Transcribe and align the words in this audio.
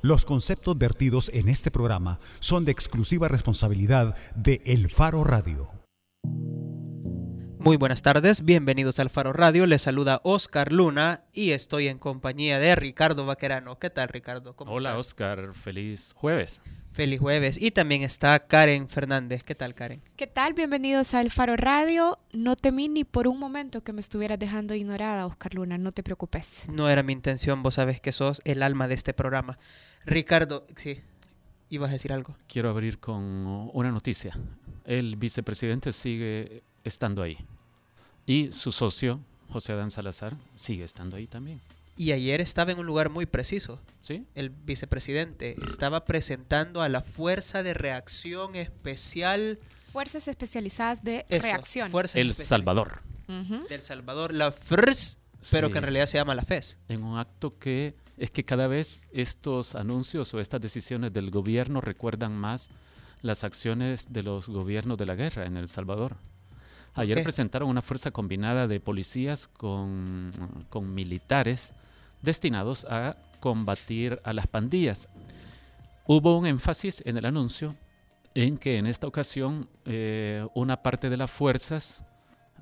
Los 0.00 0.24
conceptos 0.24 0.78
vertidos 0.78 1.28
en 1.34 1.48
este 1.48 1.72
programa 1.72 2.20
son 2.38 2.64
de 2.64 2.70
exclusiva 2.70 3.26
responsabilidad 3.26 4.16
de 4.36 4.62
El 4.64 4.88
Faro 4.88 5.24
Radio. 5.24 5.68
Muy 7.58 7.76
buenas 7.76 8.02
tardes, 8.02 8.44
bienvenidos 8.44 9.00
al 9.00 9.10
Faro 9.10 9.32
Radio. 9.32 9.66
Les 9.66 9.82
saluda 9.82 10.20
Oscar 10.22 10.72
Luna 10.72 11.24
y 11.32 11.50
estoy 11.50 11.88
en 11.88 11.98
compañía 11.98 12.60
de 12.60 12.76
Ricardo 12.76 13.26
Vaquerano. 13.26 13.80
¿Qué 13.80 13.90
tal, 13.90 14.08
Ricardo? 14.08 14.54
¿Cómo 14.54 14.72
Hola, 14.72 14.96
Oscar. 14.96 15.52
Feliz 15.52 16.12
jueves. 16.14 16.62
Feliz 16.98 17.20
jueves. 17.20 17.62
Y 17.62 17.70
también 17.70 18.02
está 18.02 18.36
Karen 18.40 18.88
Fernández. 18.88 19.44
¿Qué 19.44 19.54
tal, 19.54 19.72
Karen? 19.72 20.02
¿Qué 20.16 20.26
tal? 20.26 20.52
Bienvenidos 20.52 21.14
al 21.14 21.30
Faro 21.30 21.56
Radio. 21.56 22.18
No 22.32 22.56
temí 22.56 22.88
ni 22.88 23.04
por 23.04 23.28
un 23.28 23.38
momento 23.38 23.84
que 23.84 23.92
me 23.92 24.00
estuvieras 24.00 24.36
dejando 24.36 24.74
ignorada, 24.74 25.24
Oscar 25.24 25.54
Luna. 25.54 25.78
No 25.78 25.92
te 25.92 26.02
preocupes. 26.02 26.66
No 26.68 26.90
era 26.90 27.04
mi 27.04 27.12
intención. 27.12 27.62
Vos 27.62 27.74
sabes 27.74 28.00
que 28.00 28.10
sos 28.10 28.42
el 28.44 28.64
alma 28.64 28.88
de 28.88 28.94
este 28.96 29.14
programa. 29.14 29.60
Ricardo, 30.06 30.66
sí. 30.74 31.00
¿Ibas 31.68 31.90
a 31.90 31.92
decir 31.92 32.12
algo? 32.12 32.34
Quiero 32.48 32.68
abrir 32.68 32.98
con 32.98 33.22
una 33.72 33.92
noticia. 33.92 34.36
El 34.84 35.14
vicepresidente 35.14 35.92
sigue 35.92 36.64
estando 36.82 37.22
ahí. 37.22 37.38
Y 38.26 38.50
su 38.50 38.72
socio, 38.72 39.20
José 39.50 39.72
Adán 39.72 39.92
Salazar, 39.92 40.36
sigue 40.56 40.82
estando 40.82 41.16
ahí 41.16 41.28
también. 41.28 41.60
Y 41.98 42.12
ayer 42.12 42.40
estaba 42.40 42.70
en 42.70 42.78
un 42.78 42.86
lugar 42.86 43.10
muy 43.10 43.26
preciso. 43.26 43.80
¿Sí? 44.00 44.24
El 44.36 44.50
vicepresidente 44.50 45.56
estaba 45.66 46.04
presentando 46.04 46.80
a 46.80 46.88
la 46.88 47.02
Fuerza 47.02 47.64
de 47.64 47.74
Reacción 47.74 48.54
Especial. 48.54 49.58
Fuerzas 49.84 50.28
Especializadas 50.28 51.02
de 51.02 51.26
Reacción. 51.28 51.90
el 52.14 52.34
Salvador. 52.34 53.02
Del 53.68 53.80
Salvador, 53.80 54.32
la 54.32 54.52
FRS, 54.52 55.18
pero 55.50 55.72
que 55.72 55.78
en 55.78 55.82
realidad 55.82 56.06
se 56.06 56.18
llama 56.18 56.36
la 56.36 56.44
FES. 56.44 56.78
En 56.88 57.02
un 57.02 57.18
acto 57.18 57.58
que 57.58 57.96
es 58.16 58.30
que 58.30 58.44
cada 58.44 58.68
vez 58.68 59.02
estos 59.10 59.74
anuncios 59.74 60.32
o 60.32 60.40
estas 60.40 60.60
decisiones 60.60 61.12
del 61.12 61.30
gobierno 61.32 61.80
recuerdan 61.80 62.32
más 62.32 62.70
las 63.22 63.42
acciones 63.42 64.12
de 64.12 64.22
los 64.22 64.48
gobiernos 64.48 64.98
de 64.98 65.06
la 65.06 65.16
guerra 65.16 65.46
en 65.46 65.56
El 65.56 65.68
Salvador. 65.68 66.16
Ayer 66.94 67.22
presentaron 67.22 67.68
una 67.68 67.82
fuerza 67.82 68.12
combinada 68.12 68.66
de 68.66 68.80
policías 68.80 69.48
con, 69.48 70.30
con, 70.68 70.94
militares 70.94 71.74
destinados 72.22 72.84
a 72.86 73.16
combatir 73.40 74.20
a 74.24 74.32
las 74.32 74.46
pandillas. 74.46 75.08
Hubo 76.06 76.38
un 76.38 76.46
énfasis 76.46 77.02
en 77.06 77.16
el 77.16 77.24
anuncio 77.24 77.76
en 78.34 78.56
que 78.58 78.78
en 78.78 78.86
esta 78.86 79.06
ocasión 79.06 79.68
eh, 79.84 80.46
una 80.54 80.82
parte 80.82 81.10
de 81.10 81.16
las 81.16 81.30
fuerzas, 81.30 82.04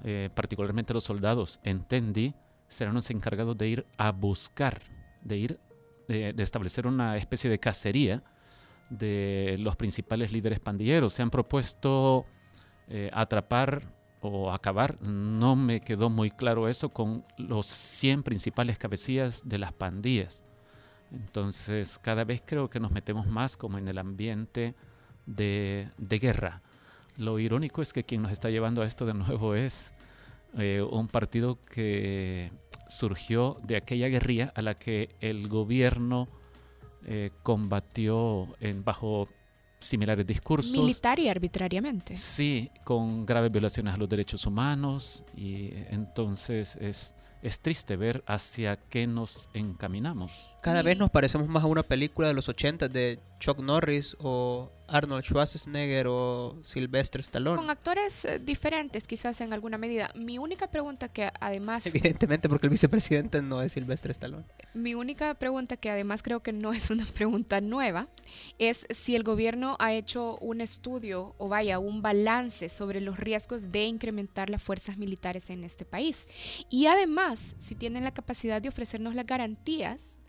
eh, 0.04 0.30
particularmente 0.34 0.94
los 0.94 1.04
soldados, 1.04 1.60
entendí, 1.62 2.34
serán 2.68 2.94
los 2.94 3.10
encargados 3.10 3.56
de 3.56 3.68
ir 3.68 3.86
a 3.96 4.10
buscar, 4.12 4.80
de 5.22 5.36
ir, 5.36 5.60
de 6.08 6.34
establecer 6.38 6.86
una 6.86 7.16
especie 7.16 7.50
de 7.50 7.58
cacería 7.58 8.22
de 8.90 9.56
los 9.58 9.76
principales 9.76 10.32
líderes 10.32 10.60
pandilleros. 10.60 11.12
Se 11.12 11.22
han 11.22 11.30
propuesto 11.30 12.26
eh, 12.88 13.10
atrapar 13.12 13.82
acabar, 14.52 15.00
no 15.02 15.56
me 15.56 15.80
quedó 15.80 16.10
muy 16.10 16.30
claro 16.30 16.68
eso 16.68 16.90
con 16.90 17.24
los 17.38 17.66
100 17.66 18.22
principales 18.22 18.78
cabecillas 18.78 19.48
de 19.48 19.58
las 19.58 19.72
pandillas. 19.72 20.42
Entonces, 21.12 21.98
cada 21.98 22.24
vez 22.24 22.42
creo 22.44 22.68
que 22.68 22.80
nos 22.80 22.90
metemos 22.90 23.26
más 23.26 23.56
como 23.56 23.78
en 23.78 23.88
el 23.88 23.98
ambiente 23.98 24.74
de, 25.26 25.90
guerra. 25.98 26.62
Lo 27.16 27.38
irónico 27.38 27.82
es 27.82 27.92
que 27.92 28.04
quien 28.04 28.22
nos 28.22 28.32
está 28.32 28.50
llevando 28.50 28.82
a 28.82 28.86
esto 28.86 29.06
de 29.06 29.14
nuevo 29.14 29.54
es 29.54 29.94
eh, 30.58 30.82
un 30.82 31.08
partido 31.08 31.58
que 31.64 32.52
surgió 32.88 33.56
de 33.62 33.76
aquella 33.76 34.08
guerrilla 34.08 34.52
a 34.54 34.62
la 34.62 34.78
que 34.78 35.14
el 35.20 35.48
gobierno 35.48 36.28
eh, 37.04 37.30
combatió 37.42 38.48
en, 38.60 38.84
bajo 38.84 39.28
similares 39.86 40.26
discursos. 40.26 40.72
Militar 40.72 41.18
y 41.18 41.28
arbitrariamente. 41.28 42.16
Sí, 42.16 42.70
con 42.84 43.24
graves 43.24 43.50
violaciones 43.50 43.94
a 43.94 43.96
los 43.96 44.08
derechos 44.08 44.46
humanos 44.46 45.24
y 45.36 45.70
entonces 45.90 46.76
es, 46.76 47.14
es 47.42 47.60
triste 47.60 47.96
ver 47.96 48.24
hacia 48.26 48.76
qué 48.76 49.06
nos 49.06 49.48
encaminamos. 49.54 50.50
Cada 50.62 50.82
vez 50.82 50.98
nos 50.98 51.10
parecemos 51.10 51.48
más 51.48 51.62
a 51.62 51.66
una 51.66 51.82
película 51.82 52.28
de 52.28 52.34
los 52.34 52.48
80 52.48 52.88
de 52.88 53.20
Chuck 53.38 53.60
Norris 53.60 54.16
o 54.18 54.72
Arnold 54.88 55.24
Schwarzenegger 55.24 56.06
o 56.08 56.58
Sylvester 56.62 57.20
Stallone. 57.20 57.56
Con 57.56 57.70
actores 57.70 58.24
eh, 58.24 58.38
diferentes, 58.38 59.04
quizás 59.04 59.40
en 59.40 59.52
alguna 59.52 59.78
medida. 59.78 60.10
Mi 60.14 60.38
única 60.38 60.68
pregunta 60.68 61.08
que 61.08 61.30
además... 61.40 61.86
Evidentemente 61.94 62.48
porque 62.48 62.66
el 62.66 62.70
vicepresidente 62.70 63.42
no 63.42 63.62
es 63.62 63.72
Sylvester 63.72 64.10
Stallone. 64.12 64.44
Mi 64.74 64.94
única 64.94 65.34
pregunta 65.34 65.76
que 65.76 65.90
además 65.90 66.22
creo 66.22 66.40
que 66.40 66.52
no 66.52 66.72
es 66.72 66.90
una 66.90 67.06
pregunta 67.14 67.60
nueva 67.60 68.08
es 68.58 68.86
si 68.90 69.16
el 69.16 69.22
gobierno 69.22 69.76
ha 69.78 69.92
hecho 69.92 70.36
un 70.38 70.60
estudio 70.60 71.34
o 71.38 71.48
vaya, 71.48 71.78
un 71.78 72.02
balance 72.02 72.68
sobre 72.68 73.00
los 73.00 73.18
riesgos 73.18 73.72
de 73.72 73.84
incrementar 73.84 74.50
las 74.50 74.62
fuerzas 74.62 74.98
militares 74.98 75.50
en 75.50 75.64
este 75.64 75.84
país. 75.84 76.28
Y 76.70 76.86
además, 76.86 77.25
si 77.34 77.74
tienen 77.74 78.04
la 78.04 78.14
capacidad 78.14 78.62
de 78.62 78.68
ofrecernos 78.68 79.14
las 79.14 79.26
garantías 79.26 80.20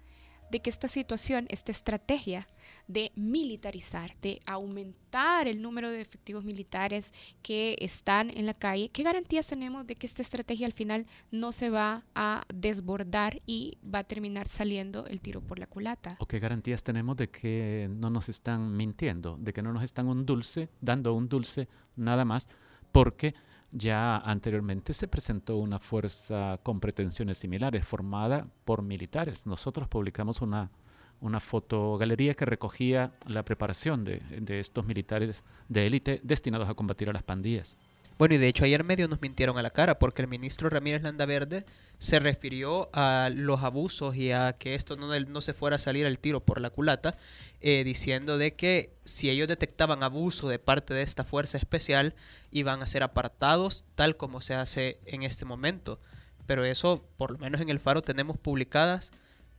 de 0.50 0.62
que 0.62 0.70
esta 0.70 0.88
situación, 0.88 1.46
esta 1.50 1.72
estrategia 1.72 2.48
de 2.88 3.12
militarizar, 3.16 4.16
de 4.22 4.40
aumentar 4.46 5.48
el 5.48 5.62
número 5.62 5.90
de 5.90 6.02
efectivos 6.02 6.44
militares 6.46 7.14
que 7.42 7.76
están 7.80 8.30
en 8.36 8.46
la 8.46 8.54
calle, 8.54 8.90
¿qué 8.90 9.04
garantías 9.04 9.48
tenemos 9.48 9.86
de 9.86 9.96
que 9.96 10.08
esta 10.08 10.22
estrategia 10.22 10.66
al 10.66 10.74
final 10.74 11.06
no 11.32 11.52
se 11.52 11.70
va 11.70 12.06
a 12.16 12.46
desbordar 12.54 13.42
y 13.46 13.78
va 13.84 14.00
a 14.00 14.04
terminar 14.04 14.48
saliendo 14.48 15.06
el 15.08 15.22
tiro 15.22 15.42
por 15.42 15.60
la 15.60 15.68
culata? 15.68 16.16
¿O 16.20 16.26
qué 16.26 16.40
garantías 16.40 16.84
tenemos 16.84 17.18
de 17.18 17.30
que 17.30 17.90
no 17.92 18.10
nos 18.10 18.30
están 18.30 18.76
mintiendo, 18.76 19.38
de 19.38 19.52
que 19.52 19.62
no 19.62 19.74
nos 19.74 19.84
están 19.84 20.08
un 20.08 20.26
dulce, 20.26 20.70
dando 20.80 21.14
un 21.14 21.28
dulce 21.28 21.68
nada 21.96 22.24
más, 22.24 22.48
porque 22.94 23.36
ya 23.72 24.18
anteriormente 24.18 24.94
se 24.94 25.08
presentó 25.08 25.58
una 25.58 25.80
fuerza 25.80 26.60
con 26.64 26.80
pretensiones 26.80 27.38
similares, 27.38 27.86
formada 27.86 28.48
por 28.66 28.82
militares. 28.82 29.46
Nosotros 29.46 29.88
publicamos 29.88 30.42
una, 30.42 30.72
una 31.20 31.40
fotogalería 31.40 32.34
que 32.34 32.46
recogía 32.46 33.14
la 33.26 33.44
preparación 33.44 34.04
de, 34.04 34.20
de 34.40 34.60
estos 34.60 34.86
militares 34.86 35.44
de 35.68 35.86
élite 35.86 36.22
destinados 36.24 36.70
a 36.70 36.76
combatir 36.76 37.10
a 37.10 37.14
las 37.14 37.24
pandillas. 37.24 37.78
Bueno, 38.18 38.34
y 38.34 38.40
de 38.40 38.48
hecho 38.48 38.66
ayer 38.66 38.84
medio 38.84 39.08
nos 39.08 39.22
mintieron 39.22 39.60
a 39.60 39.62
la 39.62 39.70
cara 39.70 40.00
porque 40.00 40.24
el 40.24 40.28
ministro 40.28 40.70
Ramírez 40.70 41.04
Landaverde 41.04 41.66
se 42.00 42.20
refirió 42.20 42.90
a 42.94 43.30
los 43.32 43.62
abusos 43.62 44.16
y 44.16 44.32
a 44.32 44.54
que 44.54 44.74
esto 44.74 44.96
no, 44.96 45.20
no 45.20 45.42
se 45.42 45.54
fuera 45.54 45.76
a 45.76 45.80
salir 45.80 46.08
al 46.08 46.18
tiro 46.18 46.44
por 46.44 46.60
la 46.60 46.72
culata, 46.72 47.16
eh, 47.62 47.84
diciendo 47.84 48.40
de 48.40 48.54
que 48.54 48.92
si 49.04 49.30
ellos 49.30 49.48
detectaban 49.48 50.02
abuso 50.02 50.50
de 50.50 50.58
parte 50.58 50.96
de 50.96 51.04
esta 51.04 51.24
fuerza 51.24 51.60
especial, 51.60 52.16
iban 52.50 52.82
a 52.82 52.88
ser 52.88 53.04
apartados 53.04 53.86
tal 53.94 54.18
como 54.18 54.42
se 54.42 54.56
hace 54.56 55.00
en 55.06 55.22
este 55.22 55.46
momento. 55.46 56.00
Pero 56.48 56.66
eso, 56.66 57.06
por 57.18 57.32
lo 57.32 57.38
menos 57.38 57.62
en 57.62 57.70
el 57.70 57.80
Faro, 57.80 58.02
tenemos 58.02 58.38
publicadas 58.38 59.12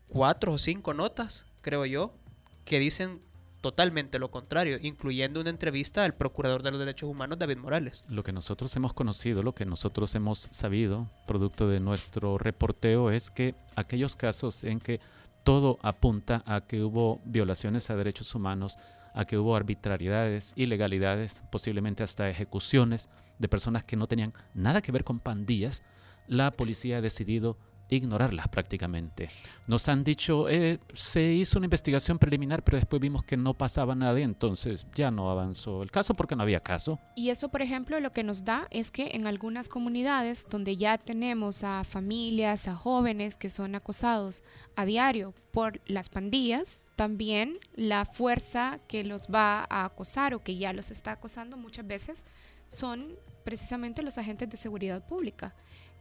cuatro 0.08 0.52
o 0.52 0.58
cinco 0.58 0.94
notas, 0.94 1.46
creo 1.60 1.86
yo, 1.86 2.12
que 2.64 2.80
dicen 2.80 3.20
totalmente 3.60 4.18
lo 4.18 4.30
contrario, 4.30 4.78
incluyendo 4.80 5.40
una 5.40 5.50
entrevista 5.50 6.04
al 6.04 6.14
Procurador 6.14 6.62
de 6.62 6.70
los 6.70 6.80
Derechos 6.80 7.08
Humanos, 7.08 7.38
David 7.38 7.58
Morales. 7.58 8.04
Lo 8.08 8.22
que 8.22 8.32
nosotros 8.32 8.74
hemos 8.76 8.92
conocido, 8.92 9.42
lo 9.42 9.54
que 9.54 9.66
nosotros 9.66 10.14
hemos 10.14 10.48
sabido, 10.50 11.10
producto 11.26 11.68
de 11.68 11.80
nuestro 11.80 12.38
reporteo, 12.38 13.10
es 13.10 13.30
que 13.30 13.54
aquellos 13.76 14.16
casos 14.16 14.64
en 14.64 14.80
que 14.80 15.00
todo 15.44 15.78
apunta 15.82 16.42
a 16.46 16.60
que 16.62 16.82
hubo 16.82 17.20
violaciones 17.24 17.90
a 17.90 17.96
derechos 17.96 18.34
humanos, 18.34 18.76
a 19.14 19.24
que 19.24 19.38
hubo 19.38 19.56
arbitrariedades, 19.56 20.52
ilegalidades, 20.56 21.42
posiblemente 21.50 22.02
hasta 22.02 22.28
ejecuciones 22.28 23.08
de 23.38 23.48
personas 23.48 23.84
que 23.84 23.96
no 23.96 24.06
tenían 24.06 24.32
nada 24.54 24.82
que 24.82 24.92
ver 24.92 25.04
con 25.04 25.20
pandillas, 25.20 25.82
la 26.26 26.50
policía 26.50 26.98
ha 26.98 27.00
decidido 27.00 27.56
ignorarlas 27.88 28.48
prácticamente. 28.48 29.30
Nos 29.66 29.88
han 29.88 30.04
dicho, 30.04 30.48
eh, 30.48 30.78
se 30.92 31.32
hizo 31.32 31.58
una 31.58 31.66
investigación 31.66 32.18
preliminar, 32.18 32.62
pero 32.62 32.76
después 32.76 33.00
vimos 33.00 33.24
que 33.24 33.36
no 33.36 33.54
pasaba 33.54 33.94
nada 33.94 34.18
y 34.18 34.22
entonces 34.22 34.86
ya 34.94 35.10
no 35.10 35.30
avanzó 35.30 35.82
el 35.82 35.90
caso 35.90 36.14
porque 36.14 36.36
no 36.36 36.42
había 36.42 36.60
caso. 36.60 36.98
Y 37.14 37.30
eso, 37.30 37.48
por 37.48 37.62
ejemplo, 37.62 37.98
lo 38.00 38.12
que 38.12 38.24
nos 38.24 38.44
da 38.44 38.66
es 38.70 38.90
que 38.90 39.12
en 39.14 39.26
algunas 39.26 39.68
comunidades 39.68 40.46
donde 40.48 40.76
ya 40.76 40.98
tenemos 40.98 41.64
a 41.64 41.84
familias, 41.84 42.68
a 42.68 42.74
jóvenes 42.74 43.36
que 43.36 43.50
son 43.50 43.74
acosados 43.74 44.42
a 44.76 44.84
diario 44.84 45.34
por 45.52 45.80
las 45.86 46.08
pandillas, 46.08 46.80
también 46.96 47.58
la 47.74 48.04
fuerza 48.04 48.80
que 48.88 49.04
los 49.04 49.28
va 49.28 49.66
a 49.70 49.84
acosar 49.84 50.34
o 50.34 50.42
que 50.42 50.56
ya 50.56 50.72
los 50.72 50.90
está 50.90 51.12
acosando 51.12 51.56
muchas 51.56 51.86
veces 51.86 52.24
son 52.66 53.16
precisamente 53.44 54.02
los 54.02 54.18
agentes 54.18 54.50
de 54.50 54.56
seguridad 54.56 55.06
pública 55.06 55.54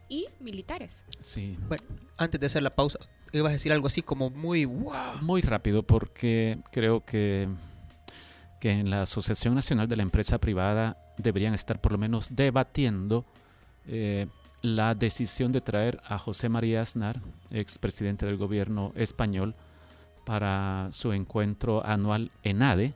y 0.09 0.27
militares. 0.39 1.05
Sí. 1.19 1.57
Bueno, 1.67 1.83
antes 2.17 2.39
de 2.39 2.47
hacer 2.47 2.63
la 2.63 2.75
pausa, 2.75 2.99
ibas 3.33 3.51
a 3.51 3.53
decir 3.53 3.71
algo 3.71 3.87
así 3.87 4.01
como 4.01 4.29
muy 4.29 4.65
Muy 5.21 5.41
rápido, 5.41 5.83
porque 5.83 6.59
creo 6.71 7.03
que, 7.05 7.49
que 8.59 8.71
en 8.71 8.89
la 8.89 9.01
Asociación 9.01 9.55
Nacional 9.55 9.87
de 9.87 9.95
la 9.95 10.03
Empresa 10.03 10.37
Privada 10.37 10.97
deberían 11.17 11.53
estar 11.53 11.81
por 11.81 11.91
lo 11.91 11.97
menos 11.97 12.29
debatiendo 12.31 13.25
eh, 13.87 14.27
la 14.61 14.95
decisión 14.95 15.51
de 15.51 15.61
traer 15.61 16.01
a 16.05 16.17
José 16.17 16.49
María 16.49 16.81
Aznar, 16.81 17.21
expresidente 17.51 18.25
del 18.25 18.37
gobierno 18.37 18.91
español, 18.95 19.55
para 20.25 20.89
su 20.91 21.13
encuentro 21.13 21.85
anual 21.85 22.31
en 22.43 22.61
ADE, 22.61 22.93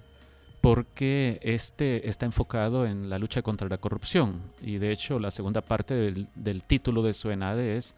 porque 0.62 1.40
este 1.42 2.08
está 2.08 2.26
enfocado 2.26 2.86
en 2.86 3.10
la 3.10 3.18
lucha 3.18 3.42
contra 3.42 3.68
la 3.68 3.80
corrupción. 3.80 4.42
Y 4.62 4.78
de 4.78 4.92
hecho, 4.92 5.20
la 5.20 5.32
segunda 5.32 5.62
parte 5.62 5.96
del, 5.96 6.64
título 6.64 7.02
de 7.02 7.14
su 7.14 7.32
ENADE 7.32 7.78
es 7.78 7.96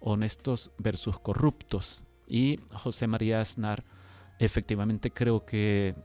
Honestos 0.00 0.70
versus 0.78 1.18
Corruptos. 1.18 2.04
Y 2.28 2.60
José 2.72 3.08
María 3.08 3.40
Aznar 3.40 3.84
efectivamente 4.38 5.10
creo 5.10 5.44
que, 5.44 5.96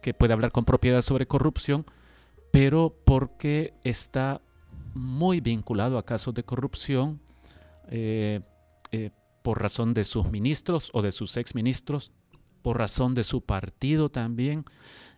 que 0.00 0.14
puede 0.14 0.32
hablar 0.32 0.50
con 0.50 0.64
propiedad 0.64 1.02
sobre 1.02 1.26
corrupción, 1.26 1.84
pero 2.50 2.94
porque 3.04 3.74
está 3.84 4.40
muy 4.94 5.40
vinculado 5.40 5.98
a 5.98 6.04
casos 6.04 6.34
de 6.34 6.42
corrupción 6.42 7.20
eh, 7.88 8.40
eh, 8.92 9.10
por 9.42 9.60
razón 9.60 9.94
de 9.94 10.04
sus 10.04 10.30
ministros 10.30 10.90
o 10.92 11.02
de 11.02 11.12
sus 11.12 11.36
exministros, 11.36 12.12
por 12.62 12.78
razón 12.78 13.14
de 13.14 13.24
su 13.24 13.40
partido 13.40 14.10
también, 14.10 14.64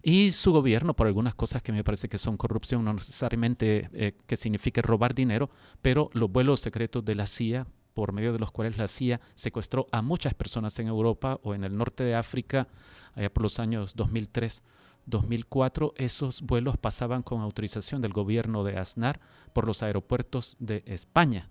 y 0.02 0.32
su 0.32 0.52
gobierno 0.52 0.94
por 0.94 1.06
algunas 1.06 1.34
cosas 1.34 1.62
que 1.62 1.72
me 1.72 1.84
parece 1.84 2.08
que 2.08 2.18
son 2.18 2.36
corrupción, 2.36 2.84
no 2.84 2.92
necesariamente 2.92 3.88
eh, 3.92 4.16
que 4.26 4.36
signifique 4.36 4.82
robar 4.82 5.14
dinero, 5.14 5.50
pero 5.80 6.10
los 6.12 6.30
vuelos 6.30 6.60
secretos 6.60 7.04
de 7.04 7.14
la 7.14 7.26
CIA 7.26 7.66
por 7.94 8.12
medio 8.12 8.32
de 8.32 8.38
los 8.38 8.50
cuales 8.50 8.78
la 8.78 8.88
CIA 8.88 9.20
secuestró 9.34 9.86
a 9.92 10.02
muchas 10.02 10.34
personas 10.34 10.78
en 10.78 10.88
Europa 10.88 11.38
o 11.42 11.54
en 11.54 11.62
el 11.64 11.76
norte 11.76 12.04
de 12.04 12.14
África, 12.14 12.68
allá 13.14 13.32
por 13.32 13.42
los 13.42 13.58
años 13.58 13.94
2003. 13.94 14.64
2004 15.04 15.94
esos 15.96 16.42
vuelos 16.42 16.76
pasaban 16.76 17.22
con 17.22 17.40
autorización 17.40 18.00
del 18.00 18.12
gobierno 18.12 18.62
de 18.64 18.78
Aznar 18.78 19.20
por 19.52 19.66
los 19.66 19.82
aeropuertos 19.82 20.56
de 20.60 20.82
España. 20.86 21.50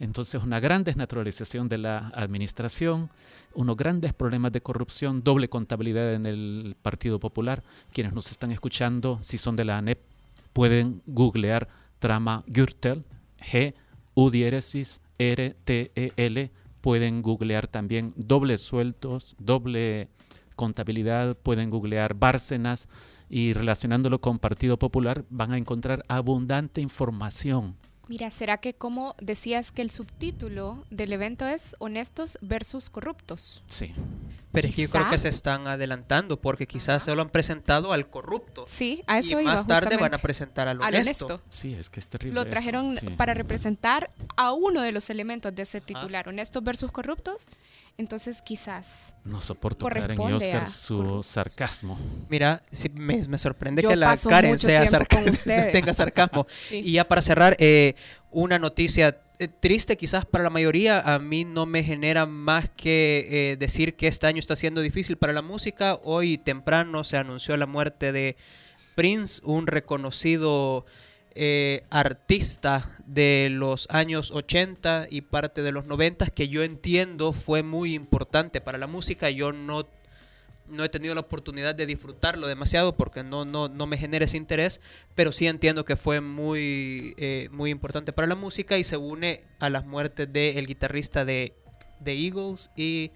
Entonces, 0.00 0.42
una 0.42 0.60
gran 0.60 0.84
desnaturalización 0.84 1.68
de 1.68 1.78
la 1.78 2.08
administración, 2.14 3.10
unos 3.54 3.76
grandes 3.76 4.12
problemas 4.12 4.52
de 4.52 4.60
corrupción, 4.60 5.22
doble 5.24 5.48
contabilidad 5.48 6.14
en 6.14 6.26
el 6.26 6.76
Partido 6.80 7.18
Popular. 7.18 7.64
Quienes 7.92 8.12
nos 8.12 8.30
están 8.30 8.52
escuchando, 8.52 9.18
si 9.22 9.38
son 9.38 9.56
de 9.56 9.64
la 9.64 9.78
ANEP, 9.78 9.98
pueden 10.52 11.02
googlear 11.06 11.68
trama 11.98 12.44
Gürtel, 12.46 13.04
G, 13.40 13.74
U 14.14 14.30
diéresis, 14.30 15.00
R, 15.18 15.56
T, 15.64 15.90
E, 15.94 16.12
L. 16.16 16.50
Pueden 16.80 17.22
googlear 17.22 17.66
también 17.66 18.12
dobles 18.14 18.62
sueltos, 18.62 19.34
doble 19.38 20.08
contabilidad, 20.54 21.36
pueden 21.36 21.70
googlear 21.70 22.14
Bárcenas 22.14 22.88
y 23.28 23.52
relacionándolo 23.52 24.20
con 24.20 24.38
Partido 24.38 24.78
Popular 24.78 25.24
van 25.28 25.52
a 25.52 25.58
encontrar 25.58 26.04
abundante 26.08 26.80
información. 26.80 27.76
Mira, 28.08 28.30
¿será 28.30 28.56
que 28.56 28.72
como 28.74 29.14
decías 29.20 29.70
que 29.70 29.82
el 29.82 29.90
subtítulo 29.90 30.84
del 30.90 31.12
evento 31.12 31.46
es 31.46 31.76
honestos 31.78 32.38
versus 32.40 32.88
corruptos? 32.88 33.62
Sí. 33.68 33.92
Pero 34.50 34.66
es 34.68 34.74
que 34.74 34.82
yo 34.82 34.90
creo 34.90 35.10
que 35.10 35.18
se 35.18 35.28
están 35.28 35.66
adelantando 35.66 36.40
porque 36.40 36.66
quizás 36.66 37.02
se 37.02 37.14
lo 37.14 37.20
han 37.20 37.28
presentado 37.28 37.92
al 37.92 38.08
corrupto. 38.08 38.64
Sí, 38.66 39.02
a 39.06 39.18
eso 39.18 39.28
y 39.38 39.42
iba 39.42 39.52
más 39.52 39.66
tarde 39.66 39.96
van 39.98 40.14
a 40.14 40.18
presentar 40.18 40.68
al 40.68 40.80
Al 40.82 40.94
honesto. 40.94 41.26
honesto. 41.26 41.42
Sí, 41.50 41.74
es 41.74 41.90
que 41.90 42.00
es 42.00 42.08
terrible. 42.08 42.34
Lo 42.34 42.40
eso, 42.42 42.50
trajeron 42.50 42.96
sí. 42.96 43.08
para 43.10 43.34
representar 43.34 44.08
a 44.36 44.52
uno 44.52 44.80
de 44.80 44.92
los 44.92 45.10
elementos 45.10 45.54
de 45.54 45.62
ese 45.62 45.80
titular, 45.82 46.28
honestos 46.28 46.64
versus 46.64 46.90
corruptos. 46.90 47.48
Entonces, 47.98 48.40
quizás. 48.42 49.14
No 49.24 49.40
soporto 49.40 49.86
Karen 49.86 50.18
y 50.20 50.32
Oscar 50.32 50.66
su 50.66 50.96
corruptos. 50.96 51.26
sarcasmo. 51.26 51.98
Mira, 52.28 52.62
sí, 52.70 52.88
me, 52.94 53.26
me 53.28 53.36
sorprende 53.38 53.82
Yo 53.82 53.90
que 53.90 53.96
la 53.96 54.16
Karen 54.16 54.58
sea 54.58 54.84
tiempo 54.84 54.98
con 55.10 55.18
sarca- 55.24 55.30
ustedes. 55.30 55.72
tenga 55.72 55.92
sarcasmo. 55.92 56.46
Sí. 56.68 56.80
Y 56.84 56.92
ya 56.92 57.06
para 57.06 57.20
cerrar, 57.22 57.56
eh, 57.58 57.94
una 58.30 58.58
noticia 58.58 59.20
triste 59.46 59.96
quizás 59.96 60.24
para 60.24 60.44
la 60.44 60.50
mayoría, 60.50 61.00
a 61.00 61.18
mí 61.18 61.44
no 61.44 61.64
me 61.64 61.84
genera 61.84 62.26
más 62.26 62.70
que 62.70 63.52
eh, 63.52 63.56
decir 63.56 63.94
que 63.94 64.08
este 64.08 64.26
año 64.26 64.40
está 64.40 64.56
siendo 64.56 64.80
difícil 64.80 65.16
para 65.16 65.32
la 65.32 65.42
música. 65.42 65.98
Hoy 66.02 66.38
temprano 66.38 67.04
se 67.04 67.16
anunció 67.16 67.56
la 67.56 67.66
muerte 67.66 68.10
de 68.10 68.36
Prince, 68.96 69.40
un 69.44 69.68
reconocido 69.68 70.84
eh, 71.36 71.84
artista 71.90 72.98
de 73.06 73.48
los 73.48 73.86
años 73.90 74.32
80 74.32 75.06
y 75.08 75.20
parte 75.20 75.62
de 75.62 75.70
los 75.70 75.84
90 75.84 76.26
que 76.30 76.48
yo 76.48 76.64
entiendo 76.64 77.32
fue 77.32 77.62
muy 77.62 77.94
importante 77.94 78.60
para 78.60 78.76
la 78.76 78.88
música. 78.88 79.30
Yo 79.30 79.52
no 79.52 79.86
no 80.70 80.84
he 80.84 80.88
tenido 80.88 81.14
la 81.14 81.20
oportunidad 81.20 81.74
de 81.74 81.86
disfrutarlo 81.86 82.46
demasiado 82.46 82.96
porque 82.96 83.22
no, 83.24 83.44
no, 83.44 83.68
no 83.68 83.86
me 83.86 83.96
genera 83.96 84.24
ese 84.24 84.36
interés, 84.36 84.80
pero 85.14 85.32
sí 85.32 85.46
entiendo 85.46 85.84
que 85.84 85.96
fue 85.96 86.20
muy, 86.20 87.14
eh, 87.16 87.48
muy 87.52 87.70
importante 87.70 88.12
para 88.12 88.28
la 88.28 88.34
música 88.34 88.78
y 88.78 88.84
se 88.84 88.96
une 88.96 89.40
a 89.60 89.70
las 89.70 89.86
muertes 89.86 90.32
del 90.32 90.66
guitarrista 90.66 91.24
de, 91.24 91.54
de 92.00 92.12
Eagles 92.12 92.70
y 92.76 93.12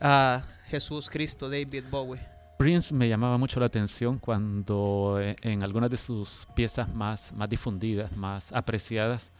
a 0.00 0.42
Jesús 0.66 1.10
Cristo, 1.10 1.48
David 1.48 1.84
Bowie. 1.90 2.20
Prince 2.58 2.92
me 2.92 3.08
llamaba 3.08 3.38
mucho 3.38 3.60
la 3.60 3.66
atención 3.66 4.18
cuando 4.18 5.18
eh, 5.20 5.36
en 5.42 5.62
algunas 5.62 5.90
de 5.90 5.96
sus 5.96 6.46
piezas 6.56 6.92
más, 6.92 7.32
más 7.32 7.48
difundidas, 7.48 8.16
más 8.16 8.52
apreciadas, 8.52 9.30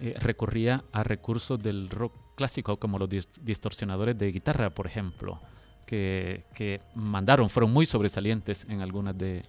eh, 0.00 0.14
recurría 0.20 0.84
a 0.92 1.02
recursos 1.02 1.60
del 1.60 1.90
rock 1.90 2.14
clásico 2.36 2.78
como 2.78 3.00
los 3.00 3.08
dis- 3.08 3.40
distorsionadores 3.42 4.16
de 4.16 4.30
guitarra, 4.30 4.70
por 4.70 4.86
ejemplo, 4.86 5.40
que, 5.88 6.44
que 6.54 6.80
mandaron, 6.94 7.48
fueron 7.48 7.72
muy 7.72 7.86
sobresalientes 7.86 8.66
en 8.68 8.82
algunas 8.82 9.16
de, 9.16 9.42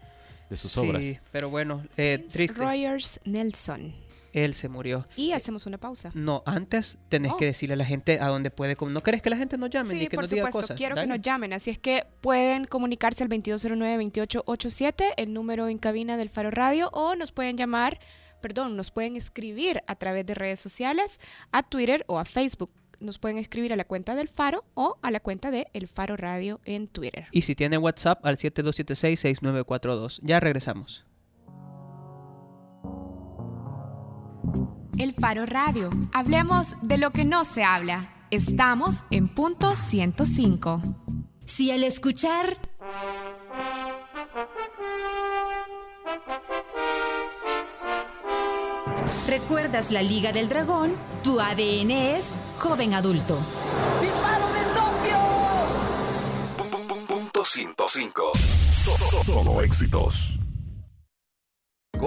de 0.50 0.56
sus 0.56 0.76
obras. 0.78 1.02
Sí, 1.02 1.20
pero 1.32 1.50
bueno, 1.50 1.84
eh, 1.98 2.26
triste. 2.32 2.58
Rogers 2.58 3.20
Nelson. 3.26 3.94
Él 4.32 4.54
se 4.54 4.70
murió. 4.70 5.08
Y 5.16 5.32
hacemos 5.32 5.66
una 5.66 5.80
pausa. 5.80 6.12
No, 6.14 6.44
antes 6.46 7.00
tenés 7.10 7.32
Oh. 7.34 7.38
que 7.38 7.46
decirle 7.46 7.74
a 7.74 7.78
la 7.78 7.86
gente 7.86 8.20
a 8.20 8.28
dónde 8.28 8.52
puede. 8.52 8.78
¿No 8.80 9.02
querés 9.02 9.24
que 9.24 9.30
la 9.32 9.38
gente 9.38 9.58
nos 9.58 9.72
llame 9.72 9.94
ni 9.96 10.02
Sí, 10.02 10.08
que 10.08 10.16
por 10.16 10.24
nos 10.24 10.30
diga 10.30 10.42
supuesto. 10.44 10.62
cosas? 10.62 10.78
Quiero 10.78 10.94
que 10.96 11.02
Dale. 11.02 11.14
nos 11.18 11.22
llamen. 11.22 11.52
Así 11.52 11.72
es 11.72 11.80
que 11.80 12.06
pueden 12.22 12.66
comunicarse 12.66 13.24
al 13.24 13.30
2209-2887, 13.30 15.04
el 15.18 15.34
número 15.34 15.68
en 15.68 15.78
cabina 15.80 16.16
del 16.16 16.30
Faro 16.30 16.52
Radio, 16.52 16.90
o 16.94 17.16
nos 17.16 17.32
pueden 17.32 17.58
llamar, 17.58 18.00
perdón, 18.40 18.76
nos 18.78 18.92
pueden 18.92 19.16
escribir 19.16 19.82
a 19.88 19.96
través 19.96 20.26
de 20.28 20.36
redes 20.36 20.60
sociales, 20.60 21.20
a 21.52 21.64
Twitter 21.64 22.04
o 22.08 22.20
a 22.20 22.26
Facebook. 22.26 22.70
Nos 23.00 23.18
pueden 23.18 23.38
escribir 23.38 23.72
a 23.72 23.76
la 23.76 23.86
cuenta 23.86 24.16
del 24.16 24.28
Faro 24.28 24.66
o 24.74 24.98
a 25.02 25.12
la 25.12 25.20
cuenta 25.20 25.52
de 25.52 25.68
El 25.74 25.88
Faro 25.88 26.18
Radio 26.18 26.60
en 26.66 26.88
Twitter. 26.88 27.28
Y 27.32 27.44
si 27.44 27.56
tiene 27.56 27.78
WhatsApp 27.78 28.26
al 28.26 28.38
7276-6942. 28.38 30.20
Ya 30.22 30.40
regresamos. 30.40 31.06
El 34.98 35.14
Faro 35.14 35.46
Radio. 35.46 35.90
Hablemos 36.14 36.76
de 36.82 36.98
lo 36.98 37.12
que 37.12 37.24
no 37.24 37.46
se 37.46 37.64
habla. 37.64 38.26
Estamos 38.32 39.06
en 39.12 39.30
punto 39.30 39.76
105. 39.76 40.82
Si 41.40 41.72
al 41.72 41.84
escuchar 41.84 42.58
recuerdas 49.28 49.92
la 49.92 50.02
Liga 50.02 50.32
del 50.32 50.50
Dragón, 50.50 50.94
tu 51.24 51.40
ADN 51.40 51.92
es 51.92 52.26
joven 52.60 52.94
adulto. 52.94 53.38
Punto 57.08 57.44
105. 57.46 58.32
So- 58.72 58.92
so- 58.98 59.24
Solo 59.24 59.62
éxitos. 59.62 60.39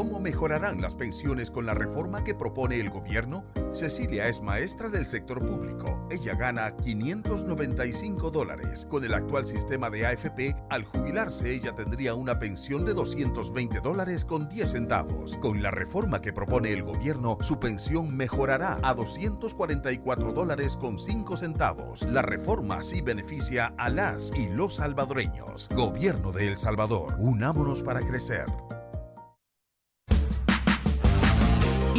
¿Cómo 0.03 0.19
mejorarán 0.19 0.81
las 0.81 0.97
pensiones 0.97 1.49
con 1.49 1.65
la 1.65 1.75
reforma 1.75 2.25
que 2.25 2.35
propone 2.35 2.81
el 2.81 2.91
gobierno? 2.91 3.45
Cecilia 3.73 4.27
es 4.27 4.43
maestra 4.43 4.89
del 4.89 5.07
sector 5.07 5.39
público. 5.39 6.09
Ella 6.11 6.35
gana 6.35 6.75
595 6.75 8.33
dólares. 8.33 8.85
Con 8.91 9.05
el 9.05 9.15
actual 9.15 9.47
sistema 9.47 9.91
de 9.91 10.05
AFP, 10.05 10.57
al 10.71 10.83
jubilarse 10.85 11.53
ella 11.53 11.77
tendría 11.77 12.17
una 12.17 12.41
pensión 12.41 12.85
de 12.85 12.95
220 12.95 13.79
dólares 13.79 14.25
con 14.25 14.49
10 14.49 14.73
centavos. 14.73 15.39
Con 15.39 15.63
la 15.63 15.71
reforma 15.71 16.21
que 16.21 16.33
propone 16.33 16.73
el 16.73 16.83
gobierno, 16.83 17.39
su 17.41 17.61
pensión 17.61 18.17
mejorará 18.17 18.81
a 18.83 18.95
244 18.95 20.33
dólares 20.33 20.77
con 20.77 20.99
5 20.99 21.37
centavos. 21.37 22.03
La 22.11 22.23
reforma 22.23 22.83
sí 22.83 23.03
beneficia 23.03 23.73
a 23.79 23.89
las 23.89 24.33
y 24.35 24.49
los 24.49 24.75
salvadoreños. 24.75 25.69
Gobierno 25.77 26.33
de 26.33 26.49
El 26.49 26.59
Salvador, 26.59 27.15
unámonos 27.21 27.83
para 27.83 28.01
crecer. 28.01 28.47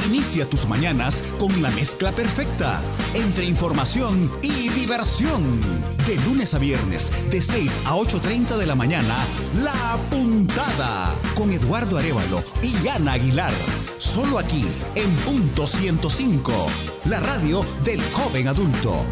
Inicia 0.07 0.45
tus 0.45 0.67
mañanas 0.67 1.24
con 1.39 1.62
la 1.62 1.69
mezcla 1.72 2.12
perfecta 2.12 2.81
entre 3.13 3.45
información 3.45 4.31
y 4.41 4.69
diversión. 4.69 5.62
De 6.05 6.15
lunes 6.25 6.53
a 6.53 6.60
viernes, 6.60 7.10
de 7.29 7.41
6 7.41 7.72
a 7.86 7.95
8.30 7.95 8.57
de 8.57 8.65
la 8.65 8.75
mañana, 8.75 9.25
La 9.63 9.98
Puntada 10.10 11.15
con 11.36 11.51
Eduardo 11.53 11.98
Arevalo 11.98 12.43
y 12.62 12.88
Ana 12.88 13.13
Aguilar. 13.13 13.53
Solo 13.98 14.39
aquí, 14.39 14.65
en 14.95 15.15
punto 15.17 15.67
105, 15.67 16.67
la 17.05 17.19
radio 17.22 17.65
del 17.83 18.01
joven 18.12 18.50
adulto. 18.50 19.05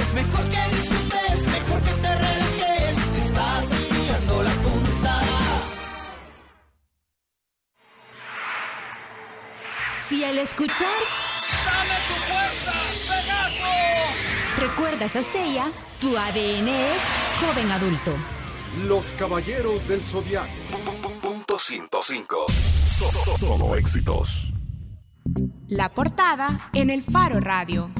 Es 0.00 0.14
mejor 0.14 0.44
que 0.48 0.76
disfrutes, 0.76 1.48
mejor 1.48 1.82
que 1.82 1.92
te 2.00 2.14
relajes. 2.14 3.24
Estás 3.24 3.72
escuchando 3.72 4.42
la 4.42 4.50
puntada. 4.50 4.75
Si 10.08 10.22
al 10.24 10.38
escuchar 10.38 10.86
recuerdas 14.58 15.16
a 15.16 15.22
Seiya, 15.22 15.72
tu 16.00 16.16
ADN 16.16 16.68
es 16.68 17.00
joven 17.40 17.70
adulto. 17.72 18.12
Los 18.86 19.12
Caballeros 19.14 19.88
del 19.88 20.00
Zodiaco. 20.00 20.48
Punto 21.20 21.58
105. 21.58 22.46
Solo 22.46 23.74
éxitos. 23.74 24.52
La 25.66 25.92
portada 25.92 26.48
en 26.72 26.90
el 26.90 27.02
Faro 27.02 27.40
Radio. 27.40 27.90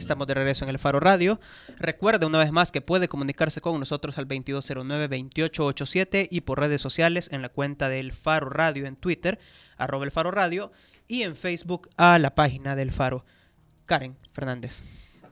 Estamos 0.00 0.26
de 0.26 0.32
regreso 0.32 0.64
en 0.64 0.70
el 0.70 0.78
Faro 0.78 0.98
Radio. 0.98 1.38
Recuerde 1.78 2.24
una 2.24 2.38
vez 2.38 2.52
más 2.52 2.72
que 2.72 2.80
puede 2.80 3.06
comunicarse 3.06 3.60
con 3.60 3.78
nosotros 3.78 4.16
al 4.16 4.26
2209-2887 4.28 6.26
y 6.30 6.40
por 6.40 6.58
redes 6.58 6.80
sociales 6.80 7.28
en 7.32 7.42
la 7.42 7.50
cuenta 7.50 7.90
del 7.90 8.14
Faro 8.14 8.48
Radio 8.48 8.86
en 8.86 8.96
Twitter, 8.96 9.38
arroba 9.76 10.06
el 10.06 10.10
Faro 10.10 10.30
Radio, 10.30 10.72
y 11.06 11.24
en 11.24 11.36
Facebook 11.36 11.90
a 11.98 12.18
la 12.18 12.34
página 12.34 12.76
del 12.76 12.92
Faro. 12.92 13.26
Karen 13.84 14.16
Fernández. 14.32 14.82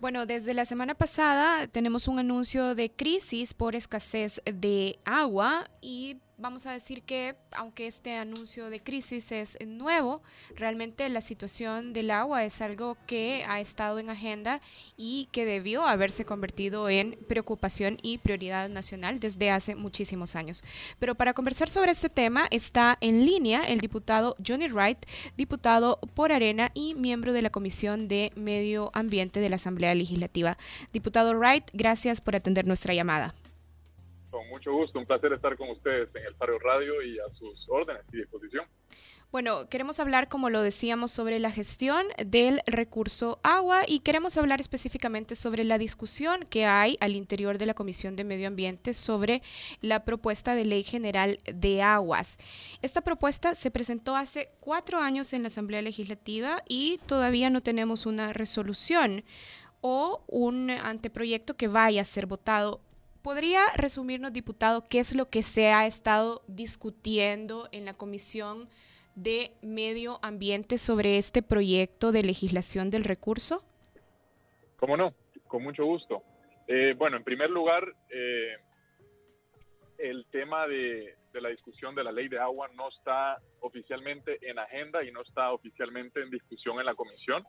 Bueno, 0.03 0.27
desde 0.27 0.53
la 0.53 0.67
semana 0.67 0.95
pasada 0.95 1.67
tenemos 1.67 2.07
un 2.07 2.19
anuncio 2.19 2.75
de 2.75 2.91
crisis 2.91 3.55
por 3.55 3.75
escasez 3.75 4.43
de 4.45 4.99
agua 5.07 5.71
y 5.81 6.19
vamos 6.39 6.67
a 6.67 6.73
decir 6.73 7.03
que 7.03 7.35
aunque 7.53 7.87
este 7.87 8.15
anuncio 8.15 8.71
de 8.71 8.81
crisis 8.81 9.33
es 9.33 9.59
nuevo, 9.67 10.23
realmente 10.55 11.09
la 11.09 11.21
situación 11.21 11.93
del 11.93 12.11
agua 12.11 12.45
es 12.45 12.63
algo 12.63 12.97
que 13.07 13.45
ha 13.47 13.61
estado 13.61 13.99
en 13.99 14.09
agenda 14.09 14.61
y 14.97 15.29
que 15.33 15.45
debió 15.45 15.85
haberse 15.85 16.25
convertido 16.25 16.89
en 16.89 17.19
preocupación 17.29 17.99
y 18.03 18.19
prioridad 18.19 18.69
nacional 18.69 19.19
desde 19.19 19.51
hace 19.51 19.75
muchísimos 19.75 20.37
años. 20.37 20.63
Pero 20.99 21.17
para 21.17 21.35
conversar 21.35 21.69
sobre 21.69 21.91
este 21.91 22.09
tema 22.09 22.47
está 22.51 22.97
en 23.01 23.27
línea 23.27 23.65
el 23.65 23.81
diputado 23.81 24.37
Johnny 24.47 24.69
Wright, 24.69 25.05
diputado 25.37 25.99
por 26.15 26.33
Arena 26.33 26.71
y 26.73 26.95
miembro 26.95 27.33
de 27.33 27.43
la 27.43 27.51
Comisión 27.51 28.07
de 28.09 28.33
Medio 28.37 28.91
Ambiente 28.95 29.41
de 29.41 29.51
la 29.51 29.57
Asamblea 29.57 29.95
Legislativa. 29.95 30.57
Diputado 30.93 31.35
Wright, 31.35 31.65
gracias 31.73 32.21
por 32.21 32.37
atender 32.37 32.67
nuestra 32.67 32.95
llamada. 32.95 33.35
Con 34.31 34.49
mucho 34.49 34.73
gusto, 34.73 34.99
un 34.99 35.07
placer 35.07 35.33
estar 35.33 35.57
con 35.57 35.71
ustedes 35.71 36.09
en 36.15 36.25
el 36.27 36.35
Faro 36.35 36.59
Radio 36.59 37.03
y 37.03 37.19
a 37.19 37.35
sus 37.39 37.67
órdenes 37.69 38.03
y 38.13 38.19
disposición. 38.19 38.67
Bueno, 39.31 39.69
queremos 39.69 40.01
hablar, 40.01 40.29
como 40.29 40.49
lo 40.49 40.63
decíamos, 40.63 41.11
sobre 41.11 41.39
la 41.39 41.51
gestión 41.51 42.07
del 42.25 42.63
recurso 42.67 43.41
agua 43.43 43.83
y 43.87 44.01
queremos 44.01 44.39
hablar 44.39 44.59
específicamente 44.59 45.37
sobre 45.37 45.65
la 45.65 45.77
discusión 45.77 46.47
que 46.49 46.65
hay 46.65 46.97
al 47.01 47.15
interior 47.15 47.59
de 47.59 47.67
la 47.67 47.75
Comisión 47.75 48.17
de 48.17 48.25
Medio 48.25 48.49
Ambiente 48.49 48.95
sobre 48.95 49.43
la 49.83 50.07
propuesta 50.07 50.55
de 50.55 50.65
ley 50.65 50.83
general 50.83 51.41
de 51.45 51.83
aguas. 51.83 52.39
Esta 52.81 53.03
propuesta 53.03 53.55
se 53.55 53.71
presentó 53.71 54.17
hace 54.17 54.49
cuatro 54.61 54.99
años 54.99 55.35
en 55.35 55.43
la 55.43 55.49
Asamblea 55.49 55.83
Legislativa 55.83 56.63
y 56.67 56.99
todavía 57.05 57.51
no 57.51 57.61
tenemos 57.61 58.07
una 58.07 58.33
resolución 58.33 59.25
o 59.83 60.23
un 60.27 60.71
anteproyecto 60.71 61.55
que 61.55 61.69
vaya 61.69 62.01
a 62.01 62.07
ser 62.07 62.25
votado 62.25 62.81
¿Podría 63.23 63.61
resumirnos, 63.77 64.33
diputado, 64.33 64.85
qué 64.89 65.01
es 65.01 65.15
lo 65.15 65.29
que 65.29 65.43
se 65.43 65.69
ha 65.69 65.87
estado 65.87 66.43
discutiendo 66.47 67.69
en 67.73 67.85
la 67.85 67.93
Comisión 67.93 68.69
de 69.17 69.51
Medio 69.61 70.21
Ambiente 70.23 70.79
sobre 70.79 71.19
este 71.19 71.43
proyecto 71.43 72.13
de 72.13 72.23
legislación 72.23 72.91
del 72.91 73.03
recurso? 73.03 73.65
¿Cómo 74.77 74.97
no? 74.97 75.15
Con 75.49 75.65
mucho 75.65 75.85
gusto. 75.85 76.23
Eh, 76.69 76.95
bueno, 76.97 77.17
en 77.17 77.25
primer 77.25 77.51
lugar, 77.51 77.93
eh, 78.09 78.57
el 79.99 80.25
tema 80.27 80.69
de, 80.69 81.17
de, 81.33 81.41
la 81.41 81.49
discusión 81.49 81.97
de 81.97 82.05
la 82.05 82.13
ley 82.13 82.29
de 82.29 82.39
agua 82.39 82.69
no 82.77 82.89
está 82.89 83.39
oficialmente 83.61 84.39
en 84.49 84.61
agenda 84.61 85.03
y 85.03 85.11
no 85.11 85.23
está 85.23 85.51
oficialmente 85.51 86.23
en 86.23 86.31
discusión 86.31 86.79
en 86.79 86.87
la 86.87 86.95
comisión. 86.95 87.43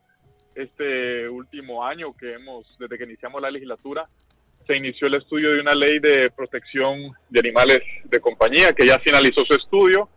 Este 0.56 1.30
último 1.30 1.86
año 1.86 2.18
que 2.18 2.34
hemos, 2.34 2.66
desde 2.80 2.98
que 2.98 3.04
iniciamos 3.04 3.40
la 3.40 3.52
legislatura, 3.52 4.08
se 4.70 4.78
inició 4.78 5.08
el 5.08 5.16
estudio 5.16 5.52
de 5.52 5.62
una 5.62 5.74
ley 5.74 5.98
de 5.98 6.30
protección 6.30 7.12
de 7.28 7.40
animales 7.40 7.80
de 8.04 8.20
compañía 8.20 8.72
que 8.72 8.86
ya 8.86 9.00
finalizó 9.00 9.44
su 9.44 9.56
estudio 9.56 10.08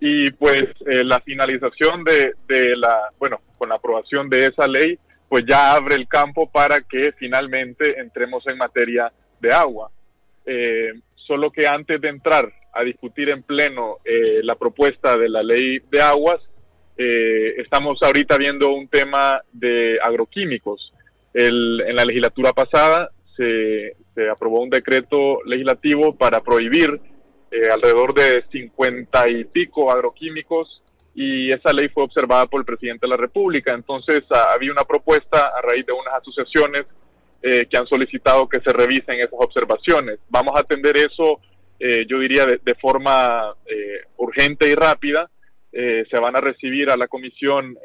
y 0.00 0.28
pues 0.32 0.64
eh, 0.86 1.04
la 1.04 1.20
finalización 1.20 2.02
de, 2.02 2.32
de, 2.48 2.76
la, 2.76 3.10
bueno, 3.20 3.40
con 3.56 3.68
la 3.68 3.76
aprobación 3.76 4.28
de 4.28 4.46
esa 4.46 4.66
ley, 4.66 4.98
pues 5.28 5.44
ya 5.48 5.74
abre 5.74 5.94
el 5.94 6.08
campo 6.08 6.50
para 6.50 6.80
que 6.80 7.12
finalmente 7.12 8.00
entremos 8.00 8.44
en 8.48 8.58
materia 8.58 9.12
de 9.38 9.52
agua. 9.52 9.88
Eh, 10.46 10.94
solo 11.14 11.52
que 11.52 11.68
antes 11.68 12.00
de 12.00 12.08
entrar 12.08 12.52
a 12.74 12.82
discutir 12.82 13.30
en 13.30 13.44
pleno 13.44 13.98
eh, 14.04 14.40
la 14.42 14.56
propuesta 14.56 15.16
de 15.16 15.28
la 15.28 15.44
ley 15.44 15.78
de 15.92 16.02
aguas, 16.02 16.40
eh, 16.98 17.54
estamos 17.58 18.02
ahorita 18.02 18.36
viendo 18.36 18.74
un 18.74 18.88
tema 18.88 19.40
de 19.52 20.00
agroquímicos. 20.02 20.92
El, 21.32 21.80
en 21.86 21.94
la 21.94 22.04
legislatura 22.04 22.52
pasada 22.52 23.12
se, 23.36 23.96
se 24.14 24.28
aprobó 24.30 24.60
un 24.60 24.70
decreto 24.70 25.42
legislativo 25.44 26.14
para 26.14 26.40
prohibir 26.40 27.00
eh, 27.50 27.70
alrededor 27.70 28.14
de 28.14 28.44
50 28.50 29.30
y 29.30 29.44
pico 29.44 29.92
agroquímicos 29.92 30.82
y 31.14 31.52
esa 31.52 31.70
ley 31.72 31.88
fue 31.88 32.04
observada 32.04 32.46
por 32.46 32.60
el 32.60 32.64
presidente 32.64 33.06
de 33.06 33.10
la 33.10 33.18
República. 33.18 33.74
Entonces 33.74 34.22
ah, 34.30 34.52
había 34.54 34.72
una 34.72 34.84
propuesta 34.84 35.52
a 35.54 35.60
raíz 35.60 35.84
de 35.84 35.92
unas 35.92 36.14
asociaciones 36.14 36.86
eh, 37.42 37.66
que 37.66 37.76
han 37.76 37.86
solicitado 37.86 38.48
que 38.48 38.60
se 38.60 38.72
revisen 38.72 39.20
esas 39.20 39.38
observaciones. 39.38 40.18
Vamos 40.30 40.56
a 40.56 40.60
atender 40.60 40.96
eso, 40.96 41.40
eh, 41.78 42.06
yo 42.08 42.18
diría, 42.18 42.46
de, 42.46 42.58
de 42.64 42.74
forma 42.76 43.52
eh, 43.66 44.00
urgente 44.16 44.68
y 44.70 44.74
rápida. 44.74 45.28
Se 45.70 46.20
van 46.20 46.36
a 46.36 46.40
recibir 46.40 46.90
a 46.90 46.98
la 46.98 47.08
comisión 47.08 47.78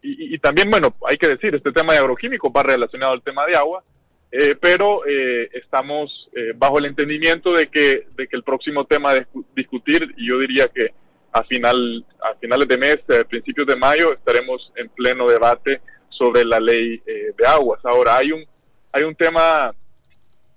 y, 0.00 0.34
y, 0.34 0.38
también, 0.38 0.70
bueno, 0.70 0.94
hay 1.08 1.16
que 1.16 1.26
decir, 1.26 1.52
este 1.52 1.72
tema 1.72 1.92
de 1.92 1.98
agroquímicos 1.98 2.52
va 2.56 2.62
relacionado 2.62 3.14
al 3.14 3.22
tema 3.22 3.44
de 3.46 3.56
agua 3.56 3.82
eh, 4.30 4.54
pero 4.60 5.06
eh, 5.06 5.48
estamos 5.54 6.28
eh, 6.34 6.52
bajo 6.54 6.78
el 6.78 6.84
entendimiento 6.86 7.52
de 7.52 7.68
que, 7.68 8.08
de 8.14 8.28
que 8.28 8.36
el 8.36 8.42
próximo 8.42 8.84
tema 8.84 9.14
de 9.14 9.26
discutir, 9.56 10.14
y 10.18 10.28
yo 10.28 10.38
diría 10.38 10.68
que 10.68 10.92
a, 11.32 11.42
final, 11.44 12.04
a 12.20 12.34
finales 12.34 12.68
de 12.68 12.76
mes, 12.76 12.98
a 13.08 13.24
principios 13.24 13.66
de 13.66 13.76
mayo, 13.76 14.12
estaremos 14.12 14.70
en 14.76 14.90
pleno 14.90 15.26
debate 15.28 15.80
sobre 16.10 16.44
la 16.44 16.60
ley 16.60 17.00
de 17.06 17.46
aguas. 17.46 17.80
Ahora, 17.84 18.16
hay 18.16 18.32
un, 18.32 18.44
hay 18.92 19.04
un 19.04 19.14
tema, 19.14 19.72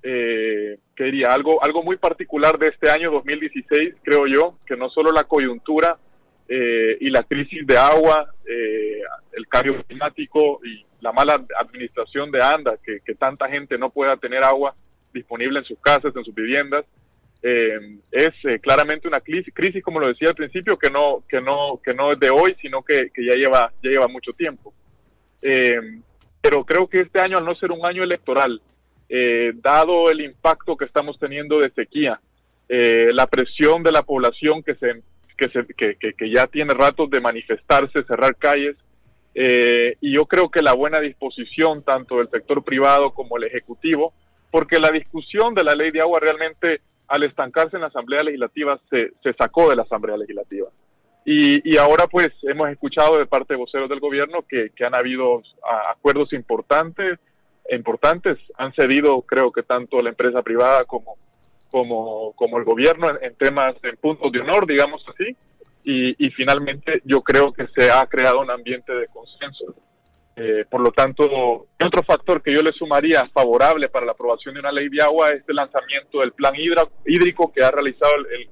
que 0.02 0.78
diría, 0.98 1.28
algo, 1.28 1.64
algo 1.64 1.84
muy 1.84 1.98
particular 1.98 2.58
de 2.58 2.70
este 2.70 2.90
año 2.90 3.12
2016, 3.12 3.96
creo 4.02 4.26
yo, 4.26 4.58
que 4.66 4.76
no 4.76 4.90
solo 4.90 5.12
la 5.12 5.26
coyuntura 5.26 5.98
y 6.50 7.10
la 7.10 7.24
crisis 7.24 7.68
de 7.68 7.78
agua, 7.78 8.34
el 8.48 9.48
cambio 9.48 9.84
climático 9.84 10.62
y 10.66 10.84
la 11.02 11.12
mala 11.12 11.44
administración 11.60 12.32
de 12.32 12.42
ANDA, 12.42 12.78
que, 12.84 13.00
que, 13.04 13.16
tanta 13.16 13.50
gente 13.50 13.78
no 13.78 13.90
pueda 13.90 14.16
tener 14.18 14.44
agua 14.44 14.74
disponible 15.14 15.60
en 15.60 15.66
sus 15.66 15.80
casas, 15.80 16.16
en 16.16 16.24
sus 16.24 16.34
viviendas, 16.34 16.86
eh, 17.44 17.78
es 18.12 18.34
eh, 18.44 18.60
claramente 18.60 19.08
una 19.08 19.20
crisis, 19.20 19.54
crisis, 19.54 19.84
como 19.84 20.00
lo 20.00 20.08
decía 20.08 20.30
al 20.30 20.36
principio, 20.36 20.78
que 20.78 20.92
no, 20.92 21.24
que 21.28 21.42
no, 21.42 21.80
que 21.84 21.94
no 21.94 22.14
es 22.14 22.20
de 22.20 22.30
hoy, 22.30 22.56
sino 22.62 22.84
que, 22.84 23.10
que 23.12 23.26
ya, 23.26 23.34
lleva, 23.34 23.72
ya 23.84 23.90
lleva 23.90 24.08
mucho 24.08 24.32
tiempo. 24.34 24.74
Eh, 25.42 26.00
pero 26.40 26.64
creo 26.64 26.88
que 26.88 27.00
este 27.00 27.20
año, 27.20 27.38
al 27.38 27.46
no 27.46 27.56
ser 27.56 27.72
un 27.72 27.86
año 27.86 28.04
electoral, 28.04 28.62
eh, 29.10 29.54
dado 29.56 30.12
el 30.12 30.22
impacto 30.22 30.78
que 30.78 30.86
estamos 30.86 31.18
teniendo 31.20 31.60
de 31.60 31.72
sequía, 31.72 32.20
la 32.74 33.28
presión 33.28 33.84
de 33.84 33.92
la 33.92 34.02
población 34.02 34.64
que, 34.64 34.76
se, 34.76 35.04
que, 35.36 35.50
se, 35.50 35.66
que, 35.74 36.14
que 36.14 36.30
ya 36.34 36.48
tiene 36.48 36.74
ratos 36.74 37.10
de 37.10 37.20
manifestarse, 37.20 38.02
cerrar 38.04 38.38
calles, 38.38 38.78
eh, 39.34 39.96
y 40.02 40.14
yo 40.14 40.26
creo 40.26 40.50
que 40.50 40.62
la 40.62 40.74
buena 40.74 41.00
disposición 41.00 41.84
tanto 41.84 42.18
del 42.18 42.30
sector 42.30 42.64
privado 42.64 43.12
como 43.14 43.38
el 43.38 43.46
ejecutivo, 43.46 44.14
porque 44.52 44.80
la 44.80 44.90
discusión 44.90 45.54
de 45.54 45.64
la 45.64 45.74
ley 45.74 45.92
de 45.92 46.02
agua 46.02 46.20
realmente 46.20 46.82
al 47.08 47.24
estancarse 47.24 47.78
en 47.78 47.82
la 47.82 47.88
Asamblea 47.88 48.24
Legislativa 48.24 48.80
se, 48.90 49.12
se 49.24 49.34
sacó 49.34 49.70
de 49.70 49.76
la 49.76 49.84
Asamblea 49.84 50.18
Legislativa. 50.18 50.70
Y, 51.24 51.72
y, 51.72 51.78
ahora 51.78 52.08
pues 52.08 52.30
hemos 52.44 52.70
escuchado 52.70 53.18
de 53.18 53.28
parte 53.28 53.54
de 53.54 53.60
voceros 53.60 53.88
del 53.88 54.00
gobierno 54.00 54.44
que, 54.48 54.72
que 54.76 54.86
han 54.86 54.96
habido 54.96 55.44
acuerdos 55.90 56.34
importantes, 56.34 57.20
importantes, 57.70 58.40
han 58.58 58.74
cedido 58.74 59.22
creo 59.22 59.52
que 59.52 59.62
tanto 59.62 60.02
la 60.02 60.10
empresa 60.10 60.42
privada 60.42 60.84
como, 60.86 61.18
como, 61.70 62.34
como 62.34 62.58
el 62.58 62.64
gobierno 62.64 63.08
en, 63.12 63.24
en 63.24 63.36
temas, 63.36 63.76
en 63.84 63.98
puntos 63.98 64.32
de 64.32 64.40
honor, 64.40 64.66
digamos 64.66 65.06
así, 65.08 65.36
y, 65.84 66.26
y, 66.26 66.30
finalmente 66.32 67.02
yo 67.06 67.22
creo 67.22 67.52
que 67.52 67.68
se 67.76 67.90
ha 67.90 68.06
creado 68.06 68.42
un 68.42 68.52
ambiente 68.52 68.94
de 68.94 69.08
consenso. 69.08 69.76
Eh, 70.36 70.66
por 70.70 70.82
lo 70.82 70.92
tanto, 70.92 71.68
otro 71.84 72.04
factor 72.04 72.42
que 72.42 72.54
yo 72.54 72.62
le 72.62 72.72
sumaría 72.72 73.28
favorable 73.34 73.90
para 73.90 74.06
la 74.06 74.14
aprobación 74.14 74.54
de 74.54 74.62
una 74.62 74.72
ley 74.72 74.90
de 74.90 75.02
agua 75.02 75.30
es 75.30 75.44
el 75.48 75.56
lanzamiento 75.56 76.20
del 76.20 76.32
plan 76.32 76.54
hídrico 77.06 77.52
que 77.52 77.64
ha 77.64 77.70
realizado 77.70 78.14
el, 78.16 78.50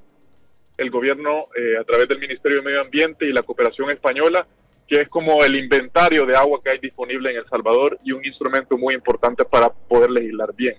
el 0.79 0.89
gobierno 0.89 1.47
eh, 1.55 1.77
a 1.79 1.83
través 1.83 2.07
del 2.07 2.19
Ministerio 2.19 2.59
de 2.59 2.63
Medio 2.63 2.81
Ambiente 2.81 3.25
y 3.25 3.33
la 3.33 3.43
cooperación 3.43 3.91
española, 3.91 4.47
que 4.87 5.01
es 5.01 5.09
como 5.09 5.43
el 5.43 5.55
inventario 5.55 6.25
de 6.25 6.35
agua 6.35 6.59
que 6.63 6.71
hay 6.71 6.79
disponible 6.79 7.31
en 7.31 7.37
El 7.37 7.49
Salvador 7.49 7.99
y 8.03 8.11
un 8.11 8.25
instrumento 8.25 8.77
muy 8.77 8.95
importante 8.95 9.45
para 9.45 9.69
poder 9.69 10.09
legislar 10.09 10.53
bien. 10.55 10.75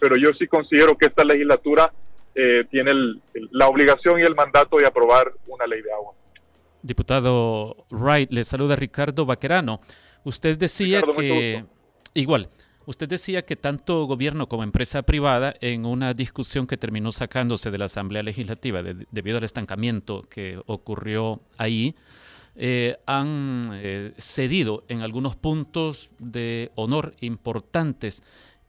Pero 0.00 0.16
yo 0.16 0.32
sí 0.38 0.46
considero 0.46 0.96
que 0.96 1.06
esta 1.06 1.24
legislatura 1.24 1.92
eh, 2.34 2.64
tiene 2.70 2.90
el, 2.90 3.22
la 3.50 3.68
obligación 3.68 4.20
y 4.20 4.22
el 4.22 4.34
mandato 4.34 4.78
de 4.78 4.86
aprobar 4.86 5.32
una 5.46 5.66
ley 5.66 5.82
de 5.82 5.92
agua. 5.92 6.14
Diputado 6.82 7.86
Wright, 7.90 8.32
le 8.32 8.44
saluda 8.44 8.76
Ricardo 8.76 9.24
Vaquerano. 9.24 9.80
Usted 10.24 10.56
decía 10.56 11.00
Ricardo, 11.00 11.20
que, 11.20 11.64
igual, 12.14 12.48
Usted 12.84 13.08
decía 13.08 13.42
que 13.42 13.54
tanto 13.54 14.06
gobierno 14.06 14.48
como 14.48 14.64
empresa 14.64 15.02
privada, 15.02 15.54
en 15.60 15.86
una 15.86 16.14
discusión 16.14 16.66
que 16.66 16.76
terminó 16.76 17.12
sacándose 17.12 17.70
de 17.70 17.78
la 17.78 17.84
Asamblea 17.84 18.24
Legislativa 18.24 18.82
debido 18.82 19.38
al 19.38 19.44
estancamiento 19.44 20.22
que 20.28 20.60
ocurrió 20.66 21.40
ahí, 21.58 21.94
eh, 22.56 22.96
han 23.06 23.62
eh, 23.72 24.12
cedido 24.18 24.84
en 24.88 25.00
algunos 25.00 25.36
puntos 25.36 26.10
de 26.18 26.72
honor 26.74 27.14
importantes. 27.20 28.22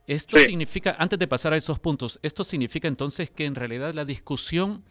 Esto 0.08 0.38
significa, 0.38 0.96
antes 1.00 1.18
de 1.18 1.28
pasar 1.28 1.54
a 1.54 1.58
esos 1.58 1.80
puntos, 1.80 2.20
esto 2.24 2.44
significa 2.44 2.88
entonces 2.88 3.32
que 3.32 3.46
en 3.46 3.56
realidad 3.56 3.94
la 3.94 4.04
discusión, 4.04 4.84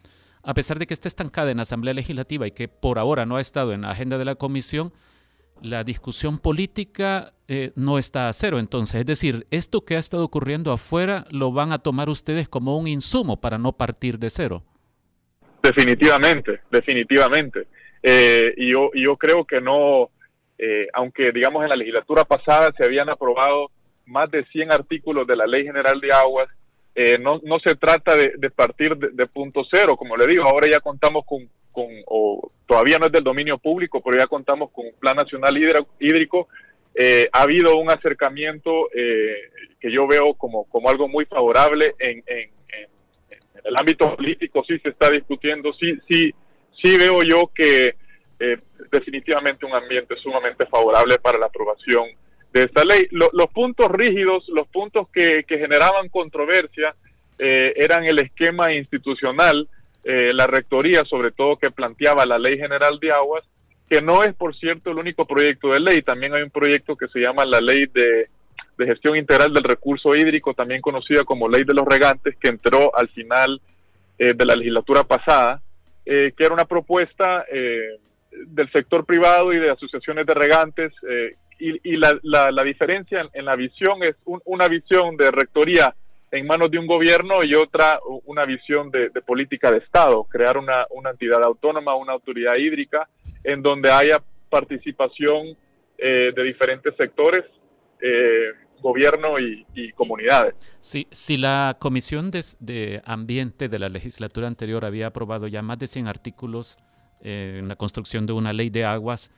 a 0.43 0.55
pesar 0.55 0.79
de 0.79 0.87
que 0.87 0.95
esté 0.95 1.09
estancada 1.09 1.51
en 1.51 1.59
la 1.59 1.65
Asamblea 1.65 1.93
Legislativa 1.93 2.47
y 2.47 2.53
que 2.53 2.69
por 2.69 2.99
ahora 2.99 3.27
no 3.27 3.37
ha 3.37 3.41
estado 3.41 3.73
en 3.73 3.83
la 3.83 3.91
agenda 3.91 4.17
de 4.17 4.25
la 4.25 4.37
Comisión, 4.37 4.93
la 5.63 5.85
discusión 5.85 6.39
política 6.39 7.35
eh, 7.47 7.73
no 7.77 7.99
está 7.99 8.29
a 8.29 8.33
cero. 8.33 8.59
Entonces, 8.59 9.01
es 9.01 9.07
decir, 9.07 9.47
esto 9.51 9.85
que 9.85 9.97
ha 9.97 9.99
estado 9.99 10.25
ocurriendo 10.25 10.73
afuera 10.73 11.25
lo 11.31 11.53
van 11.53 11.73
a 11.73 11.79
tomar 11.79 12.09
ustedes 12.09 12.49
como 12.49 12.79
un 12.79 12.89
insumo 12.89 13.41
para 13.41 13.59
no 13.59 13.73
partir 13.73 14.19
de 14.19 14.31
cero. 14.31 14.63
Definitivamente, 15.63 16.61
definitivamente. 16.71 17.67
Eh, 18.03 18.55
y 18.57 18.73
yo, 18.73 18.91
yo 18.95 19.17
creo 19.17 19.45
que 19.45 19.61
no, 19.61 20.11
eh, 20.59 20.89
aunque 20.95 21.31
digamos 21.33 21.63
en 21.63 21.69
la 21.69 21.77
legislatura 21.77 22.25
pasada 22.25 22.73
se 22.77 22.85
habían 22.85 23.09
aprobado 23.09 23.71
más 24.07 24.31
de 24.31 24.45
100 24.47 24.73
artículos 24.73 25.27
de 25.27 25.37
la 25.37 25.47
Ley 25.47 25.65
General 25.65 26.01
de 26.01 26.13
Aguas, 26.13 26.49
no, 27.21 27.41
no 27.43 27.57
se 27.65 27.75
trata 27.75 28.15
de, 28.15 28.51
partir 28.51 28.97
de, 28.97 29.27
punto 29.27 29.63
cero, 29.71 29.97
como 29.97 30.15
le 30.15 30.27
digo, 30.27 30.45
ahora 30.45 30.69
ya 30.71 30.79
contamos 30.79 31.25
con, 31.25 31.49
con, 31.73 31.87
o 32.07 32.51
todavía 32.67 32.99
no 32.99 33.07
es 33.07 33.13
del 33.13 33.25
dominio 33.25 33.59
público, 33.59 34.01
pero 34.03 34.19
ya 34.19 34.27
contamos 34.27 34.71
con 34.71 34.87
un 34.87 34.95
plan 35.01 35.17
nacional 35.17 35.57
hídrico. 35.99 36.49
Eh, 36.95 37.29
ha 37.33 37.43
habido 37.43 37.77
un 37.77 37.91
acercamiento 37.91 38.89
eh, 38.95 39.51
que 39.81 39.91
yo 39.91 40.07
veo 40.07 40.35
como, 40.35 40.65
como 40.65 40.91
algo 40.91 41.09
muy 41.09 41.25
favorable 41.25 41.95
en, 41.99 42.23
en, 42.27 42.51
el 43.65 43.77
ámbito 43.77 44.17
político, 44.17 44.65
sí 44.67 44.79
se 44.81 44.89
está 44.89 45.09
discutiendo, 45.09 45.73
sí, 45.75 45.97
sí, 46.09 46.35
sí 46.83 46.99
veo 46.99 47.23
yo 47.23 47.49
que 47.55 47.95
eh, 48.41 48.57
definitivamente 48.91 49.65
un 49.65 49.75
ambiente 49.75 50.17
sumamente 50.17 50.67
favorable 50.67 51.19
para 51.19 51.39
la 51.39 51.47
aprobación 51.47 52.09
de 52.53 52.65
esta 52.65 52.85
ley. 52.85 53.07
los 53.11 53.51
puntos 53.53 53.91
rígidos, 53.91 54.45
los 54.49 54.69
puntos 54.69 55.09
que, 55.13 55.45
que 55.47 55.59
generaban 55.59 56.09
controversia 56.09 56.95
eran 57.39 58.05
el 58.05 58.21
esquema 58.21 58.73
institucional, 58.73 59.69
eh, 60.05 60.33
la 60.35 60.49
rectoría, 60.49 61.05
sobre 61.05 61.31
todo 61.31 61.57
que 61.57 61.71
planteaba 61.71 62.27
la 62.27 62.37
Ley 62.37 62.59
General 62.59 62.99
de 62.99 63.13
Aguas, 63.13 63.45
que 63.89 64.03
no 64.03 64.25
es, 64.25 64.35
por 64.35 64.57
cierto, 64.57 64.91
el 64.91 64.99
único 64.99 65.27
proyecto 65.27 65.69
de 65.69 65.79
ley. 65.79 66.03
También 66.03 66.35
hay 66.35 66.43
un 66.43 66.51
proyecto 66.51 66.97
que 66.97 67.07
se 67.07 67.21
llama 67.21 67.45
la 67.45 67.61
Ley 67.61 67.85
de, 67.93 68.29
Gestión 68.79 69.17
Integral 69.17 69.55
del 69.55 69.63
Recurso 69.63 70.13
Hídrico, 70.17 70.55
también 70.55 70.81
conocida 70.81 71.23
como 71.23 71.49
Ley 71.49 71.63
de 71.63 71.73
los 71.73 71.85
Regantes, 71.85 72.35
que 72.37 72.49
entró 72.49 72.91
al 72.97 73.09
final 73.11 73.61
eh, 74.19 74.35
de 74.35 74.45
la 74.45 74.57
legislatura 74.57 75.05
pasada, 75.05 75.63
eh, 76.05 76.33
que 76.37 76.45
era 76.45 76.53
una 76.53 76.65
propuesta 76.65 77.45
del 77.49 78.73
sector 78.73 79.05
privado 79.07 79.53
y 79.53 79.61
de 79.61 79.71
asociaciones 79.71 80.27
de 80.27 80.35
regantes. 80.35 80.93
Y, 81.63 81.97
la, 81.97 82.19
la, 82.23 82.63
diferencia 82.65 83.29
en, 83.33 83.45
la 83.45 83.55
visión 83.55 84.03
es 84.03 84.17
una 84.25 84.67
visión 84.67 85.17
de 85.17 85.31
rectoría 85.31 85.95
en 86.33 86.47
manos 86.47 86.71
de 86.71 86.79
un 86.79 86.87
gobierno 86.87 87.45
y 87.45 87.55
otra 87.55 88.01
una 88.25 88.45
visión 88.45 88.91
de, 88.91 89.11
política 89.25 89.71
de 89.71 89.79
Estado, 89.79 90.25
crear 90.25 90.59
una, 90.59 90.87
entidad 91.11 91.43
autónoma, 91.45 91.95
una 91.95 92.15
autoridad 92.15 92.57
hídrica, 92.57 93.09
en 93.45 93.63
donde 93.63 93.91
haya 93.91 94.21
participación 94.51 95.57
eh, 95.99 96.33
de 96.35 96.43
diferentes 96.43 96.95
sectores, 96.97 97.45
eh, 98.01 98.53
gobierno 98.81 99.39
y, 99.39 99.93
comunidades. 99.93 100.55
Sí, 100.81 101.07
si 101.11 101.37
la 101.37 101.77
Comisión 101.79 102.33
de, 102.33 103.01
Ambiente 103.05 103.69
de 103.69 103.79
la 103.79 103.89
legislatura 103.89 104.49
anterior 104.49 104.85
había 104.85 105.09
aprobado 105.09 105.47
ya 105.47 105.63
más 105.63 105.79
de 105.79 105.87
100 105.87 106.09
artículos 106.09 106.79
eh, 107.23 107.59
en 107.61 107.69
la 107.69 107.77
construcción 107.77 108.27
de 108.27 108.33
una 108.33 108.53
ley 108.53 108.71
de 108.71 108.85
aguas, 108.85 109.31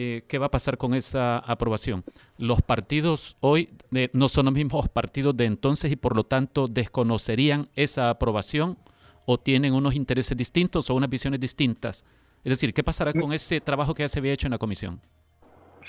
eh, 0.00 0.22
¿qué 0.28 0.38
va 0.38 0.46
a 0.46 0.50
pasar 0.50 0.78
con 0.78 0.94
esa 0.94 1.38
aprobación? 1.38 2.04
Los 2.38 2.62
partidos 2.62 3.36
hoy 3.40 3.70
eh, 3.92 4.08
no 4.12 4.28
son 4.28 4.44
los 4.44 4.54
mismos 4.54 4.88
partidos 4.88 5.36
de 5.36 5.44
entonces 5.44 5.90
y 5.90 5.96
por 5.96 6.14
lo 6.14 6.22
tanto 6.22 6.68
desconocerían 6.68 7.68
esa 7.74 8.08
aprobación 8.08 8.78
o 9.26 9.38
tienen 9.38 9.74
unos 9.74 9.96
intereses 9.96 10.36
distintos 10.36 10.88
o 10.88 10.94
unas 10.94 11.10
visiones 11.10 11.40
distintas. 11.40 12.06
Es 12.44 12.50
decir, 12.50 12.72
¿qué 12.72 12.84
pasará 12.84 13.12
con 13.12 13.32
ese 13.32 13.60
trabajo 13.60 13.92
que 13.92 14.04
ya 14.04 14.08
se 14.08 14.20
había 14.20 14.32
hecho 14.32 14.46
en 14.46 14.52
la 14.52 14.58
comisión? 14.58 15.00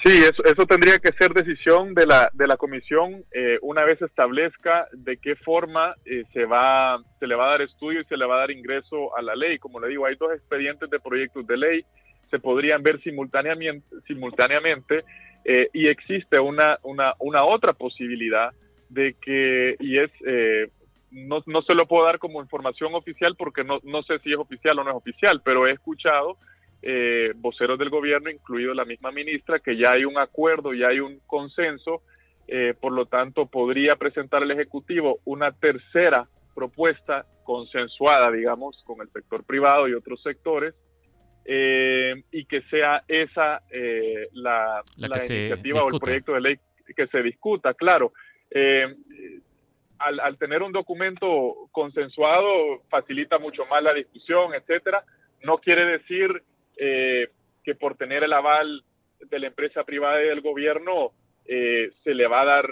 Sí, 0.03 0.17
eso, 0.17 0.43
eso 0.43 0.65
tendría 0.65 0.97
que 0.97 1.13
ser 1.13 1.31
decisión 1.31 1.93
de 1.93 2.07
la, 2.07 2.31
de 2.33 2.47
la 2.47 2.57
comisión 2.57 3.23
eh, 3.31 3.59
una 3.61 3.83
vez 3.83 4.01
establezca 4.01 4.87
de 4.91 5.17
qué 5.17 5.35
forma 5.35 5.93
se, 6.33 6.45
va, 6.45 6.99
se 7.19 7.27
le 7.27 7.35
va 7.35 7.45
a 7.45 7.51
dar 7.51 7.61
estudio 7.61 8.01
y 8.01 8.05
se 8.05 8.17
le 8.17 8.25
va 8.25 8.37
a 8.37 8.39
dar 8.39 8.49
ingreso 8.49 9.15
a 9.15 9.21
la 9.21 9.35
ley. 9.35 9.59
Como 9.59 9.79
le 9.79 9.89
digo, 9.89 10.07
hay 10.07 10.15
dos 10.15 10.33
expedientes 10.33 10.89
de 10.89 10.99
proyectos 10.99 11.45
de 11.45 11.57
ley 11.57 11.85
se 12.29 12.39
podrían 12.39 12.83
ver 12.83 13.01
simultáneamente, 13.01 13.85
simultáneamente 14.07 15.03
eh, 15.45 15.69
y 15.73 15.87
existe 15.87 16.39
una, 16.39 16.77
una, 16.83 17.13
una, 17.19 17.43
otra 17.43 17.73
posibilidad 17.73 18.51
de 18.89 19.15
que, 19.21 19.75
y 19.79 19.97
es, 19.99 20.11
eh, 20.25 20.69
no, 21.11 21.41
no 21.45 21.61
se 21.61 21.75
lo 21.75 21.87
puedo 21.87 22.05
dar 22.05 22.19
como 22.19 22.41
información 22.41 22.93
oficial 22.93 23.35
porque 23.37 23.63
no, 23.63 23.79
no 23.83 24.03
sé 24.03 24.19
si 24.19 24.31
es 24.31 24.37
oficial 24.37 24.79
o 24.79 24.83
no 24.83 24.91
es 24.91 24.97
oficial, 24.97 25.41
pero 25.43 25.67
he 25.67 25.71
escuchado 25.71 26.37
eh, 26.81 27.33
voceros 27.35 27.79
del 27.79 27.89
gobierno, 27.89 28.29
incluido 28.29 28.73
la 28.73 28.85
misma 28.85 29.11
ministra, 29.11 29.59
que 29.59 29.77
ya 29.77 29.91
hay 29.91 30.05
un 30.05 30.17
acuerdo, 30.17 30.73
ya 30.73 30.87
hay 30.87 30.99
un 30.99 31.19
consenso, 31.25 32.01
por 32.81 32.91
lo 32.93 33.05
tanto 33.05 33.45
podría 33.45 33.91
presentar 33.91 34.41
el 34.41 34.49
Ejecutivo 34.49 35.19
una 35.23 35.51
tercera 35.51 36.27
propuesta 36.55 37.25
consensuada, 37.43 38.31
digamos, 38.31 38.81
con 38.85 39.01
el 39.01 39.09
sector 39.11 39.43
privado 39.43 39.87
y 39.87 39.93
otros 39.93 40.21
sectores, 40.23 40.73
eh, 41.45 42.23
y 42.31 42.45
que 42.45 42.61
sea 42.63 43.03
esa 43.07 43.61
eh, 43.71 44.27
la, 44.33 44.81
iniciativa 44.97 45.83
o 45.83 45.89
el 45.91 45.99
proyecto 45.99 46.33
de 46.33 46.41
ley 46.41 46.59
que 46.95 47.07
se 47.07 47.21
discuta, 47.21 47.73
claro. 47.73 48.13
Eh, 48.51 48.95
al, 49.99 50.37
tener 50.37 50.63
un 50.63 50.71
documento 50.71 51.67
consensuado 51.71 52.83
facilita 52.89 53.37
mucho 53.37 53.65
más 53.65 53.83
la 53.83 53.93
discusión, 53.93 54.53
etcétera. 54.53 55.03
No 55.43 55.57
quiere 55.57 55.85
decir 55.85 56.41
que 56.77 57.75
por 57.75 57.97
tener 57.97 58.23
el 58.23 58.31
aval 58.31 58.83
de 59.19 59.39
la 59.39 59.47
empresa 59.47 59.83
privada 59.83 60.23
y 60.23 60.29
del 60.29 60.39
gobierno 60.39 61.11
se 61.45 62.13
le 62.13 62.27
va 62.27 62.41
a 62.41 62.45
dar 62.45 62.69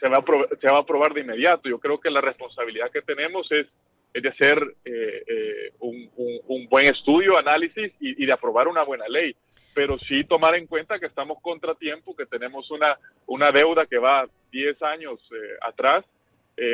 se 0.00 0.08
va 0.08 0.18
a, 0.18 0.56
se 0.60 0.66
va 0.70 0.76
a 0.78 0.80
aprobar 0.80 1.14
de 1.14 1.20
inmediato. 1.20 1.68
Yo 1.68 1.78
creo 1.78 1.98
que 1.98 2.10
la 2.10 2.20
responsabilidad 2.20 2.90
que 2.90 3.02
tenemos 3.02 3.50
es 3.50 3.66
es 4.12 4.22
de 4.22 4.28
hacer 4.28 4.74
eh, 4.84 5.22
eh, 5.26 5.72
un, 5.80 6.66
buen 6.68 6.86
estudio, 6.86 7.38
análisis 7.38 7.92
y, 8.00 8.24
de 8.24 8.32
aprobar 8.32 8.68
una 8.68 8.82
buena 8.82 9.06
ley. 9.08 9.34
Pero 9.74 9.98
sí 10.00 10.24
tomar 10.24 10.56
en 10.56 10.66
cuenta 10.66 10.98
que 10.98 11.06
estamos 11.06 11.38
contratiempo, 11.40 12.16
que 12.16 12.26
tenemos 12.26 12.70
una, 12.70 12.98
una 13.26 13.50
deuda 13.50 13.86
que 13.86 13.98
va 13.98 14.28
10 14.50 14.82
años 14.82 15.20
eh, 15.32 15.56
atrás, 15.62 16.04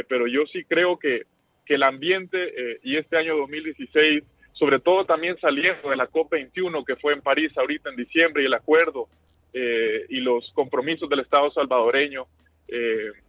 pero 0.09 0.27
yo 0.27 0.45
sí 0.53 0.65
creo 0.65 0.99
que, 0.99 1.27
que 1.65 1.75
el 1.75 1.85
ambiente 1.85 2.81
y 2.83 2.97
este 2.97 3.17
año 3.17 3.37
2016, 3.37 4.25
sobre 4.55 4.81
todo 4.81 5.05
también 5.05 5.39
saliendo 5.39 5.91
de 5.91 5.97
la 5.97 6.09
COP21 6.11 6.85
que 6.85 6.97
fue 6.97 7.13
en 7.13 7.21
París 7.21 7.53
ahorita 7.57 7.91
en 7.91 7.97
diciembre 7.97 8.43
y 8.43 8.47
el 8.47 8.55
acuerdo 8.55 9.07
y 9.53 10.17
los 10.23 10.51
compromisos 10.55 11.09
del 11.09 11.21
Estado 11.21 11.53
salvadoreño 11.53 12.27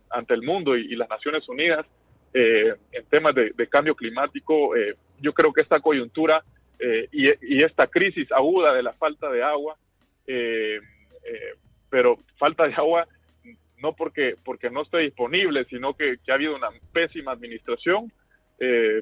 ante 0.10 0.34
el 0.34 0.42
mundo 0.42 0.76
y 0.76 0.96
las 0.96 1.10
Naciones 1.10 1.48
Unidas, 1.48 1.86
eh, 2.34 2.76
en 2.92 3.06
temas 3.06 3.34
de, 3.36 3.68
cambio 3.68 3.96
climático, 3.96 4.76
eh, 4.76 4.96
yo 5.20 5.34
creo 5.34 5.54
que 5.54 5.62
esta 5.62 5.80
coyuntura 5.80 6.44
eh, 6.80 7.08
y, 7.12 7.64
esta 7.64 7.88
crisis 7.88 8.32
aguda 8.32 8.74
de 8.74 8.84
la 8.84 8.94
falta 8.94 9.30
de 9.30 9.44
agua, 9.44 9.76
pero 11.90 12.18
falta 12.38 12.68
de 12.68 12.74
agua 12.74 13.08
no 13.78 13.94
porque, 13.94 14.36
porque 14.44 14.70
no 14.70 14.82
esté 14.82 15.00
disponible, 15.00 15.66
sino 15.66 15.94
que, 15.94 16.18
que 16.24 16.32
ha 16.32 16.36
habido 16.36 16.56
una 16.56 16.70
pésima 16.92 17.32
administración, 17.32 18.12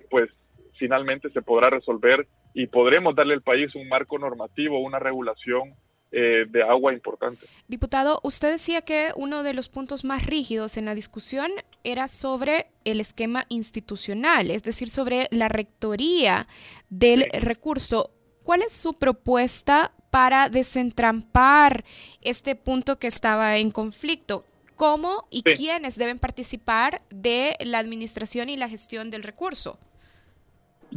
pues 0.09 0.29
finalmente 0.77 1.29
se 1.31 1.41
podrá 1.41 1.69
resolver 1.69 2.27
y 2.53 2.67
podremos 2.67 3.15
darle 3.15 3.33
al 3.33 3.41
país 3.41 3.73
un 3.75 3.88
marco 3.89 4.19
normativo, 4.19 4.79
una 4.79 4.99
regulación 4.99 5.73
eh, 6.17 6.45
de 6.47 6.63
agua 6.63 6.93
importante. 6.93 7.45
Diputado, 7.67 8.21
usted 8.23 8.49
decía 8.49 8.82
que 8.82 9.12
uno 9.17 9.43
de 9.43 9.54
los 9.54 9.67
puntos 9.67 10.06
más 10.06 10.25
rígidos 10.25 10.78
en 10.78 10.86
la 10.86 10.95
discusión 10.95 11.51
era 11.84 12.08
sobre 12.08 12.67
el 12.86 13.01
esquema 13.01 13.45
institucional, 13.49 14.49
es 14.49 14.63
decir, 14.63 14.88
sobre 14.88 15.28
la 15.32 15.49
rectoría 15.49 16.47
del 16.89 17.25
recurso. 17.34 18.12
¿Cuál 18.43 18.62
es 18.62 18.71
su 18.71 18.93
propuesta 18.93 19.91
para 20.10 20.47
desentrampar 20.47 21.84
este 22.21 22.56
punto 22.56 22.97
que 22.97 23.08
estaba 23.08 23.58
en 23.58 23.69
conflicto? 23.69 24.45
¿Cómo 24.78 25.28
y 25.30 25.43
quiénes 25.43 25.97
deben 25.97 26.19
participar 26.19 27.01
de 27.10 27.58
la 27.60 27.80
administración 27.80 28.47
y 28.47 28.56
la 28.56 28.69
gestión 28.69 29.10
del 29.12 29.23
recurso? 29.23 29.78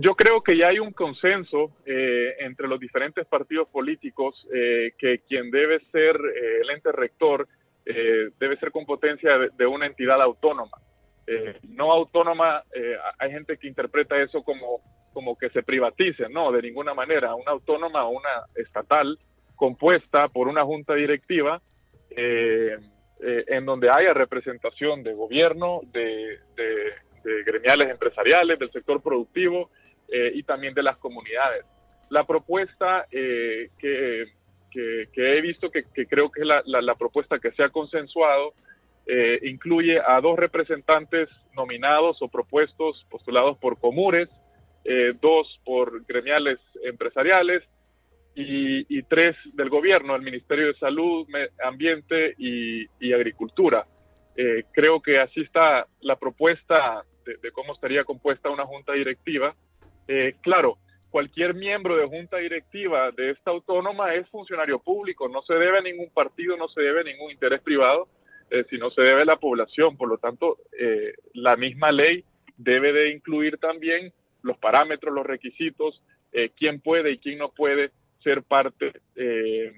Yo 0.00 0.14
creo 0.14 0.42
que 0.42 0.56
ya 0.56 0.68
hay 0.68 0.78
un 0.78 0.92
consenso 0.92 1.72
eh, 1.84 2.36
entre 2.38 2.68
los 2.68 2.78
diferentes 2.78 3.26
partidos 3.26 3.66
políticos 3.66 4.46
eh, 4.54 4.92
que 4.96 5.22
quien 5.26 5.50
debe 5.50 5.80
ser 5.90 6.14
eh, 6.14 6.60
el 6.62 6.70
ente 6.70 6.92
rector 6.92 7.48
eh, 7.84 8.28
debe 8.38 8.56
ser 8.58 8.70
competencia 8.70 9.30
de, 9.56 9.66
una 9.66 9.86
entidad 9.86 10.22
autónoma. 10.22 10.78
Eh, 11.26 11.58
no 11.70 11.90
autónoma, 11.90 12.62
hay 13.18 13.32
gente 13.32 13.56
que 13.56 13.66
interpreta 13.66 14.16
eso 14.22 14.44
como, 14.44 14.82
como 15.12 15.36
que 15.36 15.50
se 15.50 15.64
privatice, 15.64 16.28
no, 16.28 16.52
de 16.52 16.62
ninguna 16.62 16.94
manera. 16.94 17.34
Una 17.34 17.50
autónoma 17.50 18.04
o 18.04 18.10
una 18.10 18.44
estatal 18.54 19.18
compuesta 19.56 20.28
por 20.28 20.46
una 20.46 20.62
junta 20.64 20.94
directiva 20.94 21.60
en 22.10 23.66
donde 23.66 23.90
haya 23.90 24.14
representación 24.14 25.02
de 25.02 25.12
gobierno, 25.12 25.80
de, 25.92 26.38
gremiales 27.44 27.90
empresariales, 27.90 28.58
del 28.60 28.70
sector 28.70 29.02
productivo 29.02 29.70
y 30.10 30.42
también 30.42 30.74
de 30.74 30.82
las 30.82 30.96
comunidades. 30.96 31.64
La 32.08 32.24
propuesta 32.24 33.06
que 33.10 34.32
que, 34.70 35.08
he 35.16 35.40
visto 35.40 35.70
que, 35.70 35.84
creo 36.06 36.30
que 36.30 36.42
es 36.42 36.46
la, 36.46 36.94
propuesta 36.94 37.38
que 37.38 37.52
se 37.52 37.62
ha 37.62 37.70
consensuado 37.70 38.54
eh, 39.06 39.38
incluye 39.44 39.98
a 40.06 40.20
dos 40.20 40.38
representantes 40.38 41.28
nominados 41.54 42.20
o 42.20 42.28
propuestos, 42.28 43.06
postulados 43.10 43.56
por 43.58 43.78
Comures, 43.78 44.28
eh, 44.84 45.14
dos 45.20 45.60
por 45.64 46.04
gremiales 46.06 46.58
empresariales 46.84 47.62
y, 48.34 49.02
tres 49.04 49.34
del 49.54 49.68
gobierno, 49.68 50.14
el 50.14 50.22
Ministerio 50.22 50.68
de 50.68 50.78
Salud, 50.78 51.26
Ambiente 51.64 52.34
y, 52.38 53.12
Agricultura. 53.12 53.84
Eh, 54.36 54.62
creo 54.72 55.02
que 55.02 55.18
así 55.18 55.40
está 55.40 55.86
la 56.02 56.14
propuesta 56.14 57.02
de, 57.24 57.36
de, 57.38 57.50
cómo 57.50 57.72
estaría 57.72 58.04
compuesta 58.04 58.50
una 58.50 58.64
junta 58.64 58.92
directiva. 58.92 59.56
Claro, 60.40 60.78
cualquier 61.10 61.54
miembro 61.54 61.96
de 61.96 62.06
junta 62.06 62.38
directiva 62.38 63.10
de 63.10 63.30
esta 63.30 63.50
autónoma 63.50 64.14
es 64.14 64.28
funcionario 64.28 64.78
público, 64.78 65.28
no 65.28 65.42
se 65.42 65.54
debe 65.54 65.78
a 65.78 65.82
ningún 65.82 66.10
partido, 66.10 66.56
no 66.56 66.68
se 66.68 66.80
debe 66.80 67.00
a 67.00 67.04
ningún 67.04 67.30
interés 67.30 67.60
privado, 67.62 68.08
eh, 68.50 68.64
sino 68.70 68.90
se 68.90 69.02
debe 69.02 69.22
a 69.22 69.26
la 69.26 69.36
población. 69.36 69.96
Por 69.96 70.08
lo 70.08 70.18
tanto, 70.18 70.58
eh, 70.78 71.14
la 71.34 71.56
misma 71.56 71.90
ley 71.90 72.24
debe 72.56 72.92
de 72.92 73.12
incluir 73.12 73.58
también 73.58 74.12
los 74.42 74.58
parámetros, 74.58 75.14
los 75.14 75.26
requisitos, 75.26 76.02
eh, 76.32 76.50
quién 76.56 76.80
puede 76.80 77.12
y 77.12 77.18
quién 77.18 77.38
no 77.38 77.50
puede 77.50 77.90
ser 78.22 78.42
parte 78.42 78.92
de, 79.14 79.72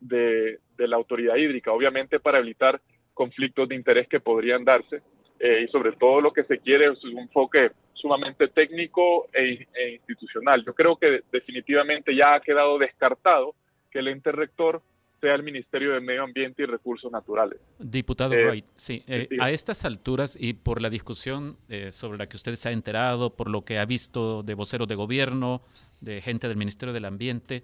de, 0.00 0.88
la 0.88 0.96
autoridad 0.96 1.36
hídrica, 1.36 1.72
obviamente 1.72 2.20
para 2.20 2.38
evitar 2.38 2.80
conflictos 3.14 3.68
de 3.68 3.74
interés 3.74 4.06
que 4.08 4.20
podrían 4.20 4.64
darse 4.64 5.02
y 5.38 5.68
sobre 5.68 5.92
todo 5.92 6.20
lo 6.20 6.32
que 6.32 6.44
se 6.44 6.58
quiere 6.58 6.92
es 6.92 7.04
un 7.04 7.18
enfoque 7.18 7.70
sumamente 7.96 8.48
técnico 8.48 9.28
e, 9.32 9.66
e, 9.74 9.94
institucional. 9.94 10.64
Yo 10.64 10.74
creo 10.74 10.96
que 10.96 11.22
definitivamente 11.32 12.14
ya 12.14 12.34
ha 12.34 12.40
quedado 12.40 12.78
descartado 12.78 13.54
que 13.90 13.98
el 13.98 14.08
ente 14.08 14.32
rector 14.32 14.82
sea 15.20 15.34
el 15.34 15.42
Ministerio 15.42 15.94
de 15.94 16.00
Medio 16.00 16.22
Ambiente 16.22 16.62
y 16.62 16.66
Recursos 16.66 17.10
Naturales. 17.10 17.58
Diputado 17.78 18.34
eh, 18.34 18.46
Wright, 18.46 18.66
sí, 18.76 19.02
eh, 19.08 19.28
a 19.40 19.50
estas 19.50 19.84
alturas 19.84 20.36
y 20.38 20.52
por 20.52 20.82
la 20.82 20.90
discusión 20.90 21.56
eh, 21.68 21.90
sobre 21.90 22.18
la 22.18 22.28
que 22.28 22.36
usted 22.36 22.54
se 22.54 22.68
ha 22.68 22.72
enterado, 22.72 23.34
por 23.34 23.48
lo 23.50 23.64
que 23.64 23.78
ha 23.78 23.86
visto 23.86 24.42
de 24.42 24.54
voceros 24.54 24.86
de 24.88 24.94
gobierno, 24.94 25.62
de 26.00 26.20
gente 26.20 26.48
del 26.48 26.58
Ministerio 26.58 26.92
del 26.92 27.06
Ambiente 27.06 27.62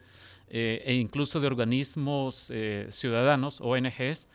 e 0.54 0.94
incluso 0.94 1.40
de 1.40 1.46
organismos 1.46 2.52
ciudadanos, 2.88 3.62
ONGs, 3.62 4.28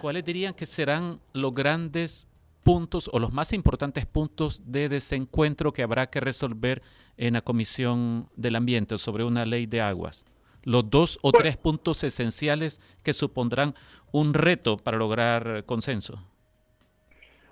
¿cuáles 0.00 0.24
dirían 0.24 0.52
que 0.52 0.66
serán 0.66 1.20
los 1.32 1.54
grandes 1.54 2.28
puntos 2.62 3.10
o 3.12 3.18
los 3.18 3.32
más 3.32 3.52
importantes 3.52 4.06
puntos 4.06 4.70
de 4.70 4.88
desencuentro 4.88 5.72
que 5.72 5.82
habrá 5.82 6.08
que 6.08 6.20
resolver 6.20 6.82
en 7.16 7.34
la 7.34 7.42
Comisión 7.42 8.28
del 8.36 8.56
Ambiente 8.56 8.98
sobre 8.98 9.24
una 9.24 9.44
ley 9.44 9.66
de 9.66 9.80
aguas? 9.80 10.24
Los 10.62 10.90
dos 10.90 11.18
o 11.22 11.32
tres 11.32 11.56
puntos 11.56 12.04
esenciales 12.04 12.80
que 13.02 13.12
supondrán 13.12 13.74
un 14.12 14.34
reto 14.34 14.76
para 14.76 14.98
lograr 14.98 15.64
consenso. 15.64 16.22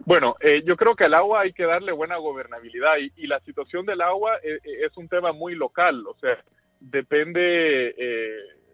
Bueno, 0.05 0.37
eh, 0.41 0.63
yo 0.65 0.77
creo 0.77 0.95
que 0.95 1.05
al 1.05 1.15
agua 1.15 1.41
hay 1.41 1.53
que 1.53 1.65
darle 1.65 1.93
buena 1.93 2.17
gobernabilidad 2.17 2.97
y, 3.17 3.27
la 3.27 3.41
situación 3.41 3.85
del 3.85 4.01
agua 4.01 4.37
eh, 4.43 4.59
eh, 4.63 4.87
es, 4.87 4.97
un 4.97 5.09
tema 5.09 5.33
muy 5.33 5.55
local, 5.55 6.07
o 6.07 6.15
sea, 6.21 6.39
depende, 6.81 7.95